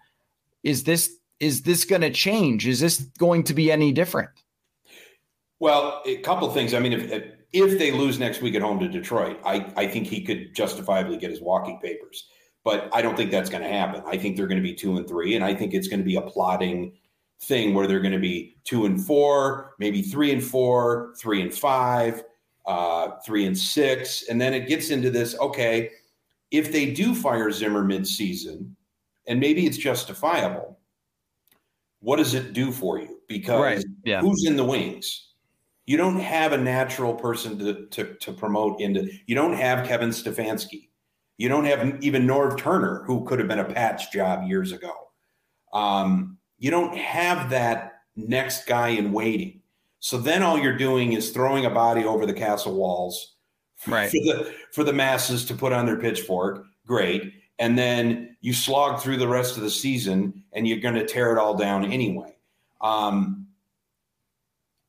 is 0.62 0.84
this 0.84 1.16
is 1.38 1.62
this 1.62 1.84
going 1.84 2.02
to 2.02 2.10
change? 2.10 2.66
Is 2.66 2.80
this 2.80 2.98
going 3.18 3.44
to 3.44 3.54
be 3.54 3.72
any 3.72 3.92
different? 3.92 4.30
Well, 5.58 6.02
a 6.06 6.18
couple 6.18 6.50
things. 6.50 6.74
I 6.74 6.80
mean, 6.80 6.92
if 6.92 7.32
if 7.52 7.78
they 7.78 7.90
lose 7.90 8.18
next 8.18 8.42
week 8.42 8.54
at 8.54 8.62
home 8.62 8.78
to 8.80 8.88
Detroit, 8.88 9.38
I 9.44 9.72
I 9.76 9.86
think 9.86 10.06
he 10.06 10.22
could 10.22 10.54
justifiably 10.54 11.16
get 11.16 11.30
his 11.30 11.40
walking 11.40 11.78
papers. 11.80 12.28
But 12.62 12.90
I 12.92 13.00
don't 13.00 13.16
think 13.16 13.30
that's 13.30 13.48
going 13.48 13.62
to 13.62 13.68
happen. 13.68 14.02
I 14.06 14.18
think 14.18 14.36
they're 14.36 14.46
going 14.46 14.62
to 14.62 14.62
be 14.62 14.74
two 14.74 14.96
and 14.96 15.08
three, 15.08 15.34
and 15.34 15.44
I 15.44 15.54
think 15.54 15.72
it's 15.72 15.88
going 15.88 16.00
to 16.00 16.04
be 16.04 16.16
a 16.16 16.22
plotting 16.22 16.92
thing 17.42 17.72
where 17.72 17.86
they're 17.86 18.00
going 18.00 18.12
to 18.12 18.18
be 18.18 18.58
two 18.64 18.84
and 18.84 19.02
four, 19.02 19.72
maybe 19.78 20.02
three 20.02 20.30
and 20.30 20.44
four, 20.44 21.14
three 21.18 21.40
and 21.40 21.54
five, 21.54 22.22
uh, 22.66 23.12
three 23.24 23.46
and 23.46 23.56
six, 23.56 24.24
and 24.28 24.38
then 24.38 24.52
it 24.52 24.68
gets 24.68 24.90
into 24.90 25.10
this. 25.10 25.38
Okay, 25.38 25.90
if 26.50 26.70
they 26.70 26.90
do 26.90 27.14
fire 27.14 27.50
Zimmer 27.50 27.82
midseason, 27.82 28.74
and 29.26 29.40
maybe 29.40 29.66
it's 29.66 29.76
justifiable. 29.76 30.78
What 32.00 32.16
does 32.16 32.34
it 32.34 32.52
do 32.52 32.72
for 32.72 32.98
you? 32.98 33.20
Because 33.28 33.60
right. 33.60 33.84
yeah. 34.04 34.20
who's 34.20 34.44
in 34.46 34.56
the 34.56 34.64
wings? 34.64 35.28
You 35.86 35.96
don't 35.96 36.20
have 36.20 36.52
a 36.52 36.58
natural 36.58 37.14
person 37.14 37.58
to, 37.58 37.86
to, 37.86 38.14
to 38.14 38.32
promote 38.32 38.80
into. 38.80 39.08
You 39.26 39.34
don't 39.34 39.54
have 39.54 39.86
Kevin 39.86 40.10
Stefanski. 40.10 40.88
You 41.36 41.48
don't 41.48 41.64
have 41.64 42.02
even 42.02 42.26
Norv 42.26 42.58
Turner, 42.58 43.02
who 43.06 43.24
could 43.24 43.38
have 43.38 43.48
been 43.48 43.58
a 43.58 43.64
patch 43.64 44.12
job 44.12 44.48
years 44.48 44.72
ago. 44.72 44.92
Um, 45.72 46.38
you 46.58 46.70
don't 46.70 46.96
have 46.96 47.50
that 47.50 48.02
next 48.14 48.66
guy 48.66 48.88
in 48.88 49.12
waiting. 49.12 49.60
So 50.00 50.18
then 50.18 50.42
all 50.42 50.58
you're 50.58 50.76
doing 50.76 51.12
is 51.12 51.30
throwing 51.30 51.66
a 51.66 51.70
body 51.70 52.04
over 52.04 52.26
the 52.26 52.32
castle 52.32 52.74
walls 52.74 53.36
right. 53.86 54.10
for 54.10 54.16
the 54.16 54.54
for 54.72 54.84
the 54.84 54.92
masses 54.92 55.44
to 55.46 55.54
put 55.54 55.72
on 55.72 55.86
their 55.86 55.98
pitchfork. 55.98 56.64
Great 56.86 57.32
and 57.60 57.78
then 57.78 58.36
you 58.40 58.54
slog 58.54 59.00
through 59.00 59.18
the 59.18 59.28
rest 59.28 59.56
of 59.56 59.62
the 59.62 59.70
season 59.70 60.42
and 60.52 60.66
you're 60.66 60.78
going 60.78 60.94
to 60.94 61.06
tear 61.06 61.30
it 61.30 61.38
all 61.38 61.54
down 61.54 61.84
anyway. 61.84 62.34
Um, 62.80 63.46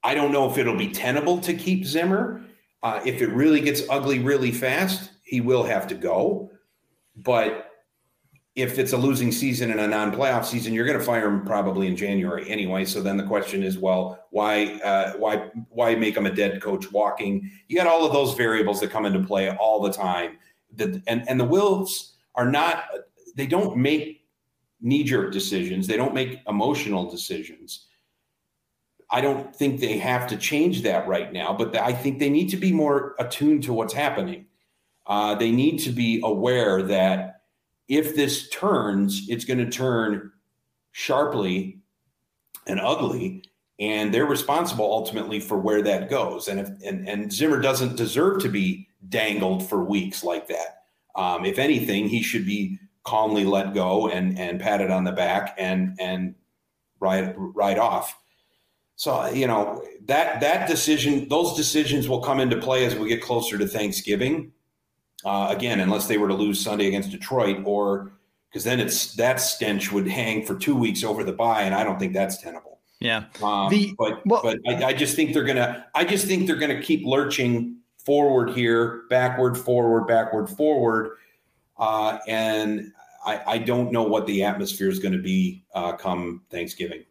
I 0.03 0.15
don't 0.15 0.31
know 0.31 0.49
if 0.49 0.57
it'll 0.57 0.77
be 0.77 0.87
tenable 0.87 1.39
to 1.41 1.53
keep 1.53 1.85
Zimmer. 1.85 2.41
Uh, 2.81 3.01
if 3.05 3.21
it 3.21 3.27
really 3.27 3.59
gets 3.59 3.83
ugly 3.89 4.19
really 4.19 4.51
fast, 4.51 5.11
he 5.21 5.41
will 5.41 5.63
have 5.63 5.85
to 5.87 5.95
go. 5.95 6.49
But 7.17 7.67
if 8.55 8.79
it's 8.79 8.93
a 8.93 8.97
losing 8.97 9.33
season 9.33 9.71
and 9.71 9.79
a 9.81 9.87
non-playoff 9.87 10.45
season, 10.45 10.73
you're 10.73 10.85
going 10.85 10.97
to 10.97 11.03
fire 11.03 11.27
him 11.27 11.45
probably 11.45 11.87
in 11.87 11.95
January 11.95 12.49
anyway. 12.49 12.85
So 12.85 13.01
then 13.01 13.17
the 13.17 13.23
question 13.23 13.63
is, 13.63 13.77
well, 13.77 14.25
why, 14.29 14.79
uh, 14.83 15.13
why, 15.17 15.49
why 15.69 15.95
make 15.95 16.15
him 16.15 16.25
a 16.25 16.33
dead 16.33 16.61
coach 16.61 16.89
walking? 16.91 17.51
You 17.67 17.75
got 17.75 17.87
all 17.87 18.05
of 18.05 18.13
those 18.13 18.33
variables 18.33 18.79
that 18.79 18.91
come 18.91 19.05
into 19.05 19.19
play 19.19 19.51
all 19.51 19.81
the 19.81 19.91
time. 19.91 20.37
The, 20.73 21.01
and 21.05 21.27
and 21.27 21.37
the 21.37 21.45
Wilfs 21.45 22.10
are 22.35 22.49
not 22.49 22.85
they 23.35 23.47
don't 23.47 23.77
make 23.77 24.25
knee 24.81 25.03
jerk 25.03 25.31
decisions 25.31 25.87
they 25.87 25.97
don't 25.97 26.13
make 26.13 26.39
emotional 26.47 27.09
decisions 27.09 27.87
I 29.11 29.19
don't 29.19 29.53
think 29.53 29.81
they 29.81 29.97
have 29.97 30.25
to 30.27 30.37
change 30.37 30.83
that 30.83 31.05
right 31.05 31.31
now, 31.33 31.53
but 31.53 31.75
I 31.75 31.91
think 31.91 32.17
they 32.19 32.29
need 32.29 32.47
to 32.49 32.57
be 32.57 32.71
more 32.71 33.13
attuned 33.19 33.63
to 33.63 33.73
what's 33.73 33.93
happening. 33.93 34.45
Uh, 35.05 35.35
they 35.35 35.51
need 35.51 35.79
to 35.79 35.91
be 35.91 36.21
aware 36.23 36.81
that 36.83 37.41
if 37.89 38.15
this 38.15 38.47
turns, 38.49 39.25
it's 39.27 39.43
going 39.43 39.59
to 39.59 39.69
turn 39.69 40.31
sharply 40.93 41.81
and 42.65 42.79
ugly, 42.79 43.43
and 43.79 44.13
they're 44.13 44.25
responsible 44.25 44.85
ultimately 44.85 45.41
for 45.41 45.57
where 45.57 45.81
that 45.81 46.09
goes. 46.09 46.47
And 46.47 46.61
if 46.61 46.69
and, 46.85 47.09
and 47.09 47.33
Zimmer 47.33 47.59
doesn't 47.59 47.97
deserve 47.97 48.41
to 48.43 48.49
be 48.49 48.87
dangled 49.09 49.67
for 49.67 49.83
weeks 49.83 50.23
like 50.23 50.47
that. 50.47 50.80
Um, 51.15 51.45
if 51.45 51.59
anything, 51.59 52.07
he 52.07 52.21
should 52.23 52.45
be 52.45 52.79
calmly 53.03 53.45
let 53.45 53.73
go 53.73 54.07
and 54.07 54.37
and 54.37 54.59
patted 54.59 54.91
on 54.91 55.03
the 55.03 55.11
back 55.11 55.55
and 55.57 55.97
and 55.99 56.35
ride 56.99 57.33
ride 57.37 57.79
off. 57.79 58.17
So 58.95 59.27
you 59.31 59.47
know 59.47 59.83
that 60.05 60.41
that 60.41 60.67
decision, 60.67 61.27
those 61.27 61.55
decisions 61.55 62.07
will 62.07 62.21
come 62.21 62.39
into 62.39 62.57
play 62.57 62.85
as 62.85 62.95
we 62.95 63.09
get 63.09 63.21
closer 63.21 63.57
to 63.57 63.67
Thanksgiving. 63.67 64.51
Uh, 65.25 65.47
again, 65.55 65.79
unless 65.79 66.07
they 66.07 66.17
were 66.17 66.27
to 66.27 66.33
lose 66.33 66.59
Sunday 66.59 66.87
against 66.87 67.11
Detroit, 67.11 67.63
or 67.65 68.13
because 68.49 68.63
then 68.63 68.79
it's 68.79 69.15
that 69.15 69.39
stench 69.39 69.91
would 69.91 70.07
hang 70.07 70.45
for 70.45 70.55
two 70.55 70.75
weeks 70.75 71.03
over 71.03 71.23
the 71.23 71.33
bye, 71.33 71.63
and 71.63 71.75
I 71.75 71.83
don't 71.83 71.99
think 71.99 72.13
that's 72.13 72.41
tenable. 72.41 72.79
Yeah, 72.99 73.25
um, 73.41 73.69
the, 73.69 73.95
but 73.97 74.25
well, 74.25 74.41
but 74.43 74.59
I, 74.67 74.85
I 74.85 74.93
just 74.93 75.15
think 75.15 75.33
they're 75.33 75.43
gonna. 75.43 75.87
I 75.95 76.05
just 76.05 76.27
think 76.27 76.45
they're 76.45 76.55
gonna 76.55 76.81
keep 76.81 77.03
lurching 77.03 77.80
forward 78.05 78.51
here, 78.51 79.03
backward, 79.09 79.57
forward, 79.57 80.07
backward, 80.07 80.47
forward, 80.49 81.17
uh, 81.77 82.19
and 82.27 82.91
I, 83.25 83.41
I, 83.47 83.57
don't 83.57 83.91
know 83.91 84.03
what 84.03 84.25
the 84.27 84.43
atmosphere 84.43 84.89
is 84.89 84.99
going 84.99 85.13
to 85.13 85.21
be 85.21 85.63
uh, 85.73 85.93
come 85.93 86.41
Thanksgiving. 86.49 87.05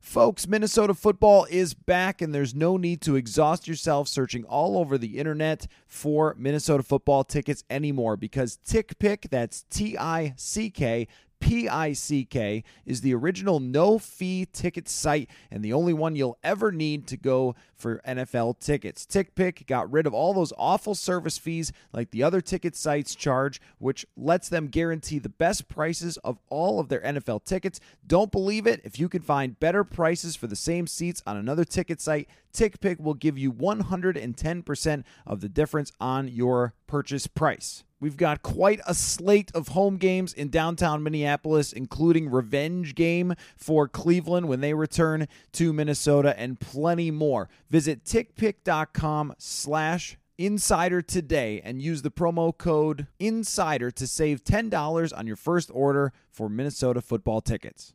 Folks, 0.00 0.46
Minnesota 0.46 0.94
football 0.94 1.46
is 1.50 1.74
back, 1.74 2.22
and 2.22 2.32
there's 2.32 2.54
no 2.54 2.76
need 2.76 3.00
to 3.02 3.16
exhaust 3.16 3.66
yourself 3.66 4.06
searching 4.06 4.44
all 4.44 4.78
over 4.78 4.96
the 4.96 5.18
internet 5.18 5.66
for 5.88 6.36
Minnesota 6.38 6.84
football 6.84 7.24
tickets 7.24 7.64
anymore 7.68 8.16
because 8.16 8.58
TickPick, 8.64 9.30
that's 9.30 9.64
T 9.68 9.98
I 9.98 10.34
C 10.36 10.70
K, 10.70 11.08
PICK 11.40 12.64
is 12.86 13.00
the 13.00 13.14
original 13.14 13.60
no 13.60 13.98
fee 13.98 14.46
ticket 14.52 14.88
site 14.88 15.28
and 15.50 15.62
the 15.62 15.72
only 15.72 15.92
one 15.92 16.16
you'll 16.16 16.38
ever 16.42 16.72
need 16.72 17.06
to 17.08 17.16
go 17.16 17.54
for 17.76 18.00
NFL 18.06 18.58
tickets. 18.58 19.06
TickPick 19.06 19.66
got 19.66 19.90
rid 19.90 20.06
of 20.06 20.14
all 20.14 20.32
those 20.32 20.52
awful 20.58 20.94
service 20.94 21.38
fees 21.38 21.72
like 21.92 22.10
the 22.10 22.22
other 22.22 22.40
ticket 22.40 22.74
sites 22.74 23.14
charge, 23.14 23.60
which 23.78 24.06
lets 24.16 24.48
them 24.48 24.68
guarantee 24.68 25.18
the 25.18 25.28
best 25.28 25.68
prices 25.68 26.16
of 26.18 26.38
all 26.48 26.80
of 26.80 26.88
their 26.88 27.00
NFL 27.00 27.44
tickets. 27.44 27.80
Don't 28.06 28.32
believe 28.32 28.66
it? 28.66 28.80
If 28.84 28.98
you 28.98 29.08
can 29.08 29.22
find 29.22 29.58
better 29.60 29.84
prices 29.84 30.36
for 30.36 30.46
the 30.46 30.56
same 30.56 30.86
seats 30.86 31.22
on 31.26 31.36
another 31.36 31.64
ticket 31.64 32.00
site, 32.00 32.28
TickPick 32.52 32.98
will 32.98 33.14
give 33.14 33.36
you 33.36 33.52
110% 33.52 35.04
of 35.26 35.40
the 35.40 35.48
difference 35.48 35.92
on 36.00 36.28
your 36.28 36.74
purchase 36.86 37.26
price. 37.26 37.84
We've 37.98 38.16
got 38.16 38.42
quite 38.42 38.80
a 38.86 38.92
slate 38.92 39.50
of 39.54 39.68
home 39.68 39.96
games 39.96 40.34
in 40.34 40.50
downtown 40.50 41.02
Minneapolis, 41.02 41.72
including 41.72 42.30
revenge 42.30 42.94
game 42.94 43.34
for 43.56 43.88
Cleveland 43.88 44.48
when 44.48 44.60
they 44.60 44.74
return 44.74 45.26
to 45.52 45.72
Minnesota, 45.72 46.38
and 46.38 46.60
plenty 46.60 47.10
more. 47.10 47.48
Visit 47.70 48.04
tickpick.com 48.04 49.34
slash 49.38 50.18
insider 50.38 51.02
today 51.02 51.60
and 51.64 51.80
use 51.80 52.02
the 52.02 52.10
promo 52.10 52.56
code 52.56 53.06
insider 53.18 53.90
to 53.90 54.06
save 54.06 54.44
$10 54.44 55.16
on 55.16 55.26
your 55.26 55.36
first 55.36 55.70
order 55.72 56.12
for 56.30 56.48
Minnesota 56.48 57.00
football 57.00 57.40
tickets. 57.40 57.94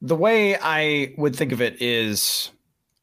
the 0.00 0.16
way 0.16 0.56
I 0.56 1.14
would 1.16 1.34
think 1.34 1.52
of 1.52 1.60
it 1.60 1.80
is 1.80 2.50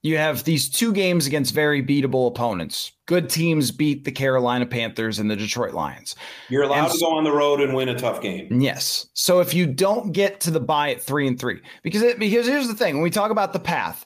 you 0.05 0.17
have 0.17 0.43
these 0.43 0.69
two 0.69 0.93
games 0.93 1.25
against 1.25 1.53
very 1.53 1.81
beatable 1.81 2.27
opponents. 2.27 2.91
Good 3.07 3.27
teams 3.27 3.71
beat 3.71 4.05
the 4.05 4.11
Carolina 4.11 4.67
Panthers 4.67 5.17
and 5.17 5.31
the 5.31 5.35
Detroit 5.35 5.73
Lions. 5.73 6.15
You're 6.47 6.63
allowed 6.63 6.85
and 6.85 6.93
to 6.93 6.99
go 6.99 7.17
on 7.17 7.23
the 7.23 7.31
road 7.31 7.59
and 7.59 7.73
win 7.73 7.89
a 7.89 7.97
tough 7.97 8.21
game. 8.21 8.61
Yes. 8.61 9.07
So 9.13 9.39
if 9.39 9.53
you 9.55 9.65
don't 9.65 10.11
get 10.11 10.39
to 10.41 10.51
the 10.51 10.59
bye 10.59 10.91
at 10.91 11.01
three 11.01 11.27
and 11.27 11.39
three, 11.39 11.59
because 11.81 12.03
it, 12.03 12.19
because 12.19 12.45
here's 12.45 12.67
the 12.67 12.75
thing: 12.75 12.93
when 12.93 13.03
we 13.03 13.09
talk 13.09 13.31
about 13.31 13.51
the 13.51 13.59
path, 13.59 14.05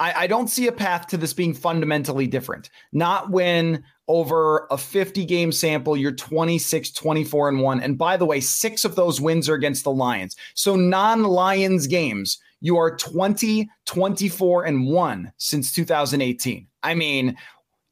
I, 0.00 0.24
I 0.24 0.26
don't 0.26 0.48
see 0.48 0.66
a 0.66 0.72
path 0.72 1.06
to 1.08 1.16
this 1.16 1.32
being 1.32 1.54
fundamentally 1.54 2.26
different. 2.26 2.68
Not 2.92 3.30
when 3.30 3.84
over 4.08 4.66
a 4.70 4.78
50 4.78 5.24
game 5.24 5.52
sample, 5.52 5.96
you're 5.96 6.12
26, 6.12 6.92
24, 6.92 7.48
and 7.48 7.60
1. 7.60 7.80
And 7.80 7.98
by 7.98 8.16
the 8.16 8.26
way, 8.26 8.40
six 8.40 8.84
of 8.84 8.94
those 8.94 9.20
wins 9.20 9.48
are 9.48 9.54
against 9.54 9.84
the 9.84 9.92
Lions. 9.92 10.36
So 10.54 10.76
non 10.76 11.24
Lions 11.24 11.86
games, 11.86 12.38
you 12.60 12.76
are 12.76 12.96
20, 12.96 13.68
24, 13.84 14.64
and 14.64 14.86
1 14.86 15.32
since 15.38 15.72
2018. 15.72 16.66
I 16.82 16.94
mean, 16.94 17.36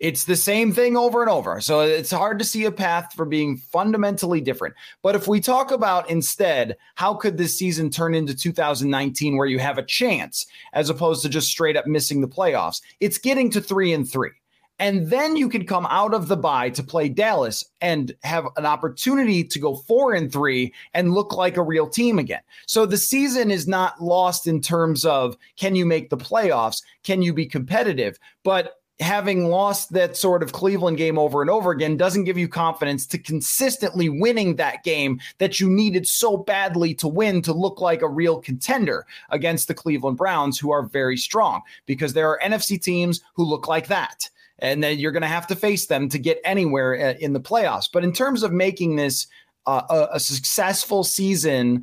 it's 0.00 0.24
the 0.24 0.37
same 0.37 0.72
thing 0.72 0.96
over 0.96 1.22
and 1.22 1.31
over. 1.31 1.61
So 1.61 1.81
it's 1.81 2.11
hard 2.11 2.38
to 2.38 2.44
see 2.44 2.64
a 2.64 2.72
path 2.72 3.12
for 3.14 3.24
being 3.24 3.57
fundamentally 3.57 4.40
different. 4.40 4.74
But 5.03 5.14
if 5.14 5.27
we 5.29 5.40
talk 5.40 5.70
about 5.70 6.11
instead, 6.11 6.77
how 6.94 7.14
could 7.14 7.38
this 7.38 7.57
season 7.57 7.90
turn 7.90 8.14
into 8.14 8.37
2019 8.37 9.37
where 9.37 9.46
you 9.46 9.59
have 9.61 9.79
a 9.79 9.85
chance 9.85 10.46
as 10.72 10.90
opposed 10.90 11.22
to 11.22 11.29
just 11.29 11.48
straight 11.48 11.77
up 11.77 11.87
missing 11.87 12.20
the 12.20 12.29
playoffs? 12.29 12.83
It's 13.00 13.18
getting 13.18 13.50
to 13.50 13.61
three 13.61 13.92
and 13.92 14.09
three. 14.09 14.33
And 14.78 15.08
then 15.08 15.37
you 15.37 15.48
can 15.48 15.66
come 15.66 15.87
out 15.88 16.14
of 16.14 16.26
the 16.26 16.37
bye 16.37 16.70
to 16.70 16.82
play 16.82 17.08
Dallas 17.08 17.64
and 17.80 18.14
have 18.24 18.46
an 18.56 18.66
opportunity 18.66 19.44
to 19.44 19.58
go 19.60 19.76
four 19.76 20.14
and 20.14 20.32
three 20.32 20.74
and 20.92 21.14
look 21.14 21.32
like 21.34 21.56
a 21.56 21.62
real 21.62 21.88
team 21.88 22.18
again. 22.18 22.40
So 22.66 22.84
the 22.84 22.98
season 22.98 23.50
is 23.50 23.68
not 23.68 24.02
lost 24.02 24.48
in 24.48 24.60
terms 24.60 25.04
of 25.04 25.37
can 25.56 25.76
you 25.76 25.87
make 25.87 26.10
the 26.10 26.16
playoffs? 26.16 26.82
Can 27.04 27.22
you 27.22 27.32
be 27.32 27.46
competitive? 27.46 28.18
But 28.42 28.80
having 29.00 29.48
lost 29.48 29.92
that 29.92 30.16
sort 30.16 30.42
of 30.42 30.52
Cleveland 30.52 30.96
game 30.96 31.18
over 31.18 31.40
and 31.40 31.50
over 31.50 31.70
again 31.70 31.96
doesn't 31.96 32.24
give 32.24 32.38
you 32.38 32.48
confidence 32.48 33.06
to 33.06 33.18
consistently 33.18 34.08
winning 34.08 34.56
that 34.56 34.84
game 34.84 35.20
that 35.38 35.58
you 35.58 35.68
needed 35.68 36.06
so 36.06 36.37
badly 36.37 36.94
to 36.94 37.08
win 37.08 37.42
to 37.42 37.52
look 37.52 37.80
like 37.80 38.02
a 38.02 38.08
real 38.08 38.40
contender 38.40 39.04
against 39.30 39.66
the 39.66 39.74
Cleveland 39.74 40.16
Browns, 40.16 40.58
who 40.58 40.70
are 40.70 40.82
very 40.82 41.16
strong 41.16 41.62
because 41.87 42.12
there 42.12 42.28
are 42.28 42.40
NFC 42.40 42.80
teams 42.80 43.20
who 43.34 43.44
look 43.44 43.66
like 43.66 43.88
that 43.88 44.30
and 44.59 44.83
then 44.83 44.99
you're 44.99 45.12
going 45.12 45.23
to 45.23 45.29
have 45.29 45.47
to 45.49 45.57
face 45.57 45.87
them 45.87 46.09
to 46.09 46.19
get 46.19 46.40
anywhere 46.45 46.95
uh, 46.95 47.14
in 47.19 47.33
the 47.33 47.40
playoffs. 47.40 47.88
But 47.93 48.05
in 48.05 48.12
terms 48.12 48.43
of 48.43 48.53
making 48.53 48.97
this 48.97 49.27
uh, 49.67 49.83
a, 49.90 50.17
a, 50.17 50.21
successful 50.21 51.05
season 51.05 51.83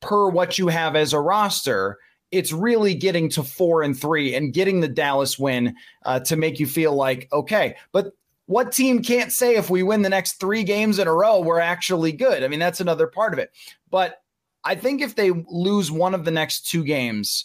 per 0.00 0.28
what 0.28 0.58
you 0.58 0.68
have 0.68 0.96
as 0.96 1.12
a 1.12 1.20
roster, 1.20 1.98
it's 2.30 2.52
really 2.52 2.94
getting 2.94 3.28
to 3.30 3.42
four 3.42 3.82
and 3.82 3.98
three 3.98 4.34
and 4.34 4.52
getting 4.52 4.80
the 4.80 4.88
Dallas 4.88 5.38
win 5.38 5.74
uh, 6.04 6.20
to 6.20 6.36
make 6.36 6.58
you 6.58 6.66
feel 6.66 6.94
like 6.94 7.28
okay. 7.32 7.76
But 7.92 8.12
what 8.46 8.72
team 8.72 9.02
can't 9.02 9.30
say 9.30 9.56
if 9.56 9.68
we 9.68 9.82
win 9.82 10.02
the 10.02 10.08
next 10.08 10.40
three 10.40 10.62
games 10.62 10.98
in 10.98 11.06
a 11.06 11.12
row, 11.12 11.40
we're 11.40 11.60
actually 11.60 12.12
good? 12.12 12.42
I 12.42 12.48
mean, 12.48 12.58
that's 12.58 12.80
another 12.80 13.06
part 13.06 13.34
of 13.34 13.38
it. 13.38 13.50
But 13.90 14.22
I 14.64 14.74
think 14.74 15.02
if 15.02 15.16
they 15.16 15.30
lose 15.50 15.90
one 15.90 16.14
of 16.14 16.24
the 16.24 16.30
next 16.30 16.68
two 16.68 16.82
games, 16.82 17.44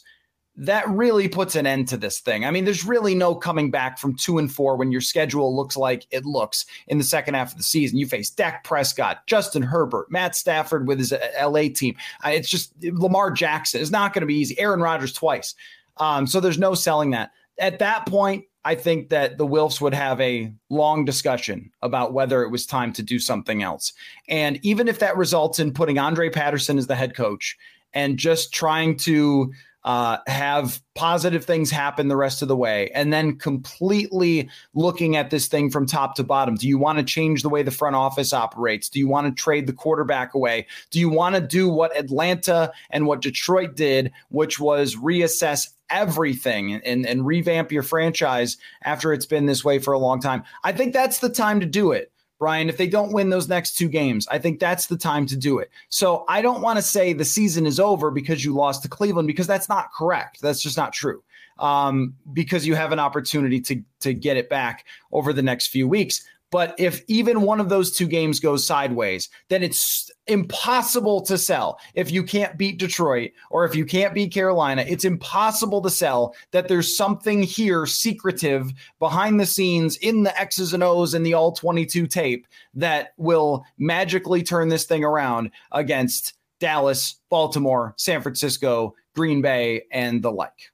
that 0.56 0.88
really 0.88 1.28
puts 1.28 1.56
an 1.56 1.66
end 1.66 1.88
to 1.88 1.98
this 1.98 2.20
thing. 2.20 2.46
I 2.46 2.52
mean, 2.52 2.64
there's 2.64 2.86
really 2.86 3.16
no 3.16 3.34
coming 3.34 3.72
back 3.72 3.98
from 3.98 4.16
two 4.16 4.38
and 4.38 4.52
four 4.52 4.76
when 4.76 4.92
your 4.92 5.02
schedule 5.02 5.56
looks 5.56 5.76
like 5.76 6.06
it 6.12 6.26
looks 6.26 6.66
in 6.88 7.00
the 7.00 7.04
second 7.04 7.34
half 7.34 7.52
of 7.52 7.58
the 7.58 7.64
season. 7.64 7.98
You 7.98 8.06
face 8.06 8.30
Dak 8.30 8.64
Prescott, 8.64 9.26
Justin 9.26 9.64
Herbert, 9.64 10.12
Matt 10.12 10.36
Stafford 10.36 10.88
with 10.88 11.00
his 11.00 11.12
uh, 11.12 11.20
LA 11.42 11.70
team. 11.74 11.96
It's 12.24 12.50
just 12.50 12.74
Lamar 12.84 13.32
Jackson. 13.32 13.82
It's 13.82 13.90
not 13.90 14.14
going 14.14 14.22
to 14.22 14.28
be 14.28 14.36
easy. 14.36 14.60
Aaron 14.60 14.80
Rodgers 14.80 15.14
twice. 15.14 15.56
Um, 15.98 16.28
so 16.28 16.40
there's 16.40 16.60
no 16.60 16.76
selling 16.76 17.12
that. 17.12 17.32
At 17.58 17.80
that 17.80 18.06
point, 18.06 18.46
I 18.66 18.76
think 18.76 19.10
that 19.10 19.38
the 19.38 19.48
Wilfs 19.48 19.82
would 19.82 19.94
have 19.94 20.22
a 20.22 20.54
long 20.70 21.04
discussion 21.04 21.72
about 21.82 22.14
whether 22.14 22.44
it 22.44 22.50
was 22.50 22.66
time 22.66 22.94
to 22.94 23.04
do 23.04 23.20
something 23.20 23.62
else. 23.62 23.92
And 24.30 24.60
even 24.64 24.88
if 24.88 25.00
that 25.00 25.18
results 25.18 25.60
in 25.60 25.74
putting 25.74 26.00
Andre 26.00 26.30
Patterson 26.30 26.78
as 26.78 26.88
the 26.88 26.96
head 26.96 27.16
coach 27.16 27.58
and 27.94 28.18
just 28.18 28.54
trying 28.54 28.96
to 28.98 29.52
uh, 29.86 30.18
have 30.28 30.82
positive 30.96 31.44
things 31.44 31.70
happen 31.72 32.08
the 32.08 32.16
rest 32.16 32.42
of 32.42 32.48
the 32.48 32.56
way, 32.56 32.90
and 32.94 33.12
then 33.12 33.38
completely 33.38 34.50
looking 34.74 35.16
at 35.16 35.30
this 35.30 35.48
thing 35.48 35.70
from 35.70 35.86
top 35.86 36.16
to 36.16 36.24
bottom. 36.24 36.56
Do 36.56 36.68
you 36.68 36.78
want 36.78 37.00
to 37.00 37.04
change 37.04 37.42
the 37.42 37.50
way 37.50 37.64
the 37.64 37.72
front 37.72 37.96
office 37.96 38.34
operates? 38.34 38.90
Do 38.90 39.00
you 39.00 39.08
want 39.08 39.28
to 39.28 39.44
trade 39.44 39.68
the 39.68 39.74
quarterback 39.74 40.34
away? 40.34 40.68
Do 40.92 41.00
you 41.00 41.10
want 41.10 41.36
to 41.36 41.42
do 41.42 41.68
what 41.70 41.98
Atlanta 41.98 42.72
and 42.90 43.08
what 43.08 43.22
Detroit 43.22 43.76
did, 43.76 44.12
which 44.30 44.60
was 44.60 44.96
reassess 44.96 45.70
everything 45.90 46.76
and, 46.76 47.06
and 47.06 47.26
revamp 47.26 47.72
your 47.72 47.84
franchise 47.84 48.58
after 48.84 49.14
it's 49.14 49.26
been 49.26 49.46
this 49.46 49.64
way 49.64 49.80
for 49.80 49.94
a 49.94 50.00
long 50.00 50.20
time. 50.20 50.44
I 50.64 50.72
think 50.72 50.94
that's 50.94 51.20
the 51.20 51.30
time 51.30 51.60
to 51.60 51.66
do 51.66 51.92
it. 51.92 52.13
Brian, 52.40 52.70
if 52.70 52.78
they 52.78 52.88
don't 52.88 53.14
win 53.14 53.30
those 53.30 53.48
next 53.48 53.78
two 53.78 53.88
games, 53.88 54.28
I 54.30 54.38
think 54.38 54.60
that's 54.60 54.88
the 54.88 54.98
time 54.98 55.26
to 55.28 55.38
do 55.38 55.60
it. 55.60 55.70
So 55.90 56.26
I 56.28 56.42
don't 56.42 56.62
want 56.62 56.78
to 56.78 56.82
say 56.82 57.14
the 57.14 57.26
season 57.26 57.66
is 57.66 57.80
over 57.80 58.12
because 58.12 58.44
you 58.44 58.54
lost 58.54 58.84
to 58.84 58.90
Cleveland 58.90 59.28
because 59.28 59.48
that's 59.48 59.70
not 59.70 59.94
correct. 59.94 60.42
That's 60.42 60.62
just 60.62 60.78
not 60.78 60.94
true. 60.94 61.24
Um, 61.60 62.16
because 62.34 62.66
you 62.66 62.74
have 62.76 62.92
an 62.92 63.00
opportunity 63.00 63.62
to 63.62 63.82
to 64.00 64.14
get 64.14 64.38
it 64.38 64.50
back 64.50 64.86
over 65.12 65.32
the 65.32 65.44
next 65.44 65.68
few 65.68 65.88
weeks. 65.88 66.28
But 66.54 66.76
if 66.78 67.02
even 67.08 67.42
one 67.42 67.60
of 67.60 67.70
those 67.70 67.92
two 67.92 68.06
games 68.06 68.40
goes 68.40 68.64
sideways, 68.64 69.28
then 69.50 69.64
it's 69.64 70.12
impossible 70.28 71.22
to 71.22 71.36
sell. 71.36 71.80
If 71.96 72.12
you 72.12 72.22
can't 72.22 72.60
beat 72.60 72.78
Detroit 72.78 73.32
or 73.50 73.66
if 73.66 73.76
you 73.76 73.86
can't 73.86 74.14
beat 74.14 74.32
Carolina, 74.32 74.86
it's 74.88 75.04
impossible 75.04 75.82
to 75.82 75.90
sell 75.90 76.36
that 76.52 76.68
there's 76.68 76.96
something 76.96 77.42
here 77.42 77.88
secretive 77.88 78.72
behind 79.00 79.40
the 79.40 79.48
scenes 79.48 79.98
in 79.98 80.22
the 80.22 80.40
X's 80.40 80.76
and 80.76 80.84
O's 80.84 81.16
and 81.16 81.26
the 81.26 81.34
all 81.34 81.54
22 81.54 82.06
tape 82.06 82.46
that 82.76 83.14
will 83.18 83.66
magically 83.80 84.44
turn 84.44 84.70
this 84.70 84.86
thing 84.86 85.04
around 85.04 85.50
against 85.72 86.36
Dallas, 86.60 87.16
Baltimore, 87.32 87.96
San 87.98 88.22
Francisco, 88.22 88.94
Green 89.16 89.42
Bay, 89.42 89.86
and 89.92 90.22
the 90.22 90.32
like. 90.32 90.72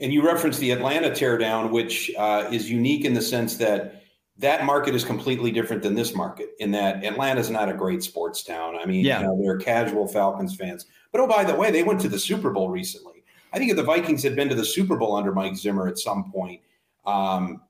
And 0.00 0.12
you 0.12 0.22
referenced 0.22 0.60
the 0.60 0.72
Atlanta 0.72 1.08
teardown, 1.08 1.70
which 1.70 2.10
uh, 2.18 2.46
is 2.52 2.70
unique 2.70 3.06
in 3.06 3.14
the 3.14 3.22
sense 3.22 3.56
that 3.56 4.03
that 4.38 4.64
market 4.64 4.94
is 4.94 5.04
completely 5.04 5.50
different 5.50 5.82
than 5.82 5.94
this 5.94 6.14
market 6.14 6.50
in 6.58 6.70
that 6.72 7.04
Atlanta's 7.04 7.50
not 7.50 7.68
a 7.68 7.74
great 7.74 8.02
sports 8.02 8.42
town. 8.42 8.76
I 8.76 8.84
mean, 8.84 9.04
yeah. 9.04 9.20
you 9.20 9.26
know, 9.26 9.40
they're 9.40 9.58
casual 9.58 10.08
Falcons 10.08 10.56
fans. 10.56 10.86
But 11.12 11.20
oh, 11.20 11.28
by 11.28 11.44
the 11.44 11.54
way, 11.54 11.70
they 11.70 11.84
went 11.84 12.00
to 12.00 12.08
the 12.08 12.18
Super 12.18 12.50
Bowl 12.50 12.68
recently. 12.68 13.22
I 13.52 13.58
think 13.58 13.70
if 13.70 13.76
the 13.76 13.84
Vikings 13.84 14.24
had 14.24 14.34
been 14.34 14.48
to 14.48 14.56
the 14.56 14.64
Super 14.64 14.96
Bowl 14.96 15.14
under 15.14 15.32
Mike 15.32 15.54
Zimmer 15.54 15.86
at 15.86 15.98
some 15.98 16.32
point, 16.32 16.60
um, 17.06 17.62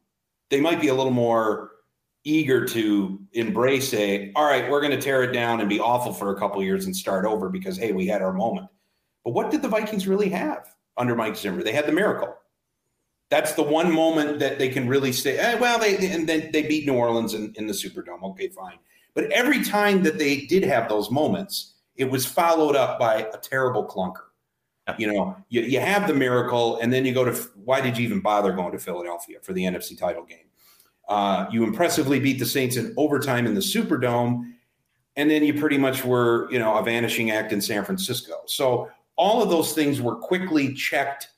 they 0.48 0.60
might 0.60 0.80
be 0.80 0.88
a 0.88 0.94
little 0.94 1.12
more 1.12 1.72
eager 2.24 2.64
to 2.64 3.20
embrace 3.34 3.92
a, 3.92 4.32
all 4.34 4.46
right, 4.46 4.70
we're 4.70 4.80
going 4.80 4.92
to 4.92 5.00
tear 5.00 5.22
it 5.22 5.32
down 5.32 5.60
and 5.60 5.68
be 5.68 5.78
awful 5.78 6.12
for 6.12 6.34
a 6.34 6.38
couple 6.38 6.62
years 6.62 6.86
and 6.86 6.96
start 6.96 7.26
over 7.26 7.50
because, 7.50 7.76
hey, 7.76 7.92
we 7.92 8.06
had 8.06 8.22
our 8.22 8.32
moment. 8.32 8.66
But 9.24 9.34
what 9.34 9.50
did 9.50 9.60
the 9.60 9.68
Vikings 9.68 10.06
really 10.06 10.30
have 10.30 10.74
under 10.96 11.14
Mike 11.14 11.36
Zimmer? 11.36 11.62
They 11.62 11.72
had 11.72 11.86
the 11.86 11.92
miracle. 11.92 12.34
That's 13.30 13.54
the 13.54 13.62
one 13.62 13.92
moment 13.92 14.38
that 14.38 14.58
they 14.58 14.68
can 14.68 14.86
really 14.86 15.12
say, 15.12 15.38
eh, 15.38 15.54
well, 15.58 15.78
they 15.78 15.96
and 16.10 16.28
then 16.28 16.50
they 16.52 16.62
beat 16.62 16.86
New 16.86 16.94
Orleans 16.94 17.34
in, 17.34 17.52
in 17.56 17.66
the 17.66 17.72
Superdome. 17.72 18.22
Okay, 18.22 18.48
fine. 18.48 18.78
But 19.14 19.30
every 19.32 19.62
time 19.64 20.02
that 20.02 20.18
they 20.18 20.42
did 20.42 20.64
have 20.64 20.88
those 20.88 21.10
moments, 21.10 21.74
it 21.96 22.04
was 22.04 22.26
followed 22.26 22.76
up 22.76 22.98
by 22.98 23.28
a 23.32 23.38
terrible 23.38 23.86
clunker. 23.86 24.24
You 24.98 25.10
know, 25.12 25.36
you, 25.48 25.62
you 25.62 25.80
have 25.80 26.06
the 26.06 26.12
miracle, 26.12 26.78
and 26.78 26.92
then 26.92 27.06
you 27.06 27.14
go 27.14 27.24
to 27.24 27.32
why 27.64 27.80
did 27.80 27.96
you 27.96 28.04
even 28.04 28.20
bother 28.20 28.52
going 28.52 28.72
to 28.72 28.78
Philadelphia 28.78 29.38
for 29.40 29.54
the 29.54 29.62
NFC 29.62 29.98
title 29.98 30.24
game? 30.24 30.46
Uh, 31.08 31.46
you 31.50 31.64
impressively 31.64 32.20
beat 32.20 32.38
the 32.38 32.46
Saints 32.46 32.76
in 32.76 32.92
overtime 32.98 33.46
in 33.46 33.54
the 33.54 33.60
Superdome, 33.60 34.52
and 35.16 35.30
then 35.30 35.42
you 35.42 35.54
pretty 35.54 35.78
much 35.78 36.04
were, 36.04 36.50
you 36.50 36.58
know, 36.58 36.76
a 36.76 36.82
vanishing 36.82 37.30
act 37.30 37.52
in 37.52 37.62
San 37.62 37.84
Francisco. 37.84 38.42
So 38.46 38.90
all 39.16 39.42
of 39.42 39.48
those 39.48 39.72
things 39.72 40.02
were 40.02 40.16
quickly 40.16 40.74
checked 40.74 41.28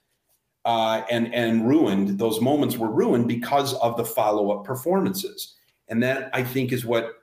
uh, 0.66 1.04
and 1.08 1.32
and 1.32 1.66
ruined. 1.66 2.18
Those 2.18 2.40
moments 2.40 2.76
were 2.76 2.90
ruined 2.90 3.28
because 3.28 3.72
of 3.74 3.96
the 3.96 4.04
follow 4.04 4.50
up 4.50 4.64
performances, 4.64 5.54
and 5.88 6.02
that 6.02 6.28
I 6.34 6.42
think 6.42 6.72
is 6.72 6.84
what 6.84 7.14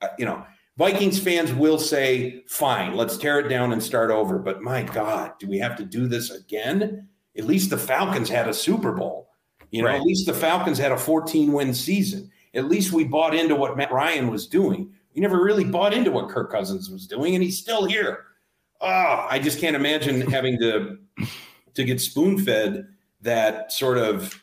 uh, 0.00 0.08
you 0.18 0.24
know. 0.24 0.46
Vikings 0.76 1.18
fans 1.18 1.52
will 1.52 1.78
say, 1.78 2.44
"Fine, 2.46 2.94
let's 2.94 3.16
tear 3.16 3.40
it 3.40 3.48
down 3.48 3.72
and 3.72 3.82
start 3.82 4.12
over." 4.12 4.38
But 4.38 4.62
my 4.62 4.84
God, 4.84 5.32
do 5.40 5.48
we 5.48 5.58
have 5.58 5.76
to 5.76 5.84
do 5.84 6.06
this 6.06 6.30
again? 6.30 7.08
At 7.36 7.46
least 7.46 7.70
the 7.70 7.78
Falcons 7.78 8.28
had 8.28 8.48
a 8.48 8.54
Super 8.54 8.92
Bowl. 8.92 9.30
You 9.72 9.82
know, 9.82 9.88
right. 9.88 9.96
at 9.96 10.02
least 10.02 10.26
the 10.26 10.32
Falcons 10.32 10.78
had 10.78 10.92
a 10.92 10.96
14 10.96 11.52
win 11.52 11.74
season. 11.74 12.30
At 12.54 12.66
least 12.66 12.92
we 12.92 13.02
bought 13.02 13.34
into 13.34 13.56
what 13.56 13.76
Matt 13.76 13.90
Ryan 13.90 14.30
was 14.30 14.46
doing. 14.46 14.92
We 15.16 15.20
never 15.20 15.42
really 15.42 15.64
bought 15.64 15.92
into 15.92 16.12
what 16.12 16.28
Kirk 16.28 16.52
Cousins 16.52 16.88
was 16.88 17.08
doing, 17.08 17.34
and 17.34 17.42
he's 17.42 17.58
still 17.58 17.84
here. 17.84 18.26
Oh, 18.80 19.26
I 19.28 19.40
just 19.40 19.58
can't 19.58 19.74
imagine 19.74 20.20
having 20.30 20.60
to 20.60 20.98
to 21.78 21.84
get 21.84 22.00
spoon 22.00 22.38
fed 22.38 22.88
that 23.22 23.72
sort 23.72 23.98
of 23.98 24.42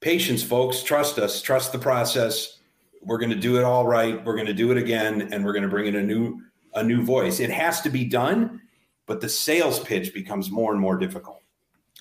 patience, 0.00 0.42
folks. 0.42 0.82
Trust 0.82 1.18
us, 1.18 1.42
trust 1.42 1.72
the 1.72 1.78
process. 1.78 2.58
We're 3.02 3.18
going 3.18 3.30
to 3.30 3.36
do 3.36 3.58
it 3.58 3.64
all 3.64 3.86
right. 3.86 4.24
We're 4.24 4.36
going 4.36 4.46
to 4.46 4.54
do 4.54 4.70
it 4.70 4.78
again, 4.78 5.32
and 5.32 5.44
we're 5.44 5.52
going 5.52 5.64
to 5.64 5.68
bring 5.68 5.86
in 5.86 5.96
a 5.96 6.02
new 6.02 6.40
a 6.74 6.84
new 6.84 7.02
voice. 7.02 7.40
It 7.40 7.50
has 7.50 7.80
to 7.80 7.90
be 7.90 8.04
done, 8.04 8.62
but 9.06 9.20
the 9.20 9.28
sales 9.28 9.80
pitch 9.80 10.14
becomes 10.14 10.50
more 10.52 10.70
and 10.70 10.80
more 10.80 10.96
difficult. 10.96 11.42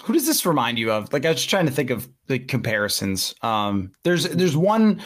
Who 0.03 0.13
does 0.13 0.27
this 0.27 0.45
remind 0.45 0.77
you 0.77 0.91
of? 0.91 1.11
Like 1.11 1.25
I 1.25 1.31
was 1.31 1.43
trying 1.43 1.65
to 1.65 1.71
think 1.71 1.89
of 1.89 2.07
the 2.27 2.37
comparisons. 2.37 3.33
Um, 3.41 3.91
there's 4.03 4.25
there's 4.25 4.55
one 4.55 5.01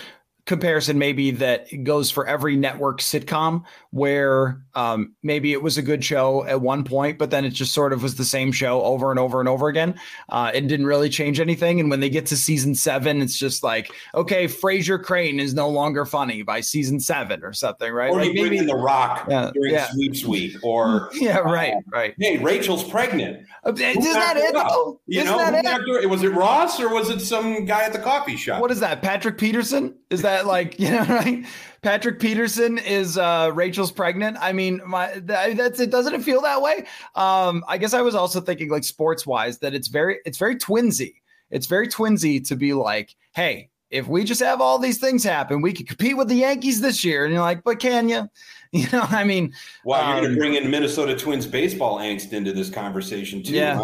comparison 0.46 0.98
maybe 0.98 1.32
that 1.32 1.68
goes 1.86 2.12
for 2.12 2.28
every 2.28 2.58
network 2.58 3.00
sitcom 3.00 3.64
where 3.92 4.62
um, 4.76 5.16
maybe 5.24 5.54
it 5.54 5.64
was 5.64 5.78
a 5.78 5.82
good 5.82 6.04
show 6.04 6.44
at 6.46 6.60
one 6.60 6.84
point 6.84 7.18
but 7.18 7.30
then 7.30 7.46
it 7.46 7.52
just 7.52 7.74
sort 7.74 7.94
of 7.94 8.04
was 8.04 8.16
the 8.16 8.26
same 8.26 8.52
show 8.52 8.82
over 8.84 9.10
and 9.10 9.20
over 9.20 9.40
and 9.40 9.48
over 9.48 9.70
again 9.70 9.98
uh, 10.30 10.52
it 10.54 10.68
didn't 10.68 10.86
really 10.86 11.10
change 11.10 11.40
anything 11.40 11.80
and 11.80 11.90
when 11.90 12.02
they 12.02 12.10
get 12.10 12.26
to 12.26 12.36
season 12.36 12.76
seven 12.76 13.22
it's 13.22 13.38
just 13.38 13.64
like 13.64 13.94
okay 14.16 14.46
Frasier 14.46 15.02
Crane 15.02 15.40
is 15.40 15.54
no 15.54 15.70
longer 15.70 16.04
funny 16.06 16.42
by 16.42 16.60
season 16.60 17.00
seven 17.00 17.42
or 17.42 17.54
something 17.54 17.94
right 17.94 18.12
or 18.12 18.20
like 18.20 18.34
maybe 18.34 18.58
in 18.58 18.68
the 18.68 18.76
rock 18.76 19.26
yeah, 19.30 19.50
during 19.54 19.74
yeah. 19.74 19.90
sweeps 19.92 20.26
week 20.26 20.58
or 20.62 21.10
yeah 21.14 21.38
right 21.38 21.74
uh, 21.74 21.82
right 21.90 22.16
hey 22.20 22.38
Rachel's 22.38 22.84
pregnant 22.84 23.48
uh, 23.66 23.72
is 23.72 24.04
that 24.14 24.36
it 24.36 24.54
though? 24.54 25.00
you 25.08 25.22
Isn't 25.22 25.38
know 25.38 25.38
that 25.38 25.82
it? 26.04 26.10
was 26.10 26.22
it 26.22 26.34
Ross 26.34 26.82
or 26.82 26.94
was 26.94 27.10
it 27.10 27.22
some 27.22 27.64
guy 27.64 27.84
at 27.84 27.94
the 27.94 28.00
coffee 28.00 28.36
shop 28.36 28.60
what 28.60 28.72
is 28.72 28.82
that 28.82 29.02
Patrick 29.02 29.38
Peterson 29.38 29.96
is 30.14 30.22
that 30.22 30.46
like 30.46 30.80
you 30.80 30.92
know 30.92 31.04
right? 31.06 31.46
Patrick 31.82 32.20
peterson 32.20 32.78
is 32.78 33.18
uh 33.18 33.52
rachel's 33.54 33.92
pregnant. 33.92 34.38
I 34.40 34.54
mean 34.54 34.82
my 34.86 35.12
that's 35.24 35.80
it 35.80 35.90
doesn't 35.90 36.14
it 36.14 36.24
feel 36.24 36.42
that 36.42 36.62
way. 36.62 36.86
Um 37.16 37.66
i 37.68 37.78
guess 37.78 37.94
i 37.94 38.02
was 38.02 38.16
also 38.16 38.40
thinking 38.40 38.70
like 38.70 38.84
sports 38.84 39.28
wise 39.28 39.60
that 39.60 39.74
it's 39.74 39.90
very 39.90 40.20
it's 40.26 40.38
very 40.38 40.56
twinsy. 40.56 41.16
It's 41.50 41.68
very 41.68 41.88
twinsy 41.88 42.48
to 42.48 42.56
be 42.56 42.74
like 42.74 43.16
hey 43.34 43.70
if 43.90 44.08
we 44.08 44.24
just 44.24 44.42
have 44.42 44.62
all 44.62 44.80
these 44.80 44.98
things 45.00 45.24
happen 45.24 45.62
we 45.62 45.74
could 45.74 45.88
compete 45.88 46.16
with 46.16 46.30
the 46.30 46.36
yankees 46.36 46.82
this 46.82 47.04
year. 47.04 47.26
And 47.26 47.34
you're 47.34 47.44
like 47.44 47.64
but 47.64 47.80
can 47.80 48.08
you 48.08 48.30
you 48.74 48.88
know 48.92 49.06
i 49.10 49.24
mean 49.24 49.54
wow 49.86 50.02
um, 50.02 50.10
you're 50.10 50.26
going 50.26 50.34
to 50.34 50.40
bring 50.40 50.54
in 50.56 50.72
minnesota 50.72 51.16
twins 51.16 51.46
baseball 51.46 52.00
angst 52.00 52.34
into 52.34 52.52
this 52.52 52.72
conversation 52.72 53.44
too 53.44 53.54
yeah. 53.54 53.80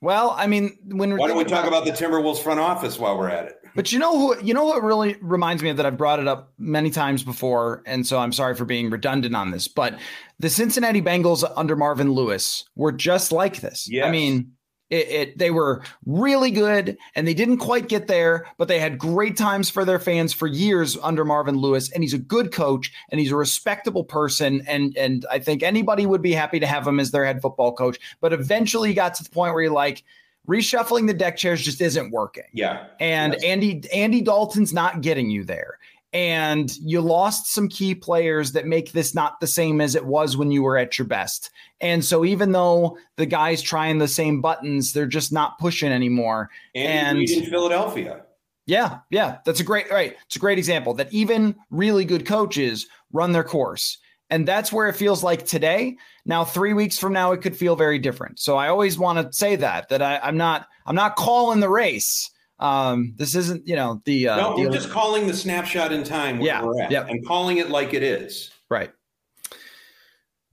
well 0.00 0.34
i 0.36 0.48
mean 0.48 0.76
when 0.86 1.16
why 1.16 1.28
don't 1.28 1.36
we 1.36 1.44
talk 1.44 1.64
about, 1.64 1.84
about 1.84 1.84
the 1.84 1.92
timberwolves 1.92 2.42
front 2.42 2.58
office 2.58 2.98
while 2.98 3.16
we're 3.16 3.28
at 3.28 3.44
it 3.44 3.65
but 3.76 3.92
you 3.92 3.98
know 3.98 4.18
who 4.18 4.42
you 4.42 4.54
know 4.54 4.64
what 4.64 4.82
really 4.82 5.16
reminds 5.20 5.62
me 5.62 5.70
of 5.70 5.76
that 5.76 5.86
I've 5.86 5.96
brought 5.96 6.18
it 6.18 6.26
up 6.26 6.52
many 6.58 6.90
times 6.90 7.22
before, 7.22 7.82
and 7.86 8.06
so 8.06 8.18
I'm 8.18 8.32
sorry 8.32 8.54
for 8.54 8.64
being 8.64 8.90
redundant 8.90 9.36
on 9.36 9.50
this, 9.50 9.68
but 9.68 9.98
the 10.38 10.50
Cincinnati 10.50 11.00
Bengals 11.00 11.44
under 11.56 11.76
Marvin 11.76 12.12
Lewis 12.12 12.64
were 12.74 12.92
just 12.92 13.32
like 13.32 13.60
this. 13.60 13.88
Yes. 13.88 14.06
I 14.06 14.10
mean, 14.10 14.52
it, 14.90 15.08
it, 15.08 15.38
they 15.38 15.50
were 15.50 15.82
really 16.04 16.50
good 16.50 16.96
and 17.14 17.26
they 17.26 17.34
didn't 17.34 17.58
quite 17.58 17.88
get 17.88 18.06
there, 18.06 18.46
but 18.56 18.68
they 18.68 18.78
had 18.78 18.98
great 18.98 19.36
times 19.36 19.68
for 19.68 19.84
their 19.84 19.98
fans 19.98 20.32
for 20.32 20.46
years 20.46 20.96
under 21.02 21.24
Marvin 21.24 21.56
Lewis. 21.56 21.90
And 21.90 22.04
he's 22.04 22.14
a 22.14 22.18
good 22.18 22.52
coach 22.52 22.92
and 23.10 23.20
he's 23.20 23.32
a 23.32 23.36
respectable 23.36 24.04
person. 24.04 24.62
And 24.68 24.96
and 24.96 25.26
I 25.30 25.40
think 25.40 25.62
anybody 25.62 26.06
would 26.06 26.22
be 26.22 26.32
happy 26.32 26.60
to 26.60 26.66
have 26.66 26.86
him 26.86 27.00
as 27.00 27.10
their 27.10 27.24
head 27.24 27.42
football 27.42 27.72
coach. 27.74 27.98
But 28.20 28.32
eventually 28.32 28.90
he 28.90 28.94
got 28.94 29.14
to 29.14 29.24
the 29.24 29.30
point 29.30 29.54
where 29.54 29.62
you're 29.62 29.72
like, 29.72 30.04
reshuffling 30.46 31.06
the 31.06 31.14
deck 31.14 31.36
chairs 31.36 31.62
just 31.62 31.80
isn't 31.80 32.10
working. 32.10 32.44
Yeah. 32.52 32.86
And 33.00 33.34
yes. 33.34 33.44
Andy 33.44 33.82
Andy 33.92 34.22
Dalton's 34.22 34.72
not 34.72 35.00
getting 35.00 35.30
you 35.30 35.44
there. 35.44 35.78
And 36.12 36.74
you 36.78 37.00
lost 37.02 37.52
some 37.52 37.68
key 37.68 37.94
players 37.94 38.52
that 38.52 38.66
make 38.66 38.92
this 38.92 39.14
not 39.14 39.38
the 39.40 39.46
same 39.46 39.80
as 39.80 39.94
it 39.94 40.06
was 40.06 40.36
when 40.36 40.50
you 40.50 40.62
were 40.62 40.78
at 40.78 40.98
your 40.98 41.06
best. 41.06 41.50
And 41.80 42.02
so 42.02 42.24
even 42.24 42.52
though 42.52 42.96
the 43.16 43.26
guys 43.26 43.60
trying 43.60 43.98
the 43.98 44.08
same 44.08 44.40
buttons, 44.40 44.92
they're 44.92 45.06
just 45.06 45.32
not 45.32 45.58
pushing 45.58 45.92
anymore. 45.92 46.48
Andy 46.74 47.34
and 47.34 47.44
in 47.44 47.50
Philadelphia. 47.50 48.22
Yeah, 48.66 49.00
yeah, 49.10 49.38
that's 49.44 49.60
a 49.60 49.64
great 49.64 49.90
right. 49.90 50.16
It's 50.26 50.36
a 50.36 50.40
great 50.40 50.58
example 50.58 50.94
that 50.94 51.12
even 51.12 51.54
really 51.70 52.04
good 52.04 52.26
coaches 52.26 52.86
run 53.12 53.32
their 53.32 53.44
course. 53.44 53.98
And 54.28 54.46
that's 54.46 54.72
where 54.72 54.88
it 54.88 54.94
feels 54.94 55.22
like 55.22 55.46
today. 55.46 55.96
Now, 56.24 56.44
three 56.44 56.72
weeks 56.72 56.98
from 56.98 57.12
now, 57.12 57.32
it 57.32 57.42
could 57.42 57.56
feel 57.56 57.76
very 57.76 57.98
different. 57.98 58.40
So 58.40 58.56
I 58.56 58.68
always 58.68 58.98
want 58.98 59.24
to 59.24 59.32
say 59.32 59.56
that 59.56 59.88
that 59.90 60.02
I, 60.02 60.28
am 60.28 60.36
not 60.36 60.66
I'm 60.84 60.96
not 60.96 61.16
calling 61.16 61.60
the 61.60 61.68
race. 61.68 62.30
Um, 62.58 63.14
this 63.16 63.34
isn't 63.34 63.68
you 63.68 63.76
know 63.76 64.02
the 64.04 64.28
uh, 64.28 64.36
no, 64.36 64.56
the, 64.56 64.62
we're 64.62 64.72
just 64.72 64.90
calling 64.90 65.26
the 65.26 65.34
snapshot 65.34 65.92
in 65.92 66.02
time 66.02 66.38
where 66.38 66.46
yeah, 66.46 66.64
we're 66.64 66.82
at, 66.82 66.90
yeah. 66.90 67.06
and 67.06 67.24
calling 67.26 67.58
it 67.58 67.70
like 67.70 67.94
it 67.94 68.02
is. 68.02 68.50
Right. 68.68 68.90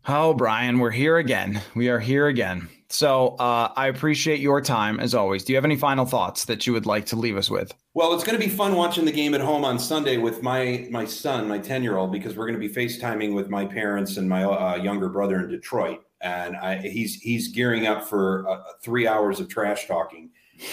Oh, 0.07 0.33
Brian, 0.33 0.79
we're 0.79 0.91
here 0.91 1.17
again. 1.17 1.61
We 1.75 1.87
are 1.87 1.99
here 1.99 2.27
again. 2.27 2.67
So 2.93 3.29
uh, 3.39 3.73
I 3.75 3.87
appreciate 3.87 4.39
your 4.39 4.61
time 4.61 4.99
as 4.99 5.15
always. 5.15 5.43
Do 5.43 5.51
you 5.51 5.57
have 5.57 5.65
any 5.65 5.75
final 5.75 6.05
thoughts 6.05 6.45
that 6.45 6.67
you 6.67 6.73
would 6.73 6.85
like 6.85 7.07
to 7.07 7.15
leave 7.15 7.35
us 7.35 7.49
with? 7.49 7.73
Well, 7.95 8.13
it's 8.13 8.23
going 8.23 8.39
to 8.39 8.45
be 8.45 8.51
fun 8.51 8.75
watching 8.75 9.03
the 9.03 9.11
game 9.11 9.33
at 9.33 9.41
home 9.41 9.65
on 9.65 9.79
Sunday 9.79 10.17
with 10.17 10.43
my 10.43 10.87
my 10.91 11.03
son, 11.03 11.47
my 11.47 11.57
ten 11.57 11.81
year 11.81 11.97
old, 11.97 12.11
because 12.11 12.37
we're 12.37 12.45
going 12.45 12.59
to 12.59 12.67
be 12.67 12.73
FaceTiming 12.73 13.33
with 13.33 13.49
my 13.49 13.65
parents 13.65 14.17
and 14.17 14.29
my 14.29 14.43
uh, 14.43 14.75
younger 14.75 15.09
brother 15.09 15.39
in 15.39 15.49
Detroit. 15.49 16.01
and 16.21 16.55
I, 16.55 16.77
he's 16.77 17.15
he's 17.15 17.49
gearing 17.49 17.85
up 17.85 18.03
for 18.07 18.47
uh, 18.49 18.61
three 18.81 19.07
hours 19.07 19.39
of 19.39 19.49
trash 19.49 19.87
talking. 19.87 20.29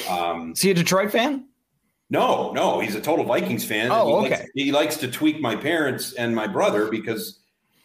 Um, 0.09 0.53
Is 0.53 0.61
he 0.61 0.71
a 0.71 0.75
Detroit 0.75 1.11
fan? 1.11 1.47
No, 2.09 2.53
no, 2.53 2.81
he's 2.81 2.95
a 2.95 3.01
total 3.01 3.25
Vikings 3.25 3.65
fan. 3.65 3.91
Oh, 3.91 4.21
he 4.21 4.27
okay. 4.27 4.41
Likes, 4.41 4.51
he 4.55 4.73
likes 4.73 4.97
to 4.99 5.11
tweak 5.11 5.41
my 5.41 5.57
parents 5.57 6.13
and 6.15 6.35
my 6.35 6.47
brother 6.47 6.91
because 6.91 7.41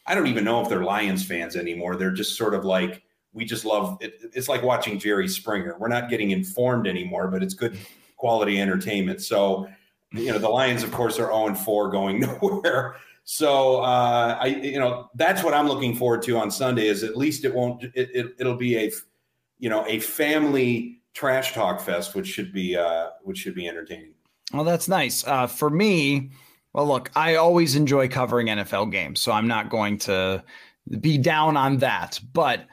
I 0.08 0.16
don't 0.16 0.28
even 0.28 0.44
know 0.44 0.62
if 0.62 0.70
they're 0.70 0.84
Lions 0.84 1.26
fans 1.26 1.56
anymore. 1.56 1.96
They're 1.96 2.12
just 2.12 2.38
sort 2.38 2.54
of 2.54 2.66
like 2.66 3.02
we 3.36 3.46
just 3.46 3.66
love 3.66 3.98
it. 4.00 4.16
It's 4.34 4.50
like 4.50 4.64
watching 4.64 4.98
Jerry 4.98 5.28
Springer. 5.28 5.76
We're 5.78 5.90
not 5.90 6.10
getting 6.10 6.32
informed 6.32 6.88
anymore, 6.88 7.28
but 7.28 7.44
it's 7.44 7.54
good 7.54 7.78
quality 8.16 8.60
entertainment. 8.60 9.22
So, 9.22 9.68
you 10.14 10.32
know, 10.32 10.40
the 10.40 10.50
Lions, 10.50 10.82
of 10.82 10.92
course, 10.92 11.20
are 11.20 11.28
0 11.28 11.54
4 11.54 11.90
going 11.90 12.20
nowhere. 12.42 12.96
So, 13.26 13.82
uh, 13.82 14.38
I, 14.40 14.48
you 14.48 14.80
know, 14.80 15.10
that's 15.16 15.44
what 15.44 15.54
I'm 15.54 15.68
looking 15.68 15.96
forward 15.96 16.22
to 16.24 16.38
on 16.38 16.50
Sunday 16.50 16.88
is 16.88 17.04
at 17.04 17.18
least 17.18 17.44
it 17.44 17.54
won't, 17.54 17.84
it, 17.84 17.92
it, 17.96 18.36
it'll 18.40 18.56
be 18.56 18.78
a, 18.78 18.92
you 19.60 19.70
know, 19.70 19.86
a 19.86 20.00
family 20.00 21.02
trash 21.14 21.54
talk 21.54 21.82
fest, 21.82 22.16
which 22.16 22.28
should 22.28 22.54
be, 22.54 22.78
uh, 22.78 23.10
which 23.24 23.40
should 23.40 23.56
be 23.56 23.68
entertaining. 23.68 24.14
Well, 24.54 24.64
that's 24.64 24.88
nice. 24.88 25.28
Uh, 25.28 25.48
for 25.48 25.70
me, 25.70 26.30
well, 26.72 26.88
look, 26.88 27.12
I 27.16 27.36
always 27.36 27.76
enjoy 27.76 28.08
covering 28.08 28.48
NFL 28.48 28.92
games, 28.92 29.20
so 29.20 29.32
I'm 29.32 29.48
not 29.48 29.70
going 29.70 29.98
to 30.00 30.44
be 31.02 31.18
down 31.18 31.58
on 31.58 31.78
that. 31.78 32.20
But 32.32 32.68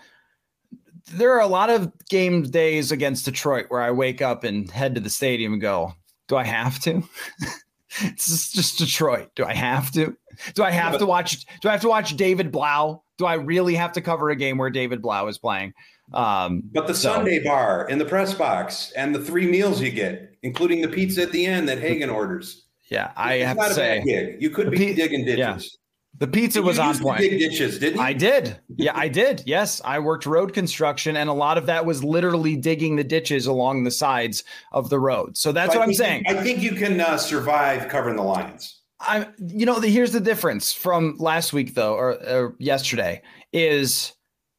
there 1.13 1.33
are 1.33 1.41
a 1.41 1.47
lot 1.47 1.71
of 1.71 1.93
game 2.09 2.43
days 2.43 2.93
against 2.93 3.25
Detroit 3.25 3.67
where 3.69 3.83
I 3.83 3.91
wake 3.91 4.23
up 4.23 4.45
and 4.45 4.71
head 4.71 4.95
to 4.95 5.01
the 5.01 5.11
stadium 5.11 5.53
and 5.53 5.63
go, 5.63 5.95
"Do 6.29 6.37
I 6.37 6.45
have 6.45 6.79
to?" 6.81 7.03
it's 8.01 8.53
just 8.53 8.79
Detroit. 8.79 9.31
Do 9.35 9.45
I 9.45 9.55
have 9.55 9.91
to? 9.93 10.17
Do 10.55 10.63
I 10.63 10.71
have 10.71 10.99
to 10.99 11.07
watch? 11.07 11.45
Do 11.61 11.69
I 11.69 11.73
have 11.73 11.83
to 11.83 11.89
watch 11.89 12.17
David 12.17 12.51
Blough? 12.51 13.03
Do 13.19 13.27
I 13.27 13.35
really 13.35 13.75
have 13.75 13.93
to 13.93 14.01
cover 14.01 14.31
a 14.31 14.37
game 14.37 14.59
where 14.59 14.71
David 14.71 15.03
Blough 15.03 15.29
is 15.29 15.39
playing? 15.39 15.75
Um, 16.15 16.63
but 16.73 16.87
the 16.87 16.95
so, 16.95 17.13
Sunday 17.13 17.43
bar 17.43 17.87
in 17.89 17.99
the 17.99 18.05
press 18.05 18.35
box 18.35 18.93
and 18.97 19.15
the 19.15 19.21
three 19.21 19.47
meals 19.47 19.81
you 19.81 19.91
get, 19.91 20.37
including 20.43 20.83
the 20.83 20.89
pizza 20.89 21.23
at 21.23 21.33
the 21.33 21.47
end 21.47 21.69
that 21.69 21.79
Hagan 21.79 22.11
orders. 22.11 22.67
Yeah, 22.91 23.13
I 23.17 23.37
have 23.37 23.57
to 23.57 23.73
say, 23.73 24.37
you 24.39 24.51
could 24.51 24.71
be 24.71 24.77
pe- 24.77 24.95
digging 24.95 25.25
ditches. 25.25 25.79
The 26.19 26.29
pizza 26.29 26.63
was 26.63 26.79
on 26.79 26.99
point. 26.99 27.21
dig 27.21 27.39
ditches, 27.39 27.79
didn't 27.79 27.97
you? 27.97 28.03
I 28.03 28.13
did. 28.13 28.57
Yeah, 28.77 28.93
I 28.95 29.09
did. 29.09 29.43
Yes, 29.47 29.81
I 29.85 29.99
worked 29.99 30.27
road 30.27 30.53
construction, 30.53 31.17
and 31.17 31.29
a 31.29 31.33
lot 31.33 31.59
of 31.59 31.67
that 31.67 31.85
was 31.85 32.05
literally 32.05 32.55
digging 32.55 32.97
the 32.97 33.05
ditches 33.05 33.47
along 33.47 33.85
the 33.85 33.91
sides 33.91 34.45
of 34.73 34.89
the 34.89 35.01
road. 35.01 35.37
So 35.37 35.53
that's 35.53 35.75
what 35.75 35.83
I'm 35.83 35.95
saying. 35.95 36.25
I 36.29 36.35
think 36.35 36.61
you 36.61 36.73
can 36.73 37.01
uh, 37.01 37.17
survive 37.17 37.89
covering 37.89 38.17
the 38.17 38.23
Lions. 38.23 38.83
I, 39.01 39.27
you 39.39 39.67
know, 39.67 39.81
the, 39.81 39.89
here's 39.89 40.13
the 40.13 40.21
difference 40.21 40.73
from 40.73 41.17
last 41.19 41.53
week 41.53 41.75
though, 41.75 41.95
or, 41.95 42.13
or 42.13 42.57
yesterday, 42.59 43.23
is 43.53 44.13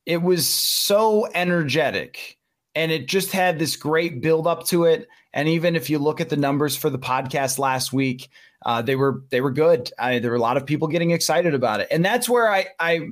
it 0.05 0.21
was 0.21 0.45
so 0.45 1.27
energetic 1.33 2.37
and 2.75 2.91
it 2.91 3.07
just 3.07 3.31
had 3.31 3.57
this 3.57 3.75
great 3.75 4.21
build 4.21 4.47
up 4.47 4.65
to 4.67 4.83
it. 4.85 5.07
And 5.33 5.47
even 5.47 5.75
if 5.75 5.89
you 5.89 5.97
look 5.99 6.19
at 6.19 6.29
the 6.29 6.37
numbers 6.37 6.75
for 6.75 6.89
the 6.89 6.99
podcast 6.99 7.57
last 7.57 7.93
week, 7.93 8.29
uh, 8.65 8.81
they 8.81 8.95
were 8.95 9.23
they 9.29 9.41
were 9.41 9.51
good. 9.51 9.91
I, 9.99 10.19
there 10.19 10.31
were 10.31 10.37
a 10.37 10.41
lot 10.41 10.57
of 10.57 10.65
people 10.65 10.87
getting 10.87 11.11
excited 11.11 11.53
about 11.53 11.79
it, 11.79 11.87
and 11.91 12.03
that's 12.03 12.29
where 12.29 12.51
I 12.51 12.67
I 12.79 13.09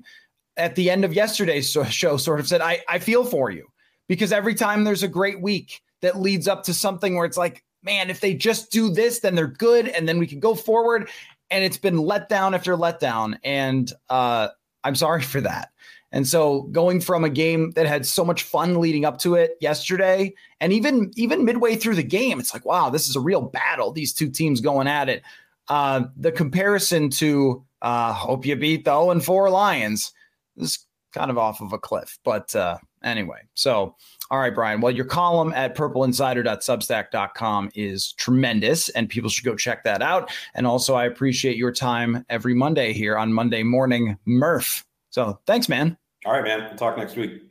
at 0.58 0.76
the 0.76 0.90
end 0.90 1.06
of 1.06 1.14
yesterday's 1.14 1.72
show 1.90 2.18
sort 2.18 2.40
of 2.40 2.48
said 2.48 2.62
I 2.62 2.82
I 2.88 3.00
feel 3.00 3.26
for 3.26 3.50
you. 3.50 3.68
Because 4.08 4.34
every 4.34 4.56
time 4.56 4.84
there's 4.84 5.04
a 5.04 5.08
great 5.08 5.42
week 5.42 5.82
that 6.02 6.20
leads 6.20 6.48
up 6.48 6.64
to 6.64 6.74
something 6.74 7.16
where 7.16 7.26
it's 7.26 7.38
like 7.38 7.64
man 7.84 8.10
if 8.10 8.20
they 8.20 8.34
just 8.34 8.70
do 8.72 8.90
this 8.90 9.20
then 9.20 9.36
they're 9.36 9.48
good 9.48 9.88
and 9.88 10.08
then 10.08 10.20
we 10.20 10.28
can 10.28 10.40
go 10.40 10.56
forward. 10.56 11.10
And 11.50 11.64
it's 11.64 11.78
been 11.78 11.98
let 11.98 12.30
down 12.30 12.54
after 12.54 12.76
let 12.76 13.00
down. 13.00 13.38
And 13.44 13.92
uh, 14.10 14.50
I'm 14.84 14.96
sorry 14.96 15.22
for 15.22 15.42
that. 15.42 15.70
And 16.14 16.28
so 16.28 16.64
going 16.64 17.00
from 17.00 17.24
a 17.24 17.30
game 17.30 17.72
that 17.72 17.86
had 17.86 18.06
so 18.06 18.26
much 18.26 18.44
fun 18.44 18.80
leading 18.80 19.06
up 19.06 19.18
to 19.20 19.36
it 19.36 19.58
yesterday 19.62 20.34
and 20.60 20.74
even 20.74 21.12
even 21.16 21.46
midway 21.46 21.76
through 21.76 21.96
the 21.96 22.04
game 22.04 22.40
it's 22.40 22.54
like 22.54 22.66
wow 22.66 22.90
this 22.90 23.08
is 23.08 23.16
a 23.16 23.20
real 23.22 23.42
battle 23.42 23.92
these 23.92 24.14
two 24.14 24.30
teams 24.30 24.60
going 24.60 24.88
at 24.88 25.08
it 25.08 25.24
uh, 25.72 26.04
the 26.18 26.34
comparison 26.34 27.10
to 27.10 27.64
uh, 27.82 28.12
hope 28.12 28.46
you 28.46 28.58
beat 28.58 28.84
the 28.84 28.92
0 28.92 29.12
and 29.12 29.24
4 29.24 29.50
Lions 29.50 30.12
is 30.58 30.86
kind 31.14 31.32
of 31.32 31.38
off 31.38 31.62
of 31.62 31.72
a 31.72 31.78
cliff. 31.78 32.20
But 32.26 32.54
uh, 32.54 32.78
anyway, 33.06 33.40
so 33.54 33.96
all 34.30 34.40
right, 34.40 34.54
Brian. 34.54 34.82
Well, 34.82 34.92
your 34.92 35.06
column 35.06 35.54
at 35.54 35.74
purpleinsider.substack.com 35.76 37.72
is 37.74 38.12
tremendous, 38.14 38.90
and 38.90 39.08
people 39.08 39.30
should 39.30 39.46
go 39.46 39.56
check 39.56 39.86
that 39.86 40.02
out. 40.02 40.30
And 40.56 40.68
also, 40.68 40.94
I 40.94 41.06
appreciate 41.06 41.56
your 41.56 41.72
time 41.72 42.26
every 42.30 42.54
Monday 42.54 42.92
here 42.92 43.18
on 43.18 43.32
Monday 43.32 43.64
Morning 43.64 44.18
Murph. 44.26 44.86
So 45.10 45.40
thanks, 45.48 45.70
man. 45.70 45.98
All 46.26 46.34
right, 46.34 46.44
man. 46.44 46.68
We'll 46.68 46.78
talk 46.78 46.98
next 46.98 47.16
week. 47.16 47.51